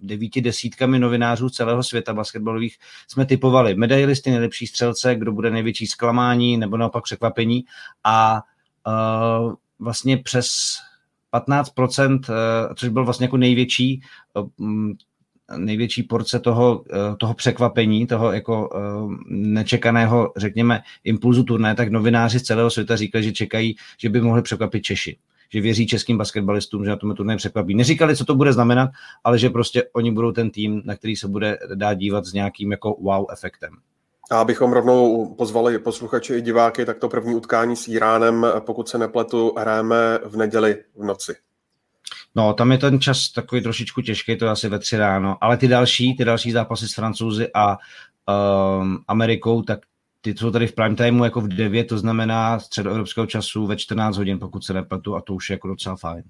devíti 0.00 0.40
desítkami 0.40 0.98
novinářů 0.98 1.48
celého 1.50 1.82
světa 1.82 2.14
basketbalových 2.14 2.78
jsme 3.08 3.26
typovali 3.26 3.74
medailisty, 3.74 4.30
nejlepší 4.30 4.66
střelce, 4.66 5.14
kdo 5.14 5.32
bude 5.32 5.50
největší 5.50 5.86
zklamání 5.86 6.56
nebo 6.56 6.76
naopak 6.76 7.04
překvapení 7.04 7.64
a 8.04 8.42
uh, 8.86 9.54
vlastně 9.78 10.16
přes 10.16 10.48
15%, 11.32 12.12
uh, 12.14 12.74
což 12.74 12.88
byl 12.88 13.04
vlastně 13.04 13.24
jako 13.24 13.36
největší 13.36 14.02
uh, 14.34 14.48
největší 15.56 16.02
porce 16.02 16.40
toho, 16.40 16.84
eh, 16.92 17.16
toho 17.16 17.34
překvapení, 17.34 18.06
toho 18.06 18.32
jako 18.32 18.70
eh, 18.74 18.78
nečekaného, 19.28 20.32
řekněme, 20.36 20.82
impulzu 21.04 21.44
turné, 21.44 21.74
tak 21.74 21.88
novináři 21.88 22.38
z 22.38 22.42
celého 22.42 22.70
světa 22.70 22.96
říkali, 22.96 23.24
že 23.24 23.32
čekají, 23.32 23.76
že 23.98 24.08
by 24.08 24.20
mohli 24.20 24.42
překvapit 24.42 24.82
Češi 24.82 25.16
že 25.54 25.60
věří 25.60 25.86
českým 25.86 26.18
basketbalistům, 26.18 26.84
že 26.84 26.90
na 26.90 26.96
tom 26.96 27.14
turné 27.14 27.36
překvapí. 27.36 27.74
Neříkali, 27.74 28.16
co 28.16 28.24
to 28.24 28.34
bude 28.34 28.52
znamenat, 28.52 28.90
ale 29.24 29.38
že 29.38 29.50
prostě 29.50 29.84
oni 29.92 30.12
budou 30.12 30.32
ten 30.32 30.50
tým, 30.50 30.82
na 30.84 30.96
který 30.96 31.16
se 31.16 31.28
bude 31.28 31.58
dát 31.74 31.94
dívat 31.94 32.24
s 32.24 32.32
nějakým 32.32 32.70
jako 32.70 32.96
wow 33.00 33.26
efektem. 33.32 33.70
A 34.30 34.40
abychom 34.40 34.72
rovnou 34.72 35.26
pozvali 35.34 35.78
posluchače 35.78 36.38
i 36.38 36.42
diváky, 36.42 36.84
tak 36.84 36.98
to 36.98 37.08
první 37.08 37.34
utkání 37.34 37.76
s 37.76 37.88
Iránem, 37.88 38.46
pokud 38.60 38.88
se 38.88 38.98
nepletu, 38.98 39.52
hrajeme 39.58 40.18
v 40.24 40.36
neděli 40.36 40.76
v 40.96 41.04
noci. 41.04 41.34
No, 42.34 42.54
tam 42.54 42.72
je 42.72 42.78
ten 42.78 43.00
čas 43.00 43.28
takový 43.28 43.62
trošičku 43.62 44.02
těžký, 44.02 44.36
to 44.36 44.44
je 44.44 44.50
asi 44.50 44.68
ve 44.68 44.78
tři 44.78 44.96
ráno, 44.96 45.36
ale 45.40 45.56
ty 45.56 45.68
další, 45.68 46.16
ty 46.16 46.24
další 46.24 46.52
zápasy 46.52 46.88
s 46.88 46.94
Francouzi 46.94 47.48
a 47.54 47.76
um, 48.80 48.98
Amerikou, 49.08 49.62
tak 49.62 49.78
ty 50.20 50.34
jsou 50.38 50.50
tady 50.50 50.66
v 50.66 50.72
prime 50.72 50.96
timeu 50.96 51.24
jako 51.24 51.40
v 51.40 51.48
9, 51.48 51.84
to 51.84 51.98
znamená 51.98 52.60
středoevropského 52.60 53.26
času 53.26 53.66
ve 53.66 53.76
14 53.76 54.16
hodin, 54.16 54.38
pokud 54.38 54.64
se 54.64 54.72
nepletu, 54.72 55.16
a 55.16 55.20
to 55.20 55.34
už 55.34 55.50
je 55.50 55.54
jako 55.54 55.68
docela 55.68 55.96
fajn. 55.96 56.22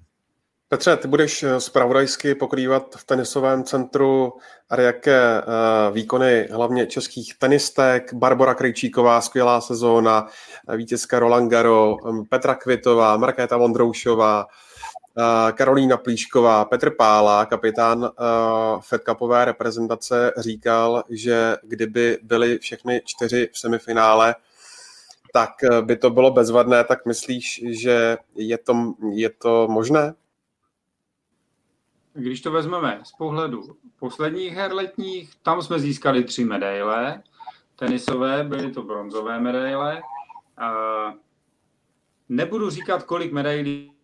Petře, 0.69 0.97
ty 0.97 1.07
budeš 1.07 1.45
zpravodajsky 1.57 2.35
pokrývat 2.35 2.95
v 2.95 3.05
tenisovém 3.05 3.63
centru 3.63 4.33
a 4.69 4.81
jaké 4.81 5.41
uh, 5.41 5.95
výkony 5.95 6.47
hlavně 6.51 6.85
českých 6.85 7.37
tenistek, 7.39 8.13
Barbara 8.13 8.53
Krejčíková, 8.53 9.21
skvělá 9.21 9.61
sezóna, 9.61 10.27
vítězka 10.75 11.19
Roland 11.19 11.51
Garo, 11.51 11.97
Petra 12.29 12.55
Kvitová, 12.55 13.17
Markéta 13.17 13.57
Vondroušová, 13.57 14.45
Eh, 14.45 14.47
Karolína 15.51 15.97
Plíšková, 15.97 16.65
Petr 16.65 16.95
Pála, 16.95 17.45
kapitán 17.45 18.03
uh, 18.03 18.81
Fed 18.81 19.01
Cupové 19.09 19.45
reprezentace, 19.45 20.33
říkal, 20.37 21.03
že 21.09 21.57
kdyby 21.63 22.17
byly 22.23 22.57
všechny 22.57 23.01
čtyři 23.05 23.49
v 23.53 23.59
semifinále, 23.59 24.35
tak 25.35 25.63
eh, 25.63 25.81
by 25.81 25.97
to 25.97 26.09
bylo 26.09 26.31
bezvadné, 26.31 26.83
tak 26.83 27.05
myslíš, 27.05 27.63
že 27.67 28.17
je 28.35 28.57
to, 28.57 28.93
je 29.11 29.29
to 29.29 29.67
možné? 29.67 30.13
Když 32.13 32.41
to 32.41 32.51
vezmeme 32.51 32.99
z 33.03 33.11
pohledu 33.11 33.63
posledních 33.99 34.53
her 34.53 34.73
letních, 34.73 35.35
tam 35.43 35.61
jsme 35.61 35.79
získali 35.79 36.23
tři 36.23 36.45
medaile 36.45 37.23
tenisové, 37.75 38.43
byly 38.43 38.71
to 38.71 38.83
bronzové 38.83 39.39
medaile. 39.39 40.01
Nebudu 42.29 42.69
říkat, 42.69 43.03
kolik 43.03 43.33
medailí 43.33 43.94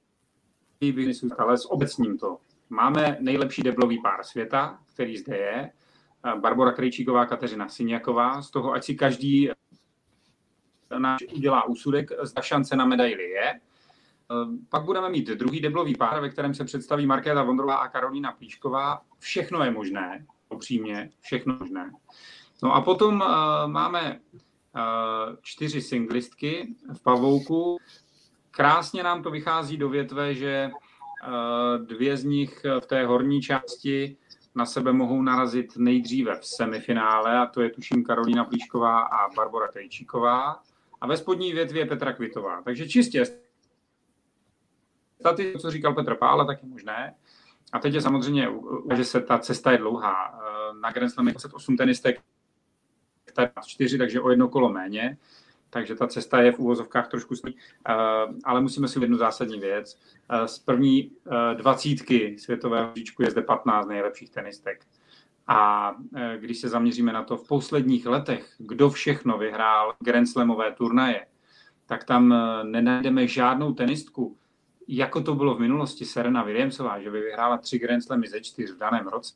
biznisu, 0.82 1.30
ale 1.38 1.58
s 1.58 1.72
obecním 1.72 2.18
to. 2.18 2.38
Máme 2.70 3.18
nejlepší 3.20 3.62
deblový 3.62 4.02
pár 4.02 4.24
světa, 4.24 4.80
který 4.94 5.18
zde 5.18 5.38
je. 5.38 5.72
Barbara 6.40 6.72
Krejčíková, 6.72 7.26
Kateřina 7.26 7.70
Syňaková. 7.70 8.42
Z 8.42 8.52
toho, 8.52 8.74
ať 8.74 8.84
si 8.84 8.96
každý 8.96 9.50
náš 10.98 11.20
udělá 11.34 11.64
úsudek, 11.64 12.10
zda 12.22 12.42
šance 12.42 12.76
na 12.76 12.86
medaili 12.86 13.30
je. 13.30 13.60
Pak 14.70 14.84
budeme 14.86 15.10
mít 15.10 15.28
druhý 15.28 15.60
deblový 15.60 15.96
pár, 15.96 16.22
ve 16.22 16.30
kterém 16.30 16.54
se 16.54 16.66
představí 16.66 17.06
Markéta 17.06 17.44
Vondrová 17.44 17.76
a 17.76 17.88
Karolína 17.88 18.32
Plíšková. 18.32 19.02
Všechno 19.20 19.64
je 19.64 19.72
možné, 19.72 20.26
upřímně, 20.50 21.10
všechno 21.22 21.58
možné. 21.60 21.92
No 22.64 22.74
a 22.76 22.82
potom 22.82 23.22
uh, 23.22 23.28
máme 23.68 24.20
čtyři 25.42 25.82
singlistky 25.82 26.76
v 26.94 27.04
Pavouku. 27.04 27.78
Krásně 28.52 29.04
nám 29.04 29.24
to 29.24 29.32
vychází 29.32 29.78
do 29.78 29.90
větve, 29.90 30.34
že 30.34 30.72
eh, 30.72 31.78
dvě 31.78 32.18
z 32.18 32.24
nich 32.24 32.66
v 32.80 32.86
té 32.86 33.06
horní 33.06 33.42
části 33.42 34.18
na 34.56 34.66
sebe 34.66 34.94
mohou 34.94 35.22
narazit 35.22 35.78
nejdříve 35.78 36.40
v 36.40 36.46
semifinále, 36.46 37.38
a 37.38 37.46
to 37.46 37.62
je 37.62 37.70
tuším 37.70 38.04
Karolína 38.04 38.46
Plíšková 38.46 39.02
a 39.02 39.30
Barbara 39.36 39.68
Krejčíková. 39.68 40.64
A 41.02 41.08
ve 41.08 41.18
spodní 41.18 41.54
větvě 41.54 41.86
Petra 41.86 42.14
Kvitová. 42.14 42.62
Takže 42.62 42.90
čistě 42.90 43.24
statistiky, 45.20 45.60
co 45.60 45.72
říkal 45.72 45.94
Petr 45.94 46.16
Pála, 46.16 46.46
tak 46.46 46.64
je 46.64 46.70
možné. 46.70 47.16
a 47.74 47.80
teď 47.80 47.94
je 47.94 48.02
samozřejmě, 48.02 48.50
že 48.96 49.06
se 49.06 49.22
ta 49.22 49.40
cesta 49.40 49.72
je 49.72 49.78
dlouhá. 49.78 50.40
Na 50.82 50.92
Grand 50.92 51.12
Slam 51.12 51.28
je 51.28 51.34
28 51.34 51.78
tenistek, 51.78 52.22
4, 53.66 53.98
takže 53.98 54.22
o 54.22 54.30
jedno 54.30 54.50
kolo 54.50 54.70
méně 54.70 55.18
takže 55.74 55.96
ta 55.96 56.08
cesta 56.08 56.42
je 56.42 56.52
v 56.52 56.60
úvozovkách 56.60 57.08
trošku 57.08 57.36
stý. 57.36 57.54
Ale 58.44 58.62
musíme 58.62 58.88
si 58.88 59.00
jednu 59.00 59.18
zásadní 59.18 59.60
věc. 59.60 60.00
Z 60.46 60.60
první 60.60 61.12
dvacítky 61.54 62.40
světového 62.40 62.92
říčku 62.96 63.24
je 63.24 63.32
zde 63.32 63.42
15 63.42 63.88
nejlepších 63.88 64.30
tenistek. 64.30 64.86
A 65.48 65.92
když 66.38 66.58
se 66.58 66.70
zaměříme 66.70 67.14
na 67.14 67.24
to 67.24 67.38
v 67.38 67.48
posledních 67.48 68.06
letech, 68.06 68.56
kdo 68.58 68.90
všechno 68.90 69.38
vyhrál 69.38 69.94
Grand 70.00 70.30
Slamové 70.30 70.72
turnaje, 70.72 71.26
tak 71.86 72.04
tam 72.04 72.36
nenajdeme 72.64 73.28
žádnou 73.28 73.74
tenistku, 73.74 74.38
jako 74.88 75.22
to 75.22 75.36
bylo 75.36 75.56
v 75.56 75.60
minulosti 75.60 76.06
Serena 76.06 76.44
Williamsová, 76.44 77.02
že 77.02 77.12
by 77.12 77.22
vyhrála 77.22 77.58
tři 77.58 77.80
Grand 77.80 78.04
Slamy 78.04 78.28
ze 78.28 78.42
čtyř 78.42 78.72
v 78.72 78.78
daném 78.78 79.08
roce, 79.08 79.34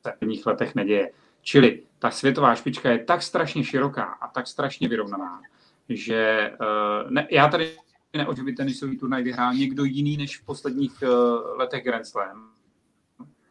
v 0.00 0.18
prvních 0.18 0.46
letech 0.46 0.74
neděje. 0.74 1.10
Čili 1.42 1.82
ta 1.98 2.10
světová 2.10 2.54
špička 2.54 2.90
je 2.90 3.04
tak 3.04 3.22
strašně 3.22 3.64
široká 3.64 4.04
a 4.04 4.28
tak 4.28 4.46
strašně 4.46 4.88
vyrovnaná, 4.88 5.40
že 5.88 6.52
uh, 6.60 7.10
ne, 7.10 7.28
já 7.30 7.48
tady 7.48 7.76
ne, 8.16 8.26
že 8.36 8.42
by 8.42 8.52
tenisový 8.52 8.98
turnaj 8.98 9.22
vyhrál 9.22 9.54
někdo 9.54 9.84
jiný 9.84 10.16
než 10.16 10.38
v 10.40 10.44
posledních 10.44 11.02
uh, 11.02 11.58
letech 11.58 11.84
Grand 11.84 12.06
Slam. 12.06 12.50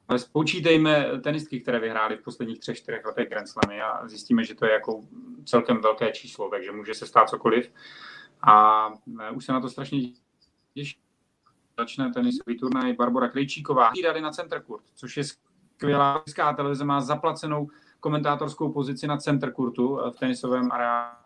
Ale 0.07 0.19
spočítejme 0.19 1.07
tenistky, 1.23 1.59
které 1.59 1.79
vyhrály 1.79 2.17
v 2.17 2.23
posledních 2.23 2.59
třech, 2.59 2.77
čtyřech 2.77 3.05
letech 3.05 3.29
Grand 3.29 3.47
Slamy 3.47 3.81
a 3.81 4.07
zjistíme, 4.07 4.43
že 4.43 4.55
to 4.55 4.65
je 4.65 4.71
jako 4.71 5.01
celkem 5.45 5.81
velké 5.81 6.11
číslo, 6.11 6.49
takže 6.49 6.71
může 6.71 6.93
se 6.93 7.05
stát 7.05 7.29
cokoliv. 7.29 7.71
A 8.41 8.88
uh, 8.88 9.38
už 9.38 9.45
se 9.45 9.51
na 9.51 9.59
to 9.61 9.69
strašně 9.69 9.99
těším. 10.73 11.01
Začne 11.79 12.11
tenisový 12.13 12.57
turnaj 12.57 12.93
Barbara 12.93 13.27
Krejčíková, 13.29 13.91
rady 14.05 14.21
na 14.21 14.31
Center 14.31 14.63
Court, 14.63 14.83
což 14.95 15.17
je 15.17 15.23
skvělá 15.23 16.23
televize, 16.55 16.86
má 16.86 17.01
zaplacenou 17.01 17.67
komentátorskou 17.99 18.71
pozici 18.71 19.07
na 19.07 19.17
Center 19.17 19.53
Courtu 19.53 19.99
v 20.15 20.19
tenisovém 20.19 20.71
areálu 20.71 21.24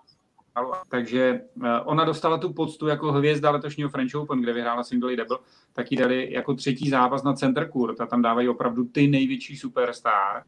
takže 0.89 1.41
eh, 1.63 1.79
ona 1.85 2.05
dostala 2.05 2.37
tu 2.37 2.53
poctu 2.53 2.87
jako 2.87 3.11
hvězda 3.11 3.51
letošního 3.51 3.89
French 3.89 4.15
Open, 4.15 4.41
kde 4.41 4.53
vyhrála 4.53 4.83
single 4.83 5.15
double, 5.15 5.37
tak 5.73 5.91
ji 5.91 5.97
dali 5.97 6.33
jako 6.33 6.53
třetí 6.53 6.89
zápas 6.89 7.23
na 7.23 7.33
Center 7.33 7.69
Court 7.71 8.01
a 8.01 8.05
tam 8.05 8.21
dávají 8.21 8.49
opravdu 8.49 8.83
ty 8.83 9.07
největší 9.07 9.57
superstar. 9.57 10.43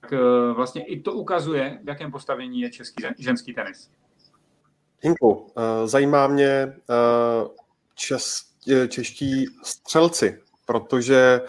Tak 0.00 0.12
eh, 0.12 0.52
vlastně 0.52 0.84
i 0.84 1.00
to 1.00 1.12
ukazuje, 1.12 1.78
v 1.84 1.88
jakém 1.88 2.12
postavení 2.12 2.60
je 2.60 2.70
český 2.70 3.04
ženský 3.18 3.54
tenis. 3.54 3.90
Hinku, 5.00 5.52
eh, 5.56 5.86
zajímá 5.86 6.26
mě 6.26 6.72
čes, 7.94 8.52
čeští 8.88 9.46
střelci, 9.62 10.40
protože 10.66 11.40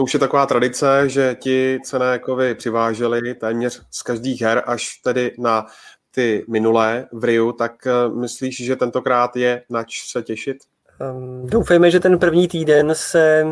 to 0.00 0.02
už 0.02 0.14
je 0.14 0.20
taková 0.20 0.46
tradice, 0.46 1.08
že 1.08 1.36
ti 1.40 1.78
cené 1.84 2.18
kovy 2.18 2.54
přiváželi 2.54 3.34
téměř 3.34 3.82
z 3.90 4.02
každých 4.02 4.40
her 4.40 4.62
až 4.66 4.98
tedy 5.04 5.34
na 5.38 5.66
ty 6.10 6.44
minulé 6.48 7.08
v 7.12 7.24
Riu, 7.24 7.52
tak 7.52 7.86
eh, 7.86 8.08
myslíš, 8.08 8.64
že 8.64 8.76
tentokrát 8.76 9.36
je 9.36 9.64
nač 9.70 10.10
se 10.10 10.22
těšit? 10.22 10.56
Um, 11.00 11.46
doufejme, 11.46 11.90
že 11.90 12.00
ten 12.00 12.18
první 12.18 12.48
týden 12.48 12.94
se 12.94 13.44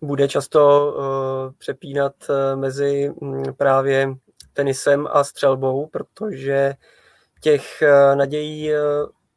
bude 0.00 0.28
často 0.28 0.94
uh, 0.96 1.52
přepínat 1.58 2.14
uh, 2.28 2.60
mezi 2.60 3.10
um, 3.14 3.42
právě 3.56 4.08
tenisem 4.52 5.08
a 5.10 5.24
střelbou, 5.24 5.86
protože 5.86 6.74
těch 7.40 7.82
uh, 7.82 8.16
nadějí 8.16 8.70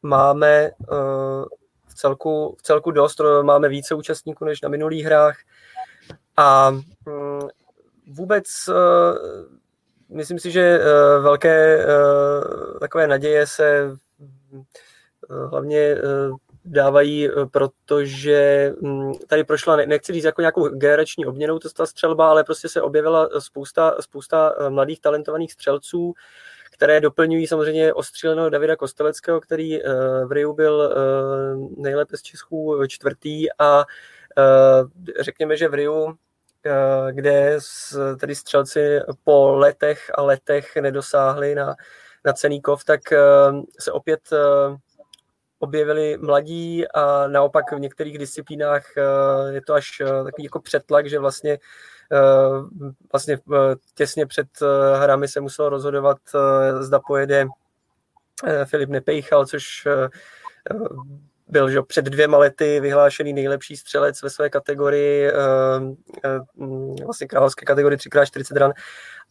máme 0.01 0.71
v, 1.87 1.95
celku, 1.95 2.55
v 2.59 2.61
celku 2.61 2.91
dost, 2.91 3.21
máme 3.41 3.69
více 3.69 3.95
účastníků 3.95 4.45
než 4.45 4.61
na 4.61 4.69
minulých 4.69 5.05
hrách 5.05 5.37
a 6.37 6.69
um, 6.69 6.81
vůbec 8.07 8.45
myslím 10.11 10.39
si, 10.39 10.51
že 10.51 10.61
eh, 10.61 11.19
velké 11.19 11.83
eh, 11.83 11.85
takové 12.79 13.07
naděje 13.07 13.47
se 13.47 13.97
eh, 14.19 15.47
hlavně 15.49 15.97
dávají, 16.65 17.29
protože 17.51 18.73
hm, 18.81 19.13
tady 19.27 19.43
prošla, 19.43 19.75
nechci 19.75 20.13
říct 20.13 20.23
jako 20.23 20.41
nějakou 20.41 20.69
generační 20.69 21.25
obměnou 21.25 21.59
to 21.59 21.69
ta 21.69 21.85
střelba, 21.85 22.29
ale 22.29 22.43
prostě 22.43 22.69
se 22.69 22.81
objevila 22.81 23.29
spousta, 23.39 23.95
spousta 23.99 24.55
mladých 24.69 25.01
talentovaných 25.01 25.53
střelců, 25.53 26.13
které 26.71 27.01
doplňují 27.01 27.47
samozřejmě 27.47 27.93
ostříleného 27.93 28.49
Davida 28.49 28.75
Kosteleckého, 28.75 29.41
který 29.41 29.79
v 30.25 30.31
Riu 30.31 30.53
byl 30.53 30.95
nejlépe 31.77 32.17
z 32.17 32.21
Česků 32.21 32.81
čtvrtý 32.87 33.45
a 33.59 33.85
řekněme, 35.19 35.57
že 35.57 35.67
v 35.67 35.73
Riu 35.73 36.15
kde 37.11 37.57
tedy 38.19 38.35
střelci 38.35 38.99
po 39.23 39.55
letech 39.55 40.11
a 40.15 40.21
letech 40.21 40.75
nedosáhli 40.75 41.55
na, 41.55 41.75
na 42.25 42.33
cený 42.33 42.61
kov, 42.61 42.83
tak 42.83 43.11
eh, 43.11 43.17
se 43.79 43.91
opět 43.91 44.19
eh, 44.33 44.77
objevili 45.59 46.17
mladí 46.17 46.87
a 46.87 47.27
naopak 47.27 47.71
v 47.71 47.79
některých 47.79 48.17
disciplínách 48.17 48.85
je 49.49 49.61
to 49.61 49.73
až 49.73 50.01
takový 50.25 50.43
jako 50.43 50.59
přetlak, 50.59 51.09
že 51.09 51.19
vlastně 51.19 51.59
vlastně 53.11 53.37
těsně 53.95 54.25
před 54.25 54.47
hrami 54.95 55.27
se 55.27 55.41
muselo 55.41 55.69
rozhodovat, 55.69 56.17
zda 56.79 56.99
pojede 56.99 57.45
Filip 58.65 58.89
Nepejchal, 58.89 59.45
což 59.45 59.87
byl 61.51 61.69
že 61.69 61.81
před 61.81 62.05
dvěma 62.05 62.37
lety 62.37 62.79
vyhlášený 62.79 63.33
nejlepší 63.33 63.77
střelec 63.77 64.21
ve 64.21 64.29
své 64.29 64.49
kategorii, 64.49 65.27
eh, 65.27 65.33
eh, 66.25 67.03
vlastně 67.05 67.27
královské 67.27 67.65
kategorii 67.65 67.97
3x40 67.97 68.57
ran. 68.57 68.73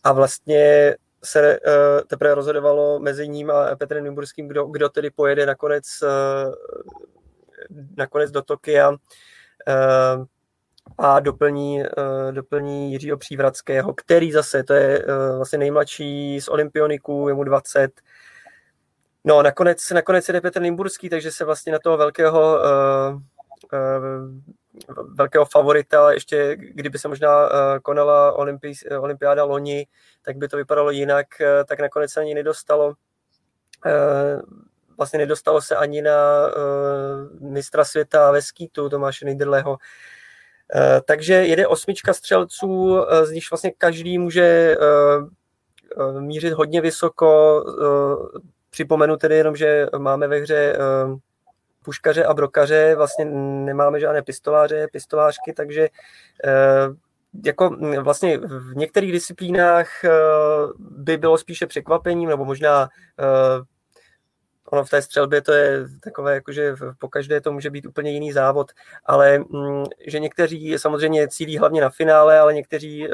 A 0.05 0.13
vlastně 0.13 0.97
se 1.25 1.53
eh, 1.53 1.61
teprve 2.07 2.35
rozhodovalo 2.35 2.99
mezi 2.99 3.29
ním 3.29 3.51
a 3.51 3.77
Petrem 3.77 4.05
Nymburským, 4.05 4.49
kdo, 4.49 4.65
kdo 4.65 4.89
tedy 4.89 5.11
pojede 5.11 5.47
nakonec, 5.47 5.85
nakonec 7.97 8.31
do 8.31 8.43
Tokia 8.43 8.93
a 10.99 11.21
doplní, 11.21 11.83
doplní 12.31 12.93
Jiřího 12.93 13.17
Přívratského, 13.17 13.95
který 13.95 14.33
zase, 14.33 14.63
to 14.63 14.73
je 14.75 15.05
vlastně 15.37 15.59
nejmladší 15.59 16.41
z 16.41 16.49
olympioniků, 16.49 17.29
je 17.29 17.35
mu 17.35 17.45
20, 17.45 17.91
No, 19.25 19.43
nakonec, 19.43 19.91
nakonec 19.91 20.27
jde 20.27 20.41
Petr 20.41 20.61
Nymburský, 20.61 21.09
takže 21.09 21.33
se 21.33 21.45
vlastně 21.45 21.73
na 21.73 21.79
toho 21.79 21.97
velkého, 21.97 22.59
uh, 22.59 23.21
uh, 23.73 25.15
velkého 25.15 25.45
favorita, 25.45 26.13
ještě 26.13 26.57
kdyby 26.57 26.99
se 26.99 27.09
možná 27.09 27.47
uh, 27.47 27.51
konala 27.83 28.33
olympi, 28.33 28.73
olympiáda 29.01 29.45
loni, 29.45 29.87
tak 30.23 30.37
by 30.37 30.49
to 30.49 30.57
vypadalo 30.57 30.91
jinak, 30.91 31.27
uh, 31.41 31.47
tak 31.65 31.81
nakonec 31.81 32.13
se 32.13 32.21
ani 32.21 32.35
nedostalo. 32.35 32.87
Uh, 32.87 34.43
vlastně 34.97 35.19
nedostalo 35.19 35.63
se 35.63 35.77
ani 35.77 36.03
na 36.03 36.47
uh, 36.47 37.51
mistra 37.51 37.85
světa 37.85 38.31
ve 38.31 38.43
skýtu 38.43 38.89
Tomáše 38.89 39.25
Nejderleho. 39.25 39.71
Uh, 39.71 39.79
takže 41.05 41.35
jede 41.35 41.67
osmička 41.67 42.15
střelců, 42.15 42.69
uh, 42.69 43.05
z 43.23 43.31
nich 43.31 43.51
vlastně 43.51 43.71
každý 43.79 44.19
může 44.19 44.77
uh, 45.97 46.21
mířit 46.21 46.53
hodně 46.53 46.81
vysoko, 46.81 47.63
Připomenu 48.71 49.17
tedy 49.17 49.37
jenom, 49.37 49.57
že 49.57 49.87
máme 49.99 50.29
ve 50.29 50.39
hře 50.39 50.79
uh, 50.79 51.19
puškaře 51.85 52.25
a 52.25 52.35
brokaře, 52.35 52.95
vlastně 52.97 53.25
nemáme 53.65 54.01
žádné 54.01 54.23
pistoláře, 54.23 54.89
pistolářky, 54.93 55.53
takže 55.53 55.89
uh, 56.89 56.97
jako 57.45 57.77
vlastně 58.01 58.39
v 58.39 58.77
některých 58.77 59.13
disciplínách 59.13 59.89
uh, 60.05 60.11
by 60.79 61.17
bylo 61.17 61.39
spíše 61.39 61.67
překvapením, 61.67 62.29
nebo 62.29 62.45
možná 62.45 62.89
ono 64.71 64.85
v 64.85 64.91
té 64.91 65.03
střelbě 65.03 65.43
to 65.43 65.53
je 65.53 65.85
takové, 66.01 66.35
jakože 66.35 66.75
po 66.99 67.09
každé 67.09 67.41
to 67.41 67.53
může 67.53 67.71
být 67.71 67.87
úplně 67.87 68.11
jiný 68.11 68.33
závod, 68.33 68.73
ale 69.05 69.39
mm, 69.39 69.85
že 70.07 70.19
někteří 70.19 70.79
samozřejmě 70.79 71.29
cílí 71.29 71.59
hlavně 71.59 71.81
na 71.81 71.91
finále, 71.91 72.39
ale 72.39 72.55
někteří 72.55 73.09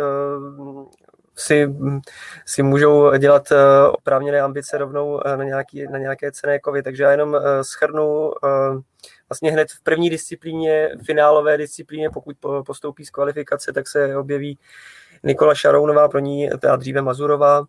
si, 1.38 1.74
si 2.46 2.62
můžou 2.62 3.16
dělat 3.16 3.52
eh, 3.52 3.56
oprávněné 3.88 4.40
ambice 4.40 4.78
rovnou 4.78 5.26
eh, 5.26 5.36
na, 5.36 5.44
nějaký, 5.44 5.86
na 5.86 5.98
nějaké 5.98 6.32
cené 6.32 6.58
kovy. 6.58 6.82
Takže 6.82 7.02
já 7.02 7.10
jenom 7.10 7.34
eh, 7.36 7.64
schrnu 7.64 8.32
vlastně 9.28 9.52
hned 9.52 9.70
v 9.70 9.82
první 9.82 10.10
disciplíně, 10.10 10.90
finálové 11.06 11.56
disciplíně, 11.56 12.10
pokud 12.10 12.36
postoupí 12.66 13.04
z 13.04 13.10
kvalifikace, 13.10 13.72
tak 13.72 13.88
se 13.88 14.16
objeví 14.16 14.58
Nikola 15.22 15.54
Šarounová, 15.54 16.08
pro 16.08 16.18
ní 16.18 16.50
teda 16.60 16.76
dříve 16.76 17.02
Mazurová, 17.02 17.64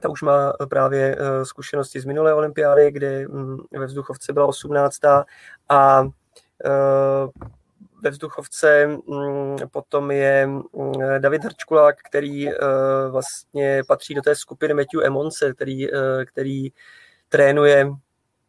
ta 0.00 0.08
už 0.08 0.22
má 0.22 0.52
právě 0.68 1.16
zkušenosti 1.42 2.00
z 2.00 2.04
minulé 2.04 2.34
olympiády, 2.34 2.90
kde 2.90 3.28
mm, 3.28 3.56
ve 3.72 3.86
vzduchovce 3.86 4.32
byla 4.32 4.46
18. 4.46 4.98
a 5.68 6.04
ve 8.02 8.10
vzduchovce. 8.10 8.86
Mm, 8.86 9.56
potom 9.70 10.10
je 10.10 10.46
mm, 10.46 10.62
David 11.18 11.44
Hrčkulák, 11.44 11.96
který 12.08 12.48
eh, 12.48 12.54
vlastně 13.10 13.82
patří 13.88 14.14
do 14.14 14.22
té 14.22 14.34
skupiny 14.34 14.74
Matthew 14.74 15.04
Emonce, 15.04 15.54
který, 15.54 15.94
eh, 15.94 16.24
který 16.24 16.68
trénuje 17.28 17.90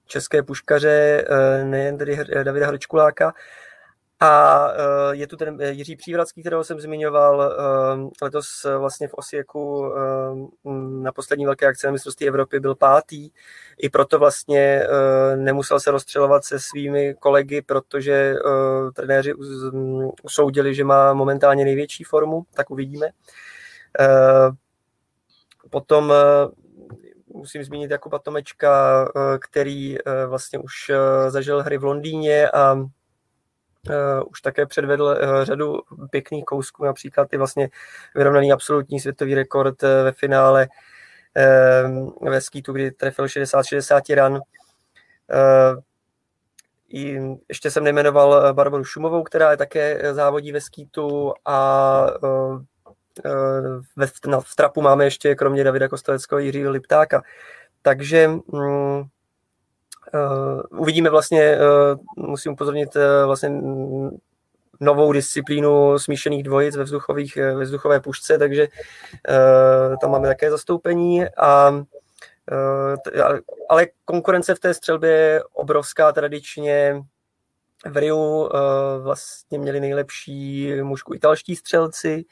české 0.06 0.44
puškaře, 0.44 1.26
eh, 1.30 1.66
nejen 1.66 1.98
tedy 1.98 2.18
Davida 2.44 2.68
Hrčkuláka. 2.68 3.34
A 4.24 4.72
je 5.12 5.28
tu 5.28 5.38
ten 5.38 5.62
Jiří 5.62 5.96
Přívracký, 5.96 6.42
kterého 6.42 6.64
jsem 6.64 6.80
zmiňoval 6.80 7.54
letos 8.22 8.66
vlastně 8.78 9.08
v 9.08 9.14
Osieku 9.14 9.94
na 11.02 11.12
poslední 11.12 11.46
velké 11.46 11.68
akci 11.68 11.88
na 11.88 11.92
mistrovství 11.92 12.28
Evropy 12.28 12.60
byl 12.60 12.76
pátý. 12.76 13.30
I 13.78 13.90
proto 13.90 14.20
vlastně 14.20 14.88
nemusel 15.36 15.80
se 15.80 15.92
rozstřelovat 15.92 16.44
se 16.44 16.60
svými 16.60 17.16
kolegy, 17.20 17.62
protože 17.62 18.36
trenéři 18.96 19.34
usoudili, 20.24 20.76
že 20.76 20.84
má 20.84 21.14
momentálně 21.14 21.66
největší 21.66 22.04
formu, 22.04 22.44
tak 22.54 22.72
uvidíme. 22.72 23.08
Potom 25.70 26.14
musím 27.28 27.64
zmínit 27.64 27.92
Jakuba 27.92 28.20
Tomečka, 28.20 29.06
který 29.40 29.98
vlastně 30.28 30.60
už 30.60 30.92
zažil 31.28 31.64
hry 31.64 31.78
v 31.78 31.84
Londýně 31.84 32.50
a 32.50 32.78
Uh, 33.90 34.24
už 34.32 34.42
také 34.42 34.66
předvedl 34.66 35.04
uh, 35.04 35.44
řadu 35.44 35.80
pěkných 36.10 36.46
kousků, 36.46 36.86
například 36.86 37.34
i 37.34 37.38
vlastně 37.38 37.70
vyrovnaný 38.16 38.52
absolutní 38.52 39.00
světový 39.00 39.36
rekord 39.36 39.84
uh, 39.84 39.90
ve 40.04 40.12
finále 40.12 40.68
uh, 42.22 42.30
ve 42.30 42.42
skýtu, 42.42 42.74
kdy 42.74 42.92
trefil 42.92 43.26
60-60 43.26 44.16
ran. 44.16 44.34
Uh, 44.34 44.40
i 46.90 47.20
ještě 47.50 47.72
jsem 47.72 47.84
nejmenoval 47.84 48.54
Barboru 48.54 48.84
Šumovou, 48.84 49.24
která 49.24 49.52
je 49.52 49.58
také 49.58 50.14
závodí 50.14 50.52
ve 50.52 50.62
skýtu 50.62 51.34
a 51.46 52.08
uh, 52.24 52.62
ve, 53.96 54.08
na, 54.28 54.40
v 54.40 54.56
trapu 54.56 54.82
máme 54.82 55.04
ještě 55.04 55.36
kromě 55.36 55.64
Davida 55.64 55.88
Kosteleckého 55.88 56.40
Jiřího 56.40 56.72
Liptáka. 56.72 57.24
Takže 57.82 58.28
um, 58.46 59.10
Uh, 60.14 60.80
uvidíme 60.80 61.10
vlastně, 61.10 61.58
uh, 61.58 62.26
musím 62.28 62.52
upozornit, 62.52 62.96
uh, 62.96 63.02
vlastně 63.26 63.50
novou 64.80 65.12
disciplínu 65.12 66.00
smíšených 66.00 66.44
dvojic 66.44 66.76
ve, 66.76 66.84
vzduchových, 66.84 67.36
ve 67.36 67.64
vzduchové 67.64 68.00
pušce, 68.00 68.38
takže 68.38 68.68
tam 70.02 70.12
máme 70.12 70.28
také 70.28 70.52
zastoupení. 70.52 71.26
A, 71.38 71.84
ale 73.70 73.88
konkurence 74.06 74.56
v 74.56 74.60
té 74.60 74.74
střelbě 74.74 75.12
je 75.12 75.44
obrovská 75.54 76.12
tradičně. 76.12 77.04
V 77.86 77.98
Riu 77.98 78.50
vlastně 79.02 79.60
měli 79.60 79.80
nejlepší 79.80 80.74
mužku 80.82 81.14
italští 81.14 81.56
střelci, 81.56 82.26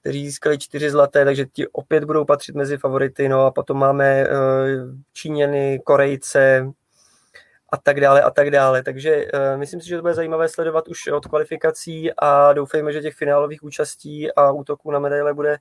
kteří 0.00 0.26
získali 0.26 0.58
čtyři 0.58 0.90
zlaté, 0.90 1.24
takže 1.24 1.46
ti 1.46 1.68
opět 1.68 2.04
budou 2.04 2.24
patřit 2.24 2.54
mezi 2.54 2.78
favority. 2.78 3.28
No 3.28 3.46
a 3.46 3.50
potom 3.50 3.78
máme 3.78 4.26
Číňany, 5.12 5.80
Korejce, 5.84 6.72
a 7.72 7.76
tak 7.76 8.00
dále 8.00 8.22
a 8.22 8.30
tak 8.30 8.50
dále. 8.50 8.82
Takže 8.82 9.16
uh, 9.16 9.58
myslím 9.58 9.80
si, 9.80 9.88
že 9.88 9.96
to 9.96 10.02
bude 10.02 10.14
zajímavé 10.14 10.48
sledovat 10.48 10.88
už 10.88 11.06
od 11.06 11.26
kvalifikací 11.26 12.12
a 12.12 12.52
doufejme, 12.52 12.92
že 12.92 13.02
těch 13.02 13.14
finálových 13.14 13.62
účastí 13.62 14.32
a 14.32 14.50
útoků 14.50 14.90
na 14.90 14.98
medaile 14.98 15.34
bude 15.34 15.58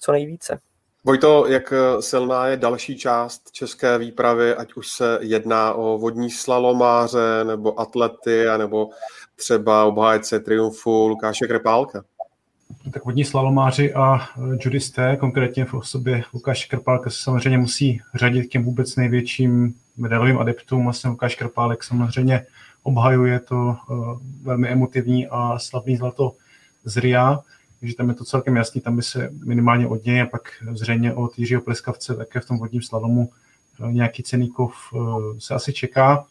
co 0.00 0.12
nejvíce. 0.12 0.58
Vojto, 1.04 1.46
jak 1.46 1.72
eh, 1.72 2.02
silná 2.02 2.46
je 2.46 2.56
další 2.56 2.98
část 2.98 3.50
české 3.52 3.98
výpravy, 3.98 4.54
ať 4.54 4.74
už 4.74 4.88
se 4.88 5.18
jedná 5.20 5.72
o 5.72 5.98
vodní 5.98 6.30
slalomáře, 6.30 7.44
nebo 7.44 7.80
atlety, 7.80 8.44
nebo 8.56 8.90
třeba 9.36 9.84
obhájce 9.84 10.40
triumfu 10.40 11.08
Lukáše 11.08 11.46
Krepálka? 11.46 12.04
Tak 12.92 13.04
vodní 13.04 13.24
slalomáři 13.24 13.94
a 13.94 14.18
eh, 14.18 14.58
judisté, 14.64 15.16
konkrétně 15.16 15.64
v 15.64 15.74
osobě 15.74 16.22
Lukáše 16.34 16.68
Krpálka, 16.68 17.10
se 17.10 17.22
samozřejmě 17.22 17.58
musí 17.58 18.00
řadit 18.14 18.46
k 18.46 18.50
těm 18.50 18.64
vůbec 18.64 18.96
největším 18.96 19.74
medailovým 19.98 20.38
adeptům. 20.38 20.84
Vlastně 20.84 21.10
Lukáš 21.10 21.34
Krpálek 21.34 21.84
samozřejmě 21.84 22.46
obhajuje 22.82 23.40
to 23.40 23.56
uh, 23.56 24.18
velmi 24.42 24.68
emotivní 24.68 25.26
a 25.26 25.58
slavný 25.58 25.96
zlato 25.96 26.32
z 26.84 26.96
RIA, 26.96 27.40
takže 27.80 27.94
tam 27.94 28.08
je 28.08 28.14
to 28.14 28.24
celkem 28.24 28.56
jasný, 28.56 28.80
tam 28.80 28.96
by 28.96 29.02
se 29.02 29.30
minimálně 29.44 29.86
od 29.86 30.04
něj 30.04 30.22
a 30.22 30.26
pak 30.26 30.42
zřejmě 30.72 31.12
od 31.14 31.38
Jiřího 31.38 31.60
Pleskavce 31.60 32.14
také 32.14 32.40
v 32.40 32.46
tom 32.46 32.58
vodním 32.58 32.82
slalomu 32.82 33.30
uh, 33.80 33.92
nějaký 33.92 34.22
ceníkov 34.22 34.72
uh, 34.92 35.38
se 35.38 35.54
asi 35.54 35.72
čeká. 35.72 36.24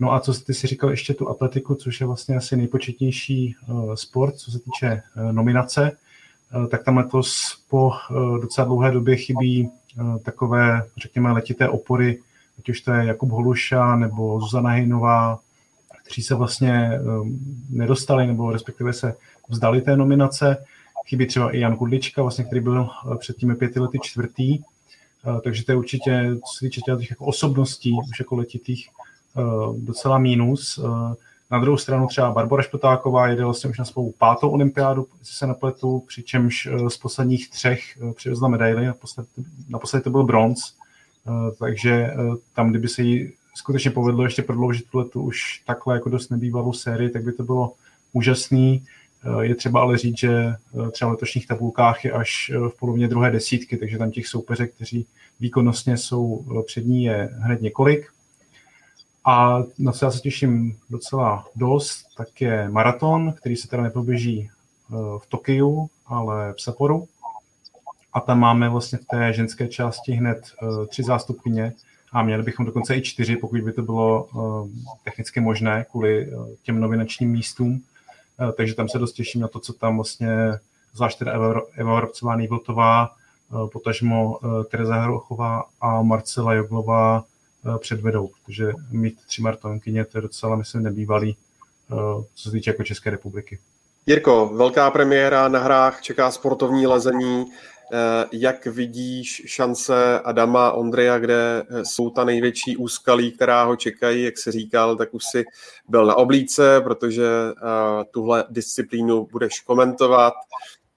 No 0.00 0.12
a 0.12 0.20
co 0.20 0.34
ty 0.34 0.54
si 0.54 0.66
říkal 0.66 0.90
ještě 0.90 1.14
tu 1.14 1.28
atletiku, 1.28 1.74
což 1.74 2.00
je 2.00 2.06
vlastně 2.06 2.36
asi 2.36 2.56
nejpočetnější 2.56 3.56
sport, 3.94 4.36
co 4.36 4.50
se 4.50 4.58
týče 4.58 5.02
nominace, 5.32 5.92
tak 6.70 6.84
tam 6.84 6.96
letos 6.96 7.58
po 7.70 7.92
docela 8.40 8.64
dlouhé 8.64 8.90
době 8.90 9.16
chybí 9.16 9.70
takové, 10.22 10.82
řekněme, 10.96 11.32
letité 11.32 11.68
opory 11.68 12.18
ať 12.60 12.68
už 12.68 12.80
to 12.80 12.92
je 12.92 13.06
Jakub 13.06 13.30
Holuša 13.30 13.96
nebo 13.96 14.40
Zuzana 14.40 14.70
Hejnová, 14.70 15.38
kteří 16.04 16.22
se 16.22 16.34
vlastně 16.34 16.90
um, 17.00 17.38
nedostali 17.70 18.26
nebo 18.26 18.50
respektive 18.50 18.92
se 18.92 19.14
vzdali 19.48 19.80
té 19.80 19.96
nominace. 19.96 20.64
Chybí 21.06 21.26
třeba 21.26 21.50
i 21.50 21.60
Jan 21.60 21.76
Kudlička, 21.76 22.22
vlastně, 22.22 22.44
který 22.44 22.60
byl 22.60 22.80
uh, 22.80 23.16
před 23.16 23.36
těmi 23.36 23.54
pěti 23.54 23.80
lety 23.80 23.98
čtvrtý. 24.02 24.58
Uh, 24.58 25.40
takže 25.40 25.64
to 25.64 25.72
je 25.72 25.76
určitě, 25.76 26.30
co 26.34 26.54
se 26.54 26.60
týče 26.60 26.80
těch 26.80 27.10
jako 27.10 27.24
osobností, 27.24 27.92
už 28.10 28.18
jako 28.18 28.36
letitých, 28.36 28.88
uh, 29.36 29.76
docela 29.78 30.18
mínus. 30.18 30.80
Na 31.50 31.58
druhou 31.58 31.76
stranu 31.76 32.06
třeba 32.06 32.32
Barbara 32.32 32.62
Špotáková 32.62 33.28
jede 33.28 33.44
vlastně 33.44 33.70
už 33.70 33.78
na 33.78 33.84
svou 33.84 34.12
pátou 34.18 34.50
olympiádu, 34.50 35.06
jestli 35.18 35.34
se 35.34 35.46
nepletu, 35.46 36.04
přičemž 36.06 36.68
z 36.88 36.96
posledních 36.96 37.50
třech 37.50 37.80
přivezla 38.14 38.48
medaily, 38.48 38.86
naposledy, 38.86 39.28
naposledy 39.68 40.02
to 40.02 40.10
byl 40.10 40.24
bronz, 40.24 40.60
Eh, 40.60 40.79
takže 41.58 41.90
eh, 41.92 42.16
tam, 42.54 42.70
kdyby 42.70 42.88
se 42.88 43.02
jí 43.02 43.32
skutečně 43.54 43.90
povedlo 43.90 44.24
ještě 44.24 44.42
prodloužit 44.42 44.86
tu 45.12 45.22
už 45.22 45.62
takhle 45.66 45.94
jako 45.94 46.08
dost 46.08 46.30
nebývalou 46.30 46.72
sérii, 46.72 47.10
tak 47.10 47.24
by 47.24 47.32
to 47.32 47.42
bylo 47.42 47.72
úžasný. 48.12 48.84
Eh, 49.24 49.44
je 49.46 49.54
třeba 49.54 49.80
ale 49.80 49.98
říct, 49.98 50.18
že 50.18 50.54
třeba 50.92 51.08
v 51.08 51.12
letošních 51.12 51.46
tabulkách 51.46 52.04
je 52.04 52.12
až 52.12 52.52
v 52.54 52.78
polovině 52.78 53.08
druhé 53.08 53.30
desítky, 53.30 53.76
takže 53.76 53.98
tam 53.98 54.10
těch 54.10 54.26
soupeřek, 54.26 54.74
kteří 54.74 55.06
výkonnostně 55.40 55.96
jsou 55.96 56.44
před 56.66 56.86
ní, 56.86 57.04
je 57.04 57.30
hned 57.32 57.62
několik. 57.62 58.06
A 59.24 59.64
na 59.78 59.92
co 59.92 60.04
já 60.04 60.10
se 60.10 60.20
těším 60.20 60.76
docela 60.90 61.46
dost, 61.56 62.06
tak 62.16 62.40
je 62.40 62.68
maraton, 62.68 63.32
který 63.32 63.56
se 63.56 63.68
teda 63.68 63.82
nepoběží 63.82 64.50
v 64.90 65.26
Tokiu, 65.28 65.90
ale 66.06 66.54
v 66.56 66.62
Sapporu 66.62 67.08
a 68.12 68.20
tam 68.20 68.40
máme 68.40 68.68
vlastně 68.68 68.98
v 68.98 69.04
té 69.04 69.32
ženské 69.32 69.68
části 69.68 70.12
hned 70.12 70.38
uh, 70.62 70.86
tři 70.86 71.02
zástupkyně 71.02 71.72
a 72.12 72.22
měli 72.22 72.42
bychom 72.42 72.66
dokonce 72.66 72.96
i 72.96 73.02
čtyři, 73.02 73.36
pokud 73.36 73.60
by 73.60 73.72
to 73.72 73.82
bylo 73.82 74.24
uh, 74.24 74.68
technicky 75.04 75.40
možné 75.40 75.86
kvůli 75.90 76.32
uh, 76.32 76.48
těm 76.62 76.80
nominačním 76.80 77.30
místům. 77.30 77.82
Takže 78.56 78.74
tam 78.74 78.88
se 78.88 78.98
dost 78.98 79.12
těším 79.12 79.40
na 79.40 79.48
to, 79.48 79.60
co 79.60 79.72
tam 79.72 79.96
vlastně 79.96 80.28
zvlášť 80.94 81.18
teda 81.18 81.32
Eva, 81.32 81.60
Eva 81.74 82.00
Robcová 82.00 82.36
Nejvltová, 82.36 83.10
uh, 83.52 83.70
potažmo 83.70 84.38
Tereza 84.70 84.94
Hrochová 84.94 85.64
a 85.80 86.02
Marcela 86.02 86.54
Joglová 86.54 87.24
předvedou, 87.78 88.28
protože 88.28 88.72
mít 88.90 89.18
tři 89.26 89.42
martonkyně, 89.42 90.04
to 90.04 90.18
je 90.18 90.22
docela, 90.22 90.56
myslím, 90.56 90.82
nebývalý, 90.82 91.36
co 92.34 92.42
se 92.42 92.50
týče 92.50 92.70
jako 92.70 92.84
České 92.84 93.10
republiky. 93.10 93.58
Jirko, 94.06 94.50
velká 94.54 94.90
premiéra 94.90 95.48
na 95.48 95.58
hrách, 95.58 96.00
čeká 96.00 96.30
sportovní 96.30 96.86
lezení. 96.86 97.44
Eh, 97.92 98.26
jak 98.32 98.66
vidíš 98.66 99.42
šance 99.46 100.20
Adama 100.20 100.72
Ondreja, 100.72 101.18
kde 101.18 101.62
eh, 101.70 101.84
jsou 101.84 102.10
ta 102.10 102.24
největší 102.24 102.76
úskalí, 102.76 103.32
která 103.32 103.64
ho 103.64 103.76
čekají, 103.76 104.22
jak 104.22 104.38
se 104.38 104.52
říkal, 104.52 104.96
tak 104.96 105.14
už 105.14 105.22
si 105.30 105.44
byl 105.88 106.06
na 106.06 106.14
oblíce, 106.14 106.80
protože 106.80 107.26
eh, 107.26 108.04
tuhle 108.10 108.44
disciplínu 108.50 109.28
budeš 109.32 109.60
komentovat, 109.60 110.32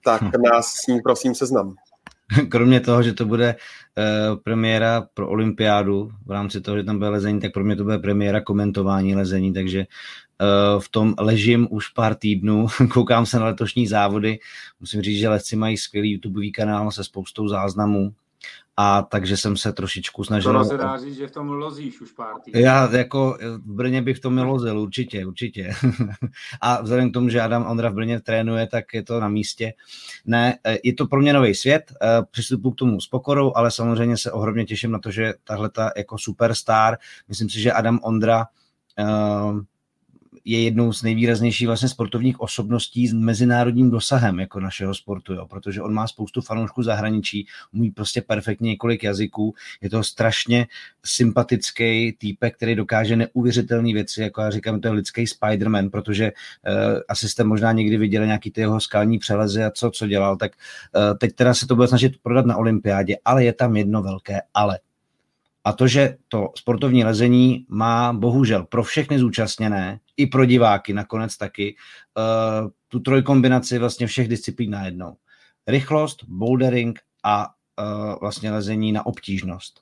tak 0.04 0.22
hm. 0.22 0.42
nás 0.52 0.68
s 0.68 0.88
ní 0.88 1.02
prosím 1.02 1.36
seznam. 1.36 1.76
Kromě 2.50 2.80
toho, 2.80 3.04
že 3.04 3.14
to 3.14 3.26
bude 3.26 3.56
premiéra 4.44 5.08
pro 5.14 5.30
olympiádu, 5.30 6.12
v 6.26 6.32
rámci 6.32 6.62
toho, 6.62 6.78
že 6.78 6.84
tam 6.84 6.98
bude 6.98 7.10
lezení, 7.10 7.40
tak 7.40 7.54
pro 7.54 7.64
mě 7.64 7.76
to 7.76 7.84
bude 7.84 7.98
premiéra 7.98 8.42
komentování 8.42 9.16
lezení, 9.16 9.54
takže 9.54 9.86
v 10.80 10.90
tom 10.90 11.14
ležím 11.20 11.68
už 11.72 11.88
pár 11.88 12.16
týdnů, 12.16 12.68
koukám 12.94 13.26
se 13.26 13.40
na 13.40 13.46
letošní 13.46 13.88
závody, 13.88 14.40
musím 14.80 15.02
říct, 15.02 15.20
že 15.20 15.30
lesci 15.30 15.56
mají 15.56 15.78
skvělý 15.78 16.12
YouTubeový 16.12 16.52
kanál 16.52 16.92
se 16.92 17.04
spoustou 17.04 17.48
záznamů, 17.48 18.14
a 18.78 19.02
takže 19.02 19.38
jsem 19.38 19.58
se 19.58 19.74
trošičku 19.74 20.24
snažil... 20.24 20.54
To 20.54 20.66
se 20.66 20.78
dá 20.78 20.98
říct, 20.98 21.16
že 21.16 21.28
v 21.28 21.32
tom 21.32 21.50
lozíš 21.50 22.02
už 22.02 22.12
pár 22.12 22.34
týdnů. 22.44 22.62
Já 22.62 22.96
jako 22.96 23.38
v 23.58 23.74
Brně 23.74 24.02
bych 24.02 24.18
v 24.18 24.20
tom 24.20 24.38
lozil, 24.38 24.80
určitě, 24.80 25.26
určitě. 25.26 25.74
a 26.62 26.82
vzhledem 26.82 27.10
k 27.10 27.14
tomu, 27.14 27.30
že 27.30 27.42
Adam 27.42 27.66
Ondra 27.66 27.90
v 27.90 27.94
Brně 27.94 28.20
trénuje, 28.20 28.68
tak 28.68 28.94
je 28.94 29.04
to 29.04 29.20
na 29.20 29.28
místě. 29.28 29.74
Ne, 30.26 30.58
eh, 30.64 30.78
je 30.84 30.94
to 30.94 31.08
pro 31.08 31.22
mě 31.22 31.34
nový 31.34 31.56
svět, 31.56 31.94
eh, 32.02 32.08
přistupuji 32.32 32.72
k 32.72 32.76
tomu 32.76 33.02
s 33.02 33.08
pokorou, 33.08 33.54
ale 33.56 33.72
samozřejmě 33.72 34.18
se 34.18 34.32
ohromně 34.32 34.66
těším 34.66 34.92
na 34.92 35.00
to, 35.00 35.12
že 35.12 35.34
tahle 35.44 35.70
ta 35.70 35.92
jako 35.98 36.18
superstar, 36.18 36.98
myslím 37.28 37.50
si, 37.50 37.62
že 37.62 37.72
Adam 37.72 38.00
Ondra 38.04 38.46
je 40.46 40.64
jednou 40.64 40.94
z 40.94 41.04
nejvýraznějších 41.04 41.68
vlastně 41.68 41.90
sportovních 41.90 42.42
osobností 42.42 43.08
s 43.08 43.14
mezinárodním 43.14 43.90
dosahem 43.90 44.40
jako 44.40 44.60
našeho 44.60 44.96
sportu, 44.96 45.34
jo, 45.34 45.46
protože 45.48 45.82
on 45.82 45.94
má 45.94 46.08
spoustu 46.08 46.42
fanoušků 46.42 46.84
zahraničí, 46.84 47.48
umí 47.74 47.92
prostě 47.92 48.22
perfektně 48.22 48.70
několik 48.70 49.04
jazyků, 49.04 49.56
je 49.82 49.90
to 49.90 50.04
strašně 50.04 50.68
sympatický 51.06 52.14
týpek, 52.18 52.56
který 52.56 52.76
dokáže 52.76 53.16
neuvěřitelné 53.16 53.94
věci, 53.94 54.22
jako 54.22 54.42
já 54.42 54.50
říkám, 54.50 54.82
to 54.82 54.88
je 54.88 54.92
lidský 54.92 55.26
Spider-Man, 55.26 55.90
protože 55.90 56.32
uh, 56.32 57.00
asi 57.08 57.30
jste 57.30 57.44
možná 57.44 57.72
někdy 57.72 57.98
viděli 57.98 58.26
nějaký 58.26 58.52
ty 58.52 58.62
jeho 58.62 58.80
skalní 58.80 59.20
přelezy 59.20 59.64
a 59.64 59.72
co, 59.72 59.92
co 59.92 60.08
dělal, 60.08 60.38
tak 60.38 60.52
uh, 60.96 61.18
teď 61.18 61.36
teda 61.36 61.54
se 61.54 61.68
to 61.68 61.76
bude 61.76 61.88
snažit 61.88 62.14
prodat 62.24 62.46
na 62.46 62.58
olympiádě, 62.58 63.18
ale 63.26 63.44
je 63.46 63.54
tam 63.54 63.78
jedno 63.78 64.04
velké 64.04 64.42
ale. 64.54 64.80
A 65.64 65.74
to, 65.74 65.88
že 65.88 66.18
to 66.28 66.50
sportovní 66.56 67.04
lezení 67.04 67.66
má 67.70 68.14
bohužel 68.14 68.64
pro 68.64 68.84
všechny 68.84 69.20
zúčastněné, 69.20 70.00
i 70.18 70.28
pro 70.28 70.46
diváky 70.46 70.94
nakonec 70.94 71.38
taky, 71.38 71.76
uh, 72.18 72.70
tu 72.88 73.00
trojkombinaci 73.00 73.80
vlastně 73.80 74.08
všech 74.08 74.28
disciplín 74.28 74.72
najednou. 74.72 75.16
Rychlost, 75.68 76.24
bouldering 76.28 77.00
a 77.24 77.48
uh, 77.48 78.20
vlastně 78.22 78.52
lezení 78.52 78.92
na 78.92 79.06
obtížnost. 79.06 79.82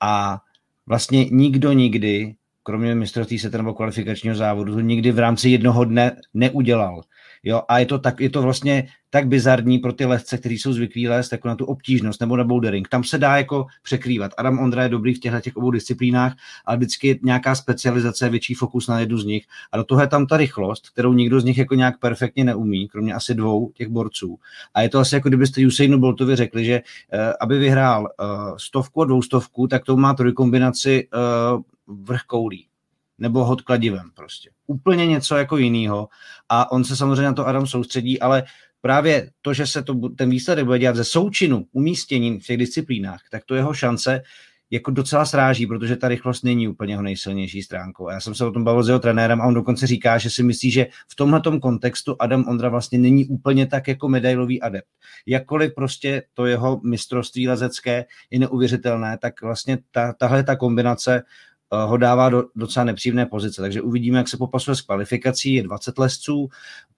A 0.00 0.40
vlastně 0.86 1.24
nikdo 1.24 1.72
nikdy, 1.72 2.34
kromě 2.62 2.94
mistrovství 2.94 3.38
se 3.38 3.50
nebo 3.50 3.74
kvalifikačního 3.74 4.36
závodu, 4.36 4.74
to 4.74 4.80
nikdy 4.80 5.12
v 5.12 5.18
rámci 5.18 5.48
jednoho 5.48 5.84
dne 5.84 6.16
neudělal. 6.34 7.02
Jo, 7.42 7.62
a 7.68 7.78
je 7.78 7.86
to, 7.86 7.98
tak, 7.98 8.20
je 8.20 8.30
to 8.30 8.42
vlastně 8.42 8.88
tak 9.10 9.28
bizarní 9.28 9.78
pro 9.78 9.92
ty 9.92 10.04
lehce, 10.04 10.38
kteří 10.38 10.58
jsou 10.58 10.72
zvyklí 10.72 11.08
lézt 11.08 11.32
jako 11.32 11.48
na 11.48 11.56
tu 11.56 11.64
obtížnost 11.64 12.20
nebo 12.20 12.36
na 12.36 12.44
bouldering. 12.44 12.88
Tam 12.88 13.04
se 13.04 13.18
dá 13.18 13.36
jako 13.36 13.66
překrývat. 13.82 14.32
Adam 14.38 14.58
Ondra 14.58 14.82
je 14.82 14.88
dobrý 14.88 15.14
v 15.14 15.18
těchto 15.18 15.40
těch 15.40 15.56
obou 15.56 15.70
disciplínách, 15.70 16.36
ale 16.64 16.76
vždycky 16.76 17.08
je 17.08 17.18
nějaká 17.22 17.54
specializace, 17.54 18.28
větší 18.28 18.54
fokus 18.54 18.88
na 18.88 19.00
jednu 19.00 19.18
z 19.18 19.24
nich. 19.24 19.46
A 19.72 19.76
do 19.76 19.84
toho 19.84 20.00
je 20.00 20.06
tam 20.06 20.26
ta 20.26 20.36
rychlost, 20.36 20.90
kterou 20.90 21.12
nikdo 21.12 21.40
z 21.40 21.44
nich 21.44 21.58
jako 21.58 21.74
nějak 21.74 21.98
perfektně 21.98 22.44
neumí, 22.44 22.88
kromě 22.88 23.14
asi 23.14 23.34
dvou 23.34 23.70
těch 23.74 23.88
borců. 23.88 24.38
A 24.74 24.82
je 24.82 24.88
to 24.88 24.98
asi 24.98 25.14
jako 25.14 25.28
kdybyste 25.28 25.66
Usainu 25.66 25.98
Boltovi 25.98 26.36
řekli, 26.36 26.64
že 26.64 26.80
uh, 26.80 27.20
aby 27.40 27.58
vyhrál 27.58 28.02
uh, 28.02 28.56
stovku 28.56 29.02
a 29.02 29.04
dvoustovku, 29.04 29.66
tak 29.68 29.84
to 29.84 29.96
má 29.96 30.14
trojkombinaci 30.14 31.08
uh, 31.08 31.62
vrch 32.04 32.22
koulí 32.22 32.69
nebo 33.20 33.44
hod 33.44 33.60
kladivem 33.60 34.10
prostě. 34.14 34.50
Úplně 34.66 35.06
něco 35.06 35.36
jako 35.36 35.56
jiného. 35.56 36.08
A 36.48 36.72
on 36.72 36.84
se 36.84 36.96
samozřejmě 36.96 37.22
na 37.22 37.32
to 37.32 37.46
Adam 37.46 37.66
soustředí, 37.66 38.20
ale 38.20 38.42
právě 38.80 39.30
to, 39.42 39.54
že 39.54 39.66
se 39.66 39.82
to, 39.82 39.94
ten 40.08 40.30
výsledek 40.30 40.64
bude 40.64 40.78
dělat 40.78 40.96
ze 40.96 41.04
součinu 41.04 41.66
umístění 41.72 42.40
v 42.40 42.46
těch 42.46 42.56
disciplínách, 42.56 43.20
tak 43.30 43.44
to 43.44 43.54
jeho 43.54 43.74
šance 43.74 44.22
jako 44.70 44.90
docela 44.90 45.24
sráží, 45.24 45.66
protože 45.66 45.96
ta 45.96 46.08
rychlost 46.08 46.44
není 46.44 46.68
úplně 46.68 46.92
jeho 46.92 47.02
nejsilnější 47.02 47.62
stránkou. 47.62 48.08
A 48.08 48.12
já 48.12 48.20
jsem 48.20 48.34
se 48.34 48.44
o 48.44 48.50
tom 48.50 48.64
bavil 48.64 48.82
s 48.82 48.88
jeho 48.88 49.00
trenérem 49.00 49.40
a 49.40 49.46
on 49.46 49.54
dokonce 49.54 49.86
říká, 49.86 50.18
že 50.18 50.30
si 50.30 50.42
myslí, 50.42 50.70
že 50.70 50.86
v 51.08 51.16
tomhle 51.16 51.42
kontextu 51.62 52.16
Adam 52.18 52.44
Ondra 52.48 52.68
vlastně 52.68 52.98
není 52.98 53.26
úplně 53.26 53.66
tak 53.66 53.88
jako 53.88 54.08
medailový 54.08 54.62
adept. 54.62 54.88
Jakkoliv 55.26 55.74
prostě 55.74 56.22
to 56.34 56.46
jeho 56.46 56.80
mistrovství 56.84 57.48
lezecké 57.48 58.04
je 58.30 58.38
neuvěřitelné, 58.38 59.18
tak 59.18 59.42
vlastně 59.42 59.78
ta, 59.90 60.12
tahle 60.12 60.44
ta 60.44 60.56
kombinace 60.56 61.22
ho 61.72 61.96
dává 61.96 62.28
do 62.28 62.44
docela 62.56 62.84
nepříjemné 62.84 63.26
pozice. 63.26 63.62
Takže 63.62 63.82
uvidíme, 63.82 64.18
jak 64.18 64.28
se 64.28 64.36
popasuje 64.36 64.74
s 64.74 64.80
kvalifikací. 64.80 65.54
Je 65.54 65.62
20 65.62 65.98
lesců, 65.98 66.50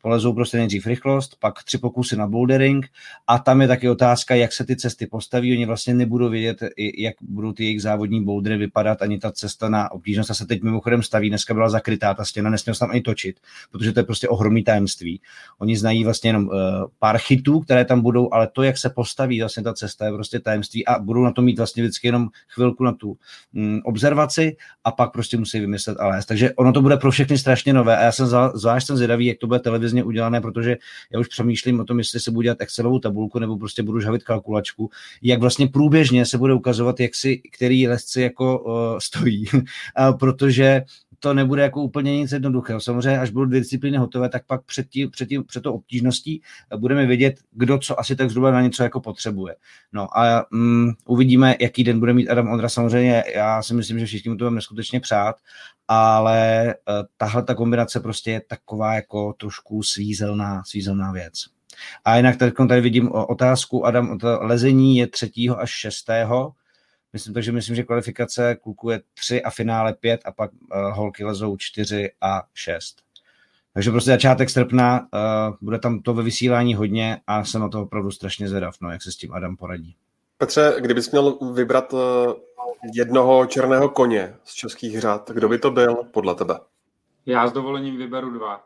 polezou 0.02 0.32
prostě 0.32 0.56
nejdřív 0.56 0.86
rychlost, 0.86 1.36
pak 1.40 1.62
tři 1.62 1.78
pokusy 1.78 2.16
na 2.16 2.26
bouldering 2.26 2.86
a 3.26 3.38
tam 3.38 3.62
je 3.62 3.68
taky 3.68 3.88
otázka, 3.88 4.34
jak 4.34 4.52
se 4.52 4.64
ty 4.64 4.76
cesty 4.76 5.06
postaví. 5.06 5.52
Oni 5.56 5.66
vlastně 5.66 5.94
nebudou 5.94 6.28
vědět, 6.28 6.62
jak 6.98 7.14
budou 7.20 7.52
ty 7.52 7.64
jejich 7.64 7.82
závodní 7.82 8.24
bouldery 8.24 8.56
vypadat, 8.56 9.02
ani 9.02 9.18
ta 9.18 9.32
cesta 9.32 9.68
na 9.68 9.92
obtížnost. 9.92 10.28
Ta 10.28 10.34
se 10.34 10.46
teď 10.46 10.62
mimochodem 10.62 11.02
staví, 11.02 11.28
dneska 11.28 11.54
byla 11.54 11.68
zakrytá 11.68 12.14
ta 12.14 12.24
stěna, 12.24 12.50
nesměl 12.50 12.74
se 12.74 12.80
tam 12.80 12.90
ani 12.90 13.00
točit, 13.00 13.40
protože 13.70 13.92
to 13.92 14.00
je 14.00 14.04
prostě 14.04 14.28
ohromný 14.28 14.64
tajemství. 14.64 15.20
Oni 15.58 15.76
znají 15.76 16.04
vlastně 16.04 16.28
jenom 16.28 16.46
uh, 16.46 16.54
pár 16.98 17.18
chytů, 17.18 17.60
které 17.60 17.84
tam 17.84 18.00
budou, 18.00 18.28
ale 18.32 18.48
to, 18.52 18.62
jak 18.62 18.78
se 18.78 18.90
postaví 18.90 19.40
vlastně 19.40 19.62
ta 19.62 19.74
cesta, 19.74 20.06
je 20.06 20.12
prostě 20.12 20.40
tajemství 20.40 20.86
a 20.86 20.98
budou 20.98 21.22
na 21.22 21.32
to 21.32 21.42
mít 21.42 21.58
vlastně 21.58 21.82
vždycky 21.82 22.08
jenom 22.08 22.28
chvilku 22.48 22.84
na 22.84 22.92
tu 22.92 23.16
um, 23.54 23.80
observaci 23.84 24.56
a 24.84 24.92
pak 24.92 25.12
prostě 25.12 25.36
musí 25.36 25.60
vymyslet 25.60 26.00
a. 26.00 26.22
Takže 26.28 26.52
ono 26.52 26.72
to 26.72 26.82
bude 26.82 26.96
pro 26.96 27.10
všechny 27.10 27.38
strašně 27.38 27.72
nové 27.72 27.96
a 27.96 28.02
já 28.02 28.12
jsem 28.12 28.26
zvlášť 28.54 28.86
jsem 28.86 28.96
zvědavý, 28.96 29.26
jak 29.26 29.38
to 29.38 29.46
bude 29.46 29.60
televizně 29.60 30.04
udělané, 30.04 30.40
protože 30.40 30.76
já 31.12 31.20
už 31.20 31.28
přemýšlím 31.28 31.80
o 31.80 31.84
tom, 31.84 31.98
jestli 31.98 32.20
se 32.20 32.30
budu 32.30 32.42
dělat 32.42 32.60
Excelovou 32.60 32.98
tabulku 32.98 33.38
nebo 33.38 33.58
prostě 33.58 33.82
budu 33.82 34.00
žavit 34.00 34.22
kalkulačku, 34.22 34.90
jak 35.22 35.40
vlastně 35.40 35.68
průběžně 35.68 36.26
se 36.26 36.38
bude 36.38 36.54
ukazovat, 36.54 37.00
jak 37.00 37.14
si 37.14 37.42
který 37.52 37.88
lesci 37.88 38.20
jako 38.20 38.58
uh, 38.58 38.98
stojí, 38.98 39.44
protože 40.18 40.82
to 41.22 41.34
nebude 41.34 41.62
jako 41.62 41.82
úplně 41.82 42.16
nic 42.16 42.32
jednoduchého. 42.32 42.80
Samozřejmě, 42.80 43.18
až 43.18 43.30
budou 43.30 43.44
dvě 43.44 43.60
disciplíny 43.60 43.98
hotové, 43.98 44.28
tak 44.28 44.46
pak 44.46 44.64
před, 44.64 44.88
tím, 44.88 45.10
před, 45.10 45.28
tím, 45.28 45.44
před 45.44 45.60
to 45.60 45.74
obtížností 45.74 46.42
budeme 46.76 47.06
vědět, 47.06 47.40
kdo 47.50 47.78
co 47.78 48.00
asi 48.00 48.16
tak 48.16 48.30
zhruba 48.30 48.50
na 48.50 48.60
něco 48.60 48.82
jako 48.82 49.00
potřebuje. 49.00 49.56
No 49.92 50.18
a 50.18 50.46
um, 50.52 50.92
uvidíme, 51.06 51.56
jaký 51.60 51.84
den 51.84 51.98
bude 51.98 52.12
mít 52.12 52.28
Adam 52.28 52.48
Ondra. 52.48 52.68
Samozřejmě 52.68 53.24
já 53.34 53.62
si 53.62 53.74
myslím, 53.74 53.98
že 53.98 54.06
všichni 54.06 54.30
mu 54.30 54.36
to 54.36 54.44
budeme 54.44 54.54
neskutečně 54.54 55.00
přát, 55.00 55.36
ale 55.88 56.66
uh, 56.88 57.06
tahle 57.16 57.42
ta 57.42 57.54
kombinace 57.54 58.00
prostě 58.00 58.30
je 58.30 58.40
taková 58.48 58.94
jako 58.94 59.32
trošku 59.32 59.82
svízelná, 59.82 60.62
svízelná 60.66 61.12
věc. 61.12 61.34
A 62.04 62.16
jinak 62.16 62.36
tady, 62.36 62.52
tady 62.68 62.80
vidím 62.80 63.12
otázku, 63.12 63.86
Adam, 63.86 64.18
lezení 64.40 64.96
je 64.96 65.06
3. 65.06 65.30
až 65.58 65.70
6. 65.70 66.10
Myslím, 67.12 67.34
takže 67.34 67.52
myslím, 67.52 67.76
že 67.76 67.82
kvalifikace 67.82 68.56
kluků 68.62 68.90
je 68.90 69.00
3 69.14 69.42
a 69.42 69.50
finále 69.50 69.94
5 69.94 70.20
a 70.24 70.32
pak 70.32 70.50
uh, 70.52 70.58
holky 70.96 71.24
lezou 71.24 71.56
4 71.56 72.10
a 72.20 72.42
6. 72.54 72.96
Takže 73.74 73.90
prostě 73.90 74.10
začátek 74.10 74.50
srpna, 74.50 75.00
uh, 75.00 75.56
bude 75.60 75.78
tam 75.78 76.00
to 76.00 76.14
ve 76.14 76.22
vysílání 76.22 76.74
hodně 76.74 77.20
a 77.26 77.44
jsem 77.44 77.60
na 77.60 77.68
to 77.68 77.82
opravdu 77.82 78.10
strašně 78.10 78.48
zvědav, 78.48 78.74
no, 78.80 78.90
jak 78.90 79.02
se 79.02 79.12
s 79.12 79.16
tím 79.16 79.32
Adam 79.32 79.56
poradí. 79.56 79.96
Petře, 80.38 80.74
kdybys 80.78 81.10
měl 81.10 81.38
vybrat 81.52 81.92
uh, 81.92 82.00
jednoho 82.94 83.46
černého 83.46 83.88
koně 83.88 84.34
z 84.44 84.54
českých 84.54 85.00
řad, 85.00 85.30
kdo 85.30 85.48
by 85.48 85.58
to 85.58 85.70
byl 85.70 85.94
podle 85.94 86.34
tebe? 86.34 86.54
Já 87.26 87.48
s 87.48 87.52
dovolením 87.52 87.96
vyberu 87.96 88.30
dva. 88.30 88.64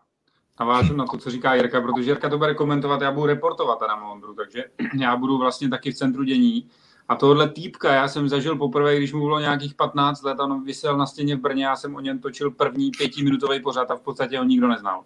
Navážu 0.60 0.96
na 0.96 1.06
to, 1.06 1.18
co 1.18 1.30
říká 1.30 1.54
Jirka, 1.54 1.80
protože 1.80 2.10
Jirka 2.10 2.28
to 2.28 2.38
bude 2.38 2.54
komentovat, 2.54 3.00
já 3.00 3.12
budu 3.12 3.26
reportovat 3.26 3.78
na 3.88 3.96
Mondru, 3.96 4.34
takže 4.34 4.64
já 5.00 5.16
budu 5.16 5.38
vlastně 5.38 5.68
taky 5.68 5.92
v 5.92 5.96
centru 5.96 6.24
dění 6.24 6.70
a 7.08 7.16
tohle 7.16 7.48
týpka 7.48 7.92
já 7.92 8.08
jsem 8.08 8.28
zažil 8.28 8.56
poprvé, 8.56 8.96
když 8.96 9.12
mu 9.12 9.20
bylo 9.20 9.40
nějakých 9.40 9.74
15 9.74 10.22
let, 10.22 10.40
on 10.40 10.64
vysel 10.64 10.96
na 10.96 11.06
stěně 11.06 11.36
v 11.36 11.40
Brně, 11.40 11.64
já 11.64 11.76
jsem 11.76 11.94
o 11.94 12.00
něm 12.00 12.18
točil 12.18 12.50
první 12.50 12.90
pětiminutový 12.90 13.62
pořád 13.62 13.90
a 13.90 13.96
v 13.96 14.00
podstatě 14.00 14.38
ho 14.38 14.44
nikdo 14.44 14.68
neznal. 14.68 15.04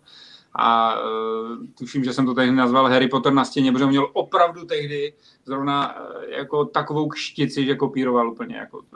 A 0.55 1.01
uh, 1.01 1.67
tuším, 1.79 2.05
že 2.05 2.13
jsem 2.13 2.27
to 2.27 2.35
tehdy 2.35 2.53
nazval 2.53 2.89
Harry 2.89 3.09
Potter 3.09 3.33
na 3.33 3.45
stěně, 3.45 3.73
protože 3.73 3.87
měl 3.87 4.11
opravdu 4.13 4.65
tehdy 4.65 5.15
zrovna 5.45 5.97
uh, 5.97 6.23
jako 6.29 6.65
takovou 6.65 7.09
kštici, 7.09 7.65
že 7.65 7.75
kopíroval 7.75 8.31
úplně 8.31 8.57
jako 8.57 8.79
uh, 8.79 8.89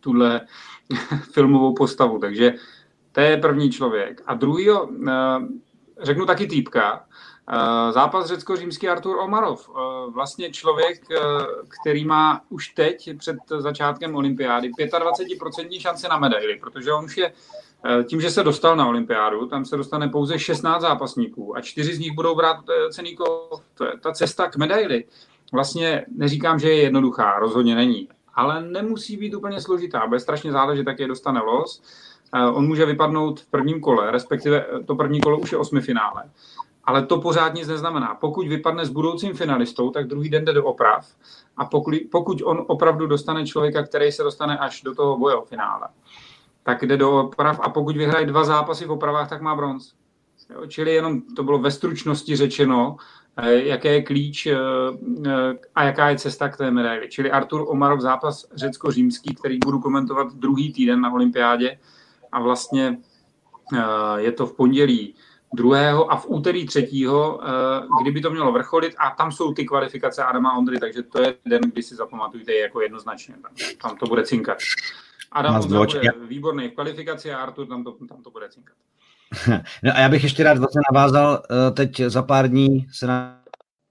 tuhle 0.00 0.40
filmovou 1.32 1.74
postavu. 1.74 2.18
Takže 2.18 2.54
to 3.12 3.20
je 3.20 3.36
první 3.36 3.70
člověk. 3.70 4.22
A 4.26 4.34
druhý, 4.34 4.70
uh, 4.70 4.86
řeknu 6.02 6.26
taky 6.26 6.46
týpka, 6.46 7.04
zápas 7.90 8.26
řecko-římský 8.26 8.88
Artur 8.88 9.18
Omarov. 9.18 9.70
Eh, 9.70 10.10
vlastně 10.10 10.50
člověk, 10.50 11.10
eh, 11.10 11.18
který 11.80 12.04
má 12.04 12.40
už 12.48 12.68
teď 12.68 13.18
před 13.18 13.36
začátkem 13.58 14.16
olympiády 14.16 14.70
25% 14.78 15.80
šance 15.80 16.08
na 16.08 16.18
medaily, 16.18 16.58
protože 16.60 16.92
on 16.92 17.04
už 17.04 17.16
je 17.16 17.32
tím, 18.04 18.20
že 18.20 18.30
se 18.30 18.42
dostal 18.42 18.76
na 18.76 18.86
olympiádu, 18.86 19.46
tam 19.46 19.64
se 19.64 19.76
dostane 19.76 20.08
pouze 20.08 20.38
16 20.38 20.82
zápasníků 20.82 21.56
a 21.56 21.60
čtyři 21.60 21.94
z 21.94 21.98
nich 21.98 22.12
budou 22.12 22.34
brát 22.34 22.56
cený 22.90 23.16
kov. 23.16 23.62
Ta 24.00 24.12
cesta 24.12 24.50
k 24.50 24.56
medaili. 24.56 25.04
Vlastně 25.52 26.04
neříkám, 26.16 26.58
že 26.58 26.68
je 26.68 26.82
jednoduchá, 26.82 27.38
rozhodně 27.38 27.74
není, 27.74 28.08
ale 28.34 28.62
nemusí 28.62 29.16
být 29.16 29.34
úplně 29.34 29.60
složitá, 29.60 30.06
bude 30.06 30.20
strašně 30.20 30.52
záležet, 30.52 30.86
jak 30.86 31.00
je 31.00 31.08
dostane 31.08 31.40
los. 31.40 31.82
On 32.52 32.66
může 32.66 32.86
vypadnout 32.86 33.40
v 33.40 33.46
prvním 33.46 33.80
kole, 33.80 34.10
respektive 34.10 34.66
to 34.86 34.94
první 34.94 35.20
kolo 35.20 35.38
už 35.38 35.52
je 35.52 35.58
osmi 35.58 35.80
finále. 35.80 36.22
Ale 36.86 37.06
to 37.06 37.20
pořád 37.20 37.54
nic 37.54 37.68
neznamená. 37.68 38.14
Pokud 38.14 38.48
vypadne 38.48 38.86
s 38.86 38.90
budoucím 38.90 39.34
finalistou, 39.34 39.90
tak 39.90 40.06
druhý 40.06 40.30
den 40.30 40.44
jde 40.44 40.52
do 40.52 40.64
oprav. 40.64 41.06
A 41.56 41.64
pokud, 41.64 41.94
pokud 42.10 42.42
on 42.44 42.64
opravdu 42.66 43.06
dostane 43.06 43.46
člověka, 43.46 43.82
který 43.82 44.12
se 44.12 44.22
dostane 44.22 44.58
až 44.58 44.82
do 44.82 44.94
toho 44.94 45.18
boje 45.18 45.36
o 45.36 45.44
finále, 45.44 45.88
tak 46.62 46.82
jde 46.82 46.96
do 46.96 47.12
oprav. 47.12 47.60
A 47.62 47.70
pokud 47.70 47.96
vyhraje 47.96 48.26
dva 48.26 48.44
zápasy 48.44 48.84
v 48.84 48.90
opravách, 48.90 49.28
tak 49.28 49.42
má 49.42 49.56
bronz. 49.56 49.92
Jo, 50.54 50.66
čili 50.66 50.94
jenom 50.94 51.22
to 51.22 51.42
bylo 51.42 51.58
ve 51.58 51.70
stručnosti 51.70 52.36
řečeno, 52.36 52.96
eh, 53.36 53.52
jaký 53.52 53.88
je 53.88 54.02
klíč 54.02 54.46
eh, 54.46 54.56
eh, 55.26 55.32
a 55.74 55.84
jaká 55.84 56.08
je 56.08 56.18
cesta 56.18 56.48
k 56.48 56.56
té 56.56 56.70
medaili. 56.70 57.08
Čili 57.08 57.30
Artur 57.30 57.64
Omarov 57.68 58.00
zápas 58.00 58.46
řecko-římský, 58.54 59.34
který 59.34 59.58
budu 59.64 59.80
komentovat 59.80 60.34
druhý 60.34 60.72
týden 60.72 61.00
na 61.00 61.12
olympiádě 61.12 61.78
a 62.32 62.40
vlastně 62.42 62.98
je 64.16 64.32
to 64.32 64.46
v 64.46 64.56
pondělí 64.56 65.14
druhého 65.54 66.12
a 66.12 66.16
v 66.16 66.26
úterý 66.28 66.66
třetího, 66.66 67.40
eh, 67.42 68.02
kdyby 68.02 68.20
to 68.20 68.30
mělo 68.30 68.52
vrcholit 68.52 68.94
a 68.98 69.10
tam 69.10 69.32
jsou 69.32 69.54
ty 69.54 69.64
kvalifikace 69.64 70.24
Adama 70.24 70.56
Ondry, 70.56 70.78
takže 70.78 71.02
to 71.02 71.22
je 71.22 71.34
den, 71.46 71.60
kdy 71.72 71.82
si 71.82 71.94
zapamatujte 71.94 72.54
jako 72.54 72.80
jednoznačně. 72.80 73.34
Tam 73.82 73.96
to 73.96 74.06
bude 74.06 74.22
cinkat. 74.24 74.58
Adam 75.32 75.54
Ondra 75.54 75.78
bude 75.78 76.12
výborný 76.28 76.68
v 76.68 76.74
kvalifikaci 76.74 77.32
a 77.32 77.38
Artur 77.38 77.66
tam 77.66 77.84
to, 77.84 77.92
tam 77.92 78.22
to 78.22 78.30
bude 78.30 78.48
cinkat. 78.48 78.76
No 79.82 79.92
a 79.94 79.98
já 80.00 80.08
bych 80.08 80.22
ještě 80.22 80.42
rád 80.42 80.58
vlastně 80.58 80.80
navázal, 80.92 81.42
eh, 81.50 81.70
teď 81.70 82.00
za 82.00 82.22
pár 82.22 82.48
dní 82.48 82.86
se 82.92 83.06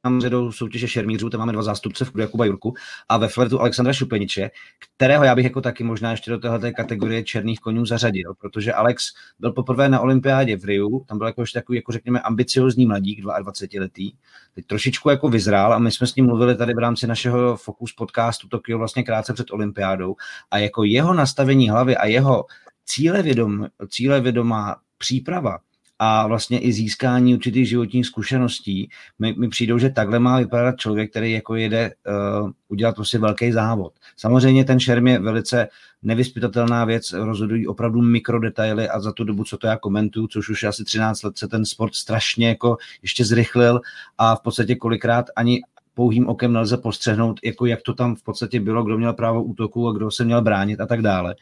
nám 0.05 0.21
jdou 0.21 0.51
soutěže 0.51 0.87
šermířů, 0.87 1.29
tam 1.29 1.39
máme 1.39 1.53
dva 1.53 1.63
zástupce 1.63 2.05
v 2.05 2.19
Jakuba 2.19 2.45
Jurku 2.45 2.73
a 3.09 3.17
ve 3.17 3.27
flertu 3.27 3.59
Alexandra 3.59 3.93
Šupeniče, 3.93 4.51
kterého 4.95 5.23
já 5.23 5.35
bych 5.35 5.43
jako 5.43 5.61
taky 5.61 5.83
možná 5.83 6.11
ještě 6.11 6.31
do 6.31 6.37
téhle 6.37 6.71
kategorie 6.71 7.23
černých 7.23 7.59
konňů 7.59 7.85
zařadil, 7.85 8.33
protože 8.33 8.73
Alex 8.73 9.03
byl 9.39 9.51
poprvé 9.51 9.89
na 9.89 9.99
olympiádě 9.99 10.57
v 10.57 10.63
Riu, 10.63 11.05
tam 11.07 11.17
byl 11.17 11.27
jako 11.27 11.41
ještě 11.41 11.59
takový, 11.59 11.77
jako 11.77 11.91
řekněme, 11.91 12.19
ambiciozní 12.19 12.85
mladík, 12.85 13.21
22 13.21 13.81
letý, 13.81 14.11
teď 14.55 14.65
trošičku 14.65 15.09
jako 15.09 15.29
vyzrál 15.29 15.73
a 15.73 15.79
my 15.79 15.91
jsme 15.91 16.07
s 16.07 16.15
ním 16.15 16.25
mluvili 16.25 16.55
tady 16.55 16.73
v 16.73 16.79
rámci 16.79 17.07
našeho 17.07 17.57
Focus 17.57 17.93
podcastu 17.93 18.47
Tokio 18.47 18.77
vlastně 18.77 19.03
krátce 19.03 19.33
před 19.33 19.51
olympiádou 19.51 20.15
a 20.51 20.57
jako 20.57 20.83
jeho 20.83 21.13
nastavení 21.13 21.69
hlavy 21.69 21.97
a 21.97 22.05
jeho 22.05 22.45
cílevědom, 22.85 23.67
cílevědomá 23.89 24.75
příprava 24.97 25.57
a 25.99 26.27
vlastně 26.27 26.59
i 26.59 26.73
získání 26.73 27.35
určitých 27.35 27.69
životních 27.69 28.05
zkušeností 28.05 28.89
mi, 29.19 29.33
mi 29.33 29.49
přijdou, 29.49 29.77
že 29.77 29.89
takhle 29.89 30.19
má 30.19 30.39
vypadat 30.39 30.77
člověk, 30.77 31.09
který 31.09 31.31
jako 31.31 31.55
jede 31.55 31.91
uh, 32.41 32.49
udělat 32.67 32.95
prostě 32.95 33.19
velký 33.19 33.51
závod. 33.51 33.93
Samozřejmě 34.17 34.65
ten 34.65 34.79
šerm 34.79 35.07
je 35.07 35.19
velice 35.19 35.67
nevyspytatelná 36.03 36.85
věc, 36.85 37.13
rozhodují 37.13 37.67
opravdu 37.67 38.01
mikrodetaily 38.01 38.89
a 38.89 38.99
za 38.99 39.11
tu 39.11 39.23
dobu, 39.23 39.43
co 39.43 39.57
to 39.57 39.67
já 39.67 39.77
komentuju, 39.77 40.27
což 40.27 40.49
už 40.49 40.63
asi 40.63 40.83
13 40.83 41.23
let 41.23 41.37
se 41.37 41.47
ten 41.47 41.65
sport 41.65 41.95
strašně 41.95 42.47
jako 42.47 42.77
ještě 43.01 43.25
zrychlil 43.25 43.81
a 44.17 44.35
v 44.35 44.41
podstatě 44.41 44.75
kolikrát 44.75 45.25
ani 45.35 45.61
pouhým 45.95 46.29
okem 46.29 46.53
nelze 46.53 46.77
postřehnout, 46.77 47.39
jako 47.43 47.65
jak 47.65 47.81
to 47.81 47.93
tam 47.93 48.15
v 48.15 48.23
podstatě 48.23 48.59
bylo, 48.59 48.83
kdo 48.83 48.97
měl 48.97 49.13
právo 49.13 49.43
útoku 49.43 49.87
a 49.87 49.93
kdo 49.93 50.11
se 50.11 50.23
měl 50.23 50.41
bránit 50.41 50.81
a 50.81 50.85
tak 50.85 51.01
dále. 51.01 51.35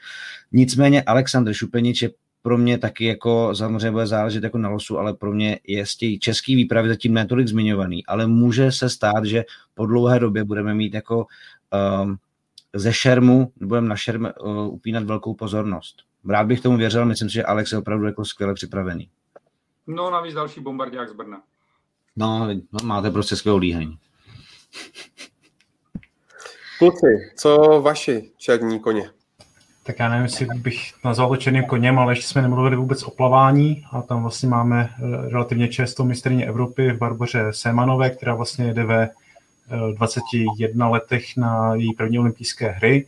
Nicméně 0.51 1.03
Aleksandr 1.03 1.53
Šupenič 1.53 2.01
je 2.01 2.09
pro 2.43 2.57
mě 2.57 2.77
taky 2.77 3.05
jako 3.05 3.55
samozřejmě 3.55 3.91
bude 3.91 4.07
záležet 4.07 4.43
jako 4.43 4.57
na 4.57 4.69
losu, 4.69 4.97
ale 4.97 5.13
pro 5.13 5.31
mě 5.31 5.59
je 5.67 5.85
z 5.85 5.95
těch 5.95 6.19
český 6.19 6.55
výpravy 6.55 6.89
zatím 6.89 7.13
netolik 7.13 7.47
zmiňovaný, 7.47 8.05
ale 8.05 8.27
může 8.27 8.71
se 8.71 8.89
stát, 8.89 9.25
že 9.25 9.43
po 9.73 9.85
dlouhé 9.85 10.19
době 10.19 10.43
budeme 10.43 10.73
mít 10.73 10.93
jako 10.93 11.25
um, 12.03 12.17
ze 12.73 12.93
šermu, 12.93 13.51
budeme 13.55 13.87
na 13.87 13.95
šerm 13.95 14.25
uh, 14.25 14.73
upínat 14.73 15.03
velkou 15.03 15.33
pozornost. 15.33 15.95
Rád 16.29 16.47
bych 16.47 16.61
tomu 16.61 16.77
věřil, 16.77 17.05
myslím 17.05 17.29
si, 17.29 17.33
že 17.33 17.43
Alex 17.43 17.71
je 17.71 17.77
opravdu 17.77 18.05
jako 18.05 18.25
skvěle 18.25 18.53
připravený. 18.53 19.09
No 19.87 20.11
navíc 20.11 20.33
další 20.33 20.61
bombardák 20.61 21.09
z 21.09 21.13
Brna. 21.13 21.41
No, 22.15 22.47
no 22.47 22.79
máte 22.83 23.11
prostě 23.11 23.35
skvělou 23.35 23.57
líheň. 23.57 23.97
Kluci, 26.79 27.07
co 27.37 27.81
vaši 27.81 28.31
černí 28.37 28.79
koně? 28.79 29.11
Tak 29.83 29.99
já 29.99 30.09
nevím, 30.09 30.23
jestli 30.23 30.45
bych 30.45 30.93
nazval 31.03 31.29
to 31.29 31.37
černým 31.37 31.63
koněm, 31.63 31.99
ale 31.99 32.11
ještě 32.11 32.27
jsme 32.27 32.41
nemluvili 32.41 32.75
vůbec 32.75 33.03
o 33.03 33.11
plavání 33.11 33.85
a 33.91 34.01
tam 34.01 34.21
vlastně 34.21 34.49
máme 34.49 34.89
eh, 34.89 35.29
relativně 35.29 35.67
často 35.67 36.03
mistrně 36.05 36.45
Evropy 36.45 36.91
v 36.91 36.97
Barboře 36.97 37.45
Semanové, 37.51 38.09
která 38.09 38.35
vlastně 38.35 38.65
jede 38.65 38.83
ve 38.83 39.09
21 39.97 40.87
eh, 40.87 40.89
letech 40.89 41.37
na 41.37 41.75
její 41.75 41.93
první 41.93 42.19
olympijské 42.19 42.69
hry. 42.69 43.05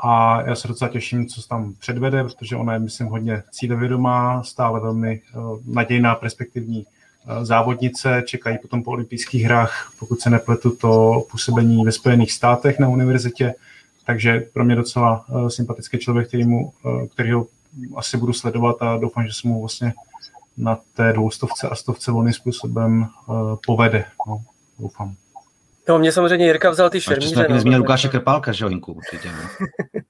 A 0.00 0.42
já 0.42 0.54
se 0.54 0.68
docela 0.68 0.88
těším, 0.88 1.26
co 1.26 1.42
se 1.42 1.48
tam 1.48 1.74
předvede, 1.80 2.24
protože 2.24 2.56
ona 2.56 2.72
je, 2.72 2.78
myslím, 2.78 3.06
hodně 3.06 3.42
cílevědomá, 3.50 4.42
stále 4.42 4.80
velmi 4.80 5.20
eh, 5.20 5.38
nadějná, 5.66 6.14
perspektivní 6.14 6.86
závodnice, 7.42 8.22
čekají 8.26 8.58
potom 8.58 8.82
po 8.82 8.90
olympijských 8.90 9.42
hrách, 9.42 9.92
pokud 9.98 10.20
se 10.20 10.30
nepletu, 10.30 10.70
to 10.70 11.22
působení 11.30 11.84
ve 11.84 11.92
Spojených 11.92 12.32
státech 12.32 12.78
na 12.78 12.88
univerzitě, 12.88 13.54
takže 14.06 14.40
pro 14.40 14.64
mě 14.64 14.76
docela 14.76 15.24
uh, 15.28 15.48
sympatický 15.48 15.98
člověk, 15.98 16.28
který 16.28 16.44
mu, 16.44 16.72
uh, 16.82 17.06
kterýho 17.06 17.46
asi 17.96 18.16
budu 18.16 18.32
sledovat 18.32 18.76
a 18.80 18.96
doufám, 18.96 19.26
že 19.26 19.32
se 19.32 19.48
mu 19.48 19.60
vlastně 19.60 19.92
na 20.56 20.78
té 20.96 21.12
dvoustovce 21.12 21.68
a 21.68 21.74
stovce 21.74 22.12
volným 22.12 22.32
způsobem 22.32 23.06
uh, 23.26 23.56
povede. 23.66 24.04
No, 24.28 24.42
doufám. 24.78 25.14
No, 25.88 25.98
mě 25.98 26.12
samozřejmě 26.12 26.46
Jirka 26.46 26.70
vzal 26.70 26.90
ty 26.90 27.00
šermíře. 27.00 27.46
A 27.46 27.48
to 27.48 27.70
no, 27.70 27.78
Lukáše 27.78 28.08
Krpálka, 28.08 28.52
že 28.52 28.66
Hinku, 28.66 28.92
určitě. 28.92 29.28
No. 29.32 29.66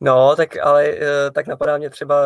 no, 0.00 0.36
tak 0.36 0.56
ale 0.62 0.94
tak 1.32 1.46
napadá 1.46 1.78
mě 1.78 1.90
třeba, 1.90 2.22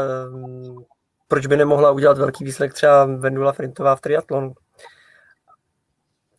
proč 1.28 1.46
by 1.46 1.56
nemohla 1.56 1.90
udělat 1.90 2.18
velký 2.18 2.44
výsledek 2.44 2.74
třeba 2.74 3.04
Vendula 3.04 3.52
Frintová 3.52 3.96
v 3.96 4.00
triatlonu. 4.00 4.54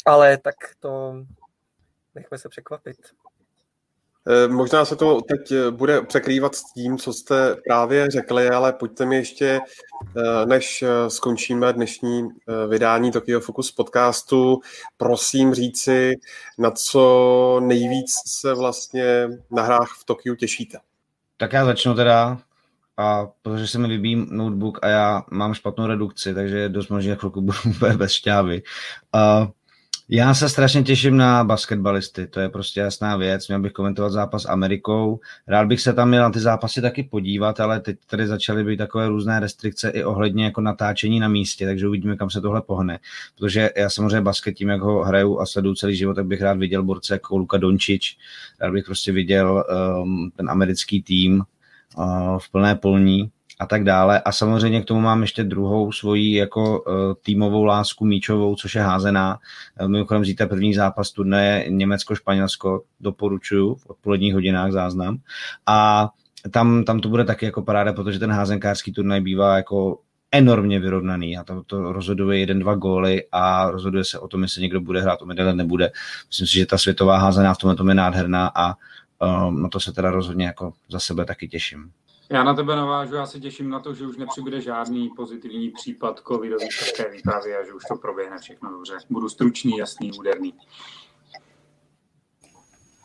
Ale 0.06 0.38
tak 0.38 0.56
to 0.80 1.14
nechme 2.16 2.38
se 2.38 2.50
překvapit. 2.50 2.98
Eh, 4.28 4.48
možná 4.48 4.86
se 4.86 4.96
to 4.96 5.22
teď 5.22 5.52
eh, 5.52 5.72
bude 5.72 6.02
překrývat 6.02 6.56
s 6.56 6.74
tím, 6.74 6.98
co 6.98 7.14
jste 7.14 7.56
právě 7.68 8.12
řekli, 8.12 8.50
ale 8.50 8.74
pojďte 8.74 9.06
mi 9.06 9.16
ještě, 9.16 9.60
eh, 10.18 10.46
než 10.46 10.84
skončíme 11.08 11.74
dnešní 11.74 12.28
vydání 12.70 13.12
Tokyo 13.12 13.40
Focus 13.40 13.72
podcastu, 13.72 14.60
prosím 14.98 15.54
říci, 15.54 16.14
na 16.58 16.72
co 16.72 17.60
nejvíc 17.64 18.12
se 18.28 18.54
vlastně 18.54 19.30
na 19.52 19.64
hrách 19.64 19.90
v 20.02 20.06
Tokiu 20.06 20.36
těšíte. 20.36 20.78
Tak 21.38 21.54
já 21.54 21.66
začnu 21.66 21.96
teda, 21.96 22.38
a 22.98 23.28
protože 23.42 23.68
se 23.68 23.80
mi 23.80 23.88
vybím 23.88 24.28
notebook 24.32 24.80
a 24.82 24.88
já 24.88 25.24
mám 25.32 25.54
špatnou 25.54 25.88
redukci, 25.88 26.34
takže 26.34 26.58
je 26.58 26.70
dost 26.70 26.90
možná 26.90 27.16
chvilku 27.16 27.42
budu 27.42 27.58
bez 27.98 28.12
šťávy. 28.12 28.64
Uh, 29.16 29.48
já 30.10 30.34
se 30.34 30.50
strašně 30.50 30.84
těším 30.84 31.18
na 31.18 31.44
basketbalisty, 31.44 32.28
to 32.28 32.40
je 32.40 32.50
prostě 32.50 32.80
jasná 32.80 33.18
věc. 33.18 33.48
Měl 33.48 33.60
bych 33.60 33.72
komentovat 33.72 34.10
zápas 34.10 34.42
s 34.42 34.50
Amerikou. 34.50 35.20
Rád 35.48 35.68
bych 35.68 35.82
se 35.82 35.94
tam 35.94 36.10
měl 36.10 36.24
na 36.24 36.30
ty 36.30 36.40
zápasy 36.40 36.82
taky 36.82 37.04
podívat, 37.04 37.60
ale 37.60 37.80
teď 37.80 37.98
tady 38.08 38.28
začaly 38.28 38.64
být 38.64 38.78
takové 38.78 39.08
různé 39.08 39.40
restrikce 39.40 39.90
i 39.90 40.04
ohledně 40.04 40.46
jako 40.46 40.62
natáčení 40.62 41.20
na 41.20 41.28
místě, 41.28 41.66
takže 41.66 41.88
uvidíme, 41.88 42.18
kam 42.18 42.30
se 42.30 42.42
tohle 42.42 42.62
pohne. 42.62 43.00
Protože 43.38 43.70
já 43.78 43.90
samozřejmě 43.90 44.22
basket 44.22 44.56
tím, 44.56 44.70
jak 44.70 44.82
ho 44.82 45.04
hraju 45.04 45.40
a 45.40 45.46
sleduju 45.46 45.76
celý 45.76 45.96
život, 45.96 46.14
tak 46.14 46.26
bych 46.26 46.42
rád 46.42 46.58
viděl 46.58 46.84
borce 46.84 47.14
jako 47.14 47.38
Luka 47.38 47.58
Dončič, 47.58 48.18
rád 48.62 48.72
bych 48.72 48.86
prostě 48.86 49.12
viděl 49.12 49.66
um, 50.04 50.32
ten 50.36 50.50
americký 50.50 51.02
tým 51.02 51.44
uh, 51.98 52.40
v 52.40 52.52
plné 52.52 52.76
polní 52.76 53.32
a 53.60 53.66
tak 53.66 53.84
dále. 53.84 54.22
A 54.22 54.32
samozřejmě 54.32 54.82
k 54.82 54.86
tomu 54.86 55.02
mám 55.02 55.22
ještě 55.22 55.44
druhou 55.44 55.92
svoji 55.92 56.34
jako 56.34 56.82
uh, 56.82 56.94
týmovou 57.22 57.64
lásku 57.64 58.06
míčovou, 58.06 58.56
což 58.56 58.76
je 58.76 58.82
házená. 58.82 59.40
Uh, 59.82 59.88
mimochodem 59.88 60.26
zítra 60.26 60.48
první 60.48 60.74
zápas 60.74 61.12
turnaje 61.12 61.66
Německo-Španělsko 61.70 62.82
doporučuju 63.00 63.76
v 63.76 63.86
odpoledních 63.86 64.34
hodinách 64.34 64.72
záznam. 64.72 65.18
A 65.66 66.10
tam, 66.52 66.84
tam 66.84 67.00
to 67.00 67.10
bude 67.10 67.26
taky 67.26 67.46
jako 67.46 67.62
paráda, 67.62 67.94
protože 67.94 68.20
ten 68.20 68.32
házenkářský 68.32 68.94
turnaj 68.94 69.22
bývá 69.22 69.58
jako 69.58 70.00
enormně 70.32 70.80
vyrovnaný 70.80 71.38
a 71.38 71.44
to, 71.44 71.64
to 71.64 71.94
rozhoduje 71.94 72.40
jeden, 72.40 72.60
dva 72.60 72.76
góly 72.76 73.24
a 73.32 73.72
rozhoduje 73.72 74.06
se 74.06 74.20
o 74.20 74.28
tom, 74.28 74.42
jestli 74.42 74.62
někdo 74.62 74.82
bude 74.82 75.02
hrát 75.02 75.22
o 75.22 75.26
medaile, 75.26 75.54
nebude. 75.54 75.92
Myslím 76.28 76.48
si, 76.48 76.54
že 76.54 76.66
ta 76.66 76.78
světová 76.78 77.18
házená 77.18 77.54
v 77.54 77.58
tomhle 77.58 77.90
je 77.90 77.94
nádherná 77.96 78.52
a 78.56 78.74
um, 79.48 79.62
na 79.62 79.70
to 79.70 79.80
se 79.80 79.94
teda 79.94 80.12
rozhodně 80.12 80.46
jako 80.46 80.74
za 80.90 81.00
sebe 81.00 81.26
taky 81.26 81.48
těším. 81.48 81.92
Já 82.30 82.44
na 82.44 82.54
tebe 82.54 82.76
navážu, 82.76 83.16
já 83.16 83.26
se 83.26 83.40
těším 83.40 83.70
na 83.70 83.80
to, 83.80 83.94
že 83.94 84.08
už 84.08 84.18
nepřibude 84.18 84.62
žádný 84.62 85.10
pozitivní 85.10 85.70
případ 85.70 86.20
covidový 86.28 86.70
české 86.70 87.12
výpravy 87.12 87.56
a 87.56 87.66
že 87.66 87.74
už 87.74 87.84
to 87.84 87.96
proběhne 87.96 88.38
všechno 88.40 88.72
dobře. 88.72 88.94
Budu 89.10 89.30
stručný, 89.30 89.78
jasný, 89.78 90.12
úderný. 90.12 90.54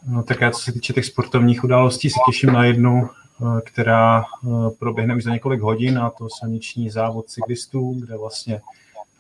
No 0.07 0.23
tak 0.23 0.41
já 0.41 0.51
co 0.51 0.61
se 0.61 0.73
týče 0.73 0.93
těch 0.93 1.05
sportovních 1.05 1.65
událostí, 1.65 2.11
se 2.11 2.19
těším 2.27 2.53
na 2.53 2.65
jednu, 2.65 3.09
eh, 3.09 3.61
která 3.61 4.23
eh, 4.23 4.49
proběhne 4.79 5.17
už 5.17 5.25
za 5.25 5.33
několik 5.33 5.61
hodin 5.61 5.99
a 5.99 6.11
to 6.11 6.29
silniční 6.39 6.91
závod 6.91 7.29
cyklistů, 7.29 7.95
kde 8.01 8.17
vlastně, 8.17 8.61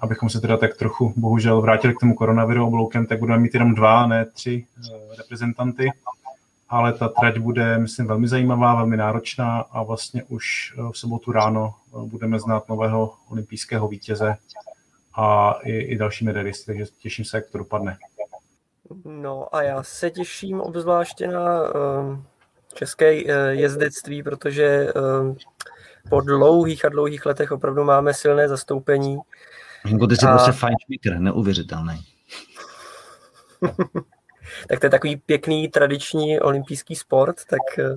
abychom 0.00 0.30
se 0.30 0.40
teda 0.40 0.56
tak 0.56 0.76
trochu 0.76 1.14
bohužel 1.16 1.60
vrátili 1.60 1.94
k 1.94 2.00
tomu 2.00 2.14
koronaviru 2.14 2.66
obloukem, 2.66 3.06
tak 3.06 3.18
budeme 3.18 3.38
mít 3.38 3.54
jenom 3.54 3.74
dva, 3.74 4.06
ne 4.06 4.26
tři 4.26 4.66
eh, 4.78 5.16
reprezentanty 5.16 5.90
ale 6.68 6.92
ta 6.92 7.08
trať 7.08 7.38
bude, 7.38 7.78
myslím, 7.78 8.06
velmi 8.06 8.28
zajímavá, 8.28 8.74
velmi 8.74 8.96
náročná 8.96 9.60
a 9.60 9.82
vlastně 9.82 10.24
už 10.24 10.74
eh, 10.78 10.82
v 10.92 10.98
sobotu 10.98 11.32
ráno 11.32 11.74
eh, 11.74 12.06
budeme 12.06 12.40
znát 12.40 12.68
nového 12.68 13.14
olympijského 13.30 13.88
vítěze 13.88 14.36
a 15.14 15.54
i, 15.64 15.72
i 15.72 15.98
další 15.98 16.24
medailisty, 16.24 16.66
takže 16.66 16.84
těším 16.98 17.24
se, 17.24 17.36
jak 17.36 17.50
to 17.50 17.58
dopadne. 17.58 17.96
No 19.04 19.54
a 19.56 19.62
já 19.62 19.82
se 19.82 20.10
těším 20.10 20.60
obzvláště 20.60 21.28
na 21.28 21.62
uh, 21.62 22.18
české 22.74 23.24
uh, 23.24 23.30
jezdectví, 23.48 24.22
protože 24.22 24.92
uh, 24.92 25.36
po 26.10 26.20
dlouhých 26.20 26.84
a 26.84 26.88
dlouhých 26.88 27.26
letech 27.26 27.52
opravdu 27.52 27.84
máme 27.84 28.14
silné 28.14 28.48
zastoupení. 28.48 29.18
Jako 29.90 30.06
ty 30.06 30.16
jsi 30.16 30.26
a... 30.26 30.34
prostě 30.34 30.52
fajn 30.52 30.74
neuvěřitelný. 31.18 32.04
tak 34.68 34.80
to 34.80 34.86
je 34.86 34.90
takový 34.90 35.16
pěkný 35.16 35.68
tradiční 35.68 36.40
olympijský 36.40 36.94
sport, 36.94 37.36
tak... 37.50 37.78
Eh, 37.78 37.96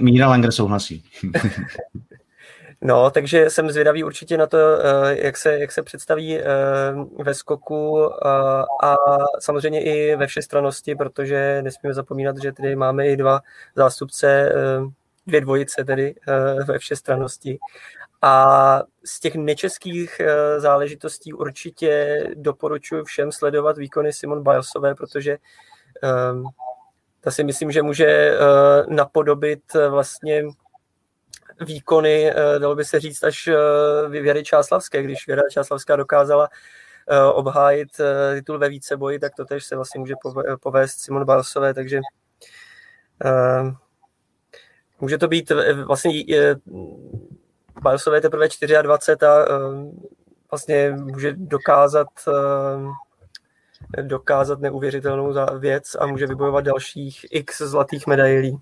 Míra 0.00 0.28
Langer 0.28 0.52
souhlasí. 0.52 1.04
No, 2.80 3.10
takže 3.10 3.50
jsem 3.50 3.70
zvědavý 3.70 4.04
určitě 4.04 4.36
na 4.36 4.46
to, 4.46 4.58
eh, 4.58 5.26
jak 5.26 5.36
se, 5.36 5.58
jak 5.58 5.72
se 5.72 5.82
představí 5.82 6.38
eh, 6.38 6.44
ve 7.22 7.34
skoku 7.34 8.10
a 8.84 8.96
samozřejmě 9.38 9.82
i 9.84 10.16
ve 10.16 10.26
všestranosti, 10.26 10.94
protože 10.94 11.62
nesmíme 11.62 11.94
zapomínat, 11.94 12.36
že 12.42 12.52
tady 12.52 12.76
máme 12.76 13.08
i 13.08 13.16
dva 13.16 13.40
zástupce 13.76 14.52
dvě 15.26 15.40
dvojice 15.40 15.84
tedy 15.84 16.14
ve 16.66 16.78
všestranosti. 16.78 17.58
A 18.22 18.82
z 19.04 19.20
těch 19.20 19.34
nečeských 19.34 20.20
záležitostí 20.58 21.32
určitě 21.32 22.24
doporučuji 22.34 23.04
všem 23.04 23.32
sledovat 23.32 23.78
výkony 23.78 24.12
Simon 24.12 24.42
Bilesové, 24.42 24.94
protože 24.94 25.38
um, 26.32 26.44
ta 27.20 27.30
si 27.30 27.44
myslím, 27.44 27.70
že 27.70 27.82
může 27.82 28.38
uh, 28.38 28.94
napodobit 28.94 29.62
vlastně 29.88 30.44
výkony, 31.60 32.32
dalo 32.58 32.74
by 32.74 32.84
se 32.84 33.00
říct, 33.00 33.22
až 33.22 33.48
Věry 34.08 34.44
Čáslavské, 34.44 35.02
když 35.02 35.26
Věra 35.26 35.42
Čáslavská 35.50 35.96
dokázala 35.96 36.48
obhájit 37.32 37.88
titul 38.34 38.58
ve 38.58 38.68
více 38.68 38.96
boji, 38.96 39.18
tak 39.18 39.34
to 39.36 39.44
tež 39.44 39.64
se 39.64 39.76
vlastně 39.76 39.98
může 39.98 40.14
povést 40.60 41.00
Simon 41.00 41.24
Balsové, 41.24 41.74
takže 41.74 42.00
může 45.00 45.18
to 45.18 45.28
být 45.28 45.52
vlastně 45.84 46.24
uh, 46.66 46.98
Balsové 47.82 48.20
teprve 48.20 48.48
24 48.48 48.76
a 48.76 48.82
uh, 48.82 49.90
vlastně 50.50 50.96
může 50.98 51.32
dokázat 51.36 52.08
dokázat 54.02 54.60
neuvěřitelnou 54.60 55.34
věc 55.58 55.94
a 56.00 56.06
může 56.06 56.26
vybojovat 56.26 56.64
dalších 56.64 57.26
x 57.30 57.58
zlatých 57.62 58.06
medailí. 58.06 58.58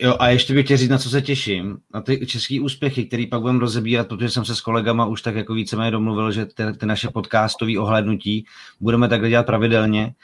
Jo, 0.00 0.16
a 0.18 0.28
ještě 0.28 0.54
bych 0.54 0.64
chtěl 0.64 0.76
říct, 0.76 0.88
na 0.88 0.98
co 0.98 1.10
se 1.10 1.22
těším, 1.22 1.78
na 1.94 2.00
ty 2.00 2.26
české 2.26 2.60
úspěchy, 2.60 3.04
který 3.04 3.26
pak 3.26 3.40
budeme 3.40 3.60
rozebírat, 3.60 4.08
protože 4.08 4.30
jsem 4.30 4.44
se 4.44 4.56
s 4.56 4.60
kolegama 4.60 5.06
už 5.06 5.22
tak 5.22 5.34
jako 5.34 5.54
víceméně 5.54 5.90
domluvil, 5.90 6.32
že 6.32 6.46
ty, 6.46 6.62
ty 6.78 6.86
naše 6.86 7.08
podcastové 7.08 7.78
ohlednutí 7.78 8.44
budeme 8.80 9.08
takhle 9.08 9.28
dělat 9.28 9.46
pravidelně, 9.46 10.14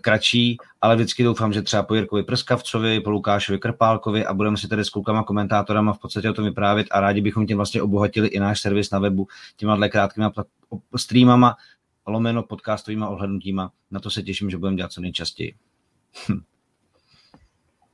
kratší, 0.00 0.56
ale 0.80 0.96
vždycky 0.96 1.24
doufám, 1.24 1.52
že 1.52 1.62
třeba 1.62 1.82
po 1.82 1.94
Jirkovi 1.94 2.22
Prskavcovi, 2.22 3.00
po 3.00 3.10
Lukášovi 3.10 3.58
Krpálkovi 3.58 4.26
a 4.26 4.34
budeme 4.34 4.56
si 4.56 4.68
tady 4.68 4.84
s 4.84 4.90
klukama, 4.90 5.22
komentátorama 5.22 5.92
v 5.92 5.98
podstatě 5.98 6.30
o 6.30 6.32
tom 6.32 6.44
vyprávět 6.44 6.86
a 6.90 7.00
rádi 7.00 7.20
bychom 7.20 7.46
tím 7.46 7.56
vlastně 7.56 7.82
obohatili 7.82 8.28
i 8.28 8.40
náš 8.40 8.60
servis 8.60 8.90
na 8.90 8.98
webu 8.98 9.28
těma 9.56 9.88
krátkými 9.88 10.26
streamama, 10.96 11.56
lomeno 12.06 12.42
podcastovými 12.42 13.04
ohlednutíma. 13.08 13.70
Na 13.90 14.00
to 14.00 14.10
se 14.10 14.22
těším, 14.22 14.50
že 14.50 14.58
budeme 14.58 14.76
dělat 14.76 14.92
co 14.92 15.00
nejčastěji. 15.00 15.54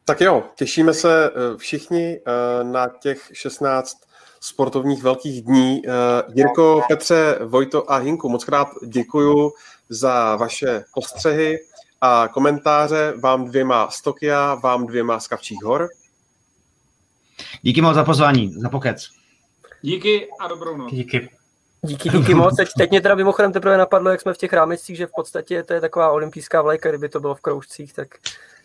Tak 0.08 0.20
jo, 0.20 0.44
těšíme 0.54 0.94
se 0.94 1.26
eh, 1.30 1.56
všichni 1.56 2.20
eh, 2.26 2.64
na 2.64 2.88
těch 2.88 3.30
16 3.32 3.96
sportovních 4.40 5.02
velkých 5.02 5.42
dní. 5.42 5.82
Eh, 5.86 5.90
Jirko, 6.34 6.82
Petře, 6.88 7.38
Vojto 7.44 7.92
a 7.92 7.96
Hinku, 7.96 8.28
moc 8.28 8.44
krát 8.44 8.68
děkuju 8.86 9.52
za 9.88 10.36
vaše 10.36 10.84
postřehy 10.94 11.58
a 12.00 12.28
komentáře 12.28 13.14
vám 13.20 13.44
dvěma 13.44 13.90
z 13.90 14.02
Tokia, 14.02 14.54
vám 14.54 14.86
dvěma 14.86 15.20
z 15.20 15.28
Kavčích 15.28 15.62
hor. 15.64 15.88
Díky 17.62 17.80
moc 17.80 17.94
za 17.94 18.04
pozvání, 18.04 18.52
za 18.52 18.68
pokec. 18.68 19.08
Díky 19.82 20.28
a 20.40 20.48
dobrou 20.48 20.76
noc. 20.76 20.92
Díky. 20.92 21.35
Díky, 21.86 22.08
díky 22.08 22.34
moc. 22.34 22.56
Teď, 22.56 22.68
teď 22.78 22.90
mě 22.90 23.00
teda 23.00 23.14
mimochodem 23.14 23.52
teprve 23.52 23.78
napadlo, 23.78 24.10
jak 24.10 24.20
jsme 24.20 24.34
v 24.34 24.38
těch 24.38 24.52
rámecích, 24.52 24.96
že 24.96 25.06
v 25.06 25.12
podstatě 25.16 25.62
to 25.62 25.74
je 25.74 25.80
taková 25.80 26.10
olympijská 26.10 26.62
vlajka, 26.62 26.88
kdyby 26.88 27.08
to 27.08 27.20
bylo 27.20 27.34
v 27.34 27.40
kroužcích, 27.40 27.92
tak... 27.92 28.08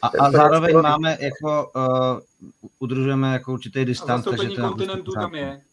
A, 0.02 0.08
a 0.08 0.32
zároveň 0.32 0.82
máme 0.82 1.18
jako, 1.20 1.72
uh, 1.76 2.20
udržujeme 2.80 3.34
jako 3.34 3.54
určitý 3.54 3.86
distanc. 3.86 4.28
A 4.28 4.30
takže 4.30 4.62
kontinentu 4.62 5.12
tam 5.12 5.36
je. 5.36 5.62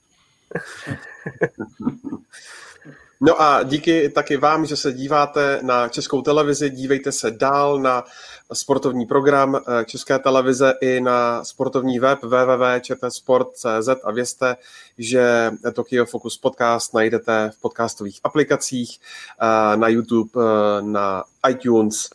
No 3.20 3.42
a 3.42 3.62
díky 3.62 4.08
taky 4.08 4.36
vám, 4.36 4.66
že 4.66 4.76
se 4.76 4.92
díváte 4.92 5.60
na 5.62 5.88
českou 5.88 6.22
televizi, 6.22 6.70
dívejte 6.70 7.12
se 7.12 7.30
dál 7.30 7.78
na 7.78 8.04
sportovní 8.52 9.06
program 9.06 9.56
eh, 9.56 9.84
České 9.84 10.18
televize 10.18 10.74
i 10.80 11.00
na 11.00 11.44
sportovní 11.44 11.98
web 11.98 12.18
www.čtsport.cz 12.22 13.88
a 14.04 14.12
vězte, 14.12 14.56
že 14.98 15.50
Tokyo 15.72 16.06
Focus 16.06 16.38
podcast 16.38 16.94
najdete 16.94 17.50
v 17.54 17.60
podcastových 17.60 18.20
aplikacích, 18.24 19.00
eh, 19.40 19.76
na 19.76 19.88
YouTube, 19.88 20.30
eh, 20.36 20.82
na 20.82 21.24
iTunes 21.50 22.10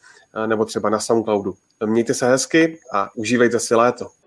nebo 0.45 0.65
třeba 0.65 0.89
na 0.89 0.99
Soundcloudu. 0.99 1.55
Mějte 1.85 2.13
se 2.13 2.27
hezky 2.27 2.79
a 2.93 3.09
užívejte 3.15 3.59
si 3.59 3.75
léto. 3.75 4.22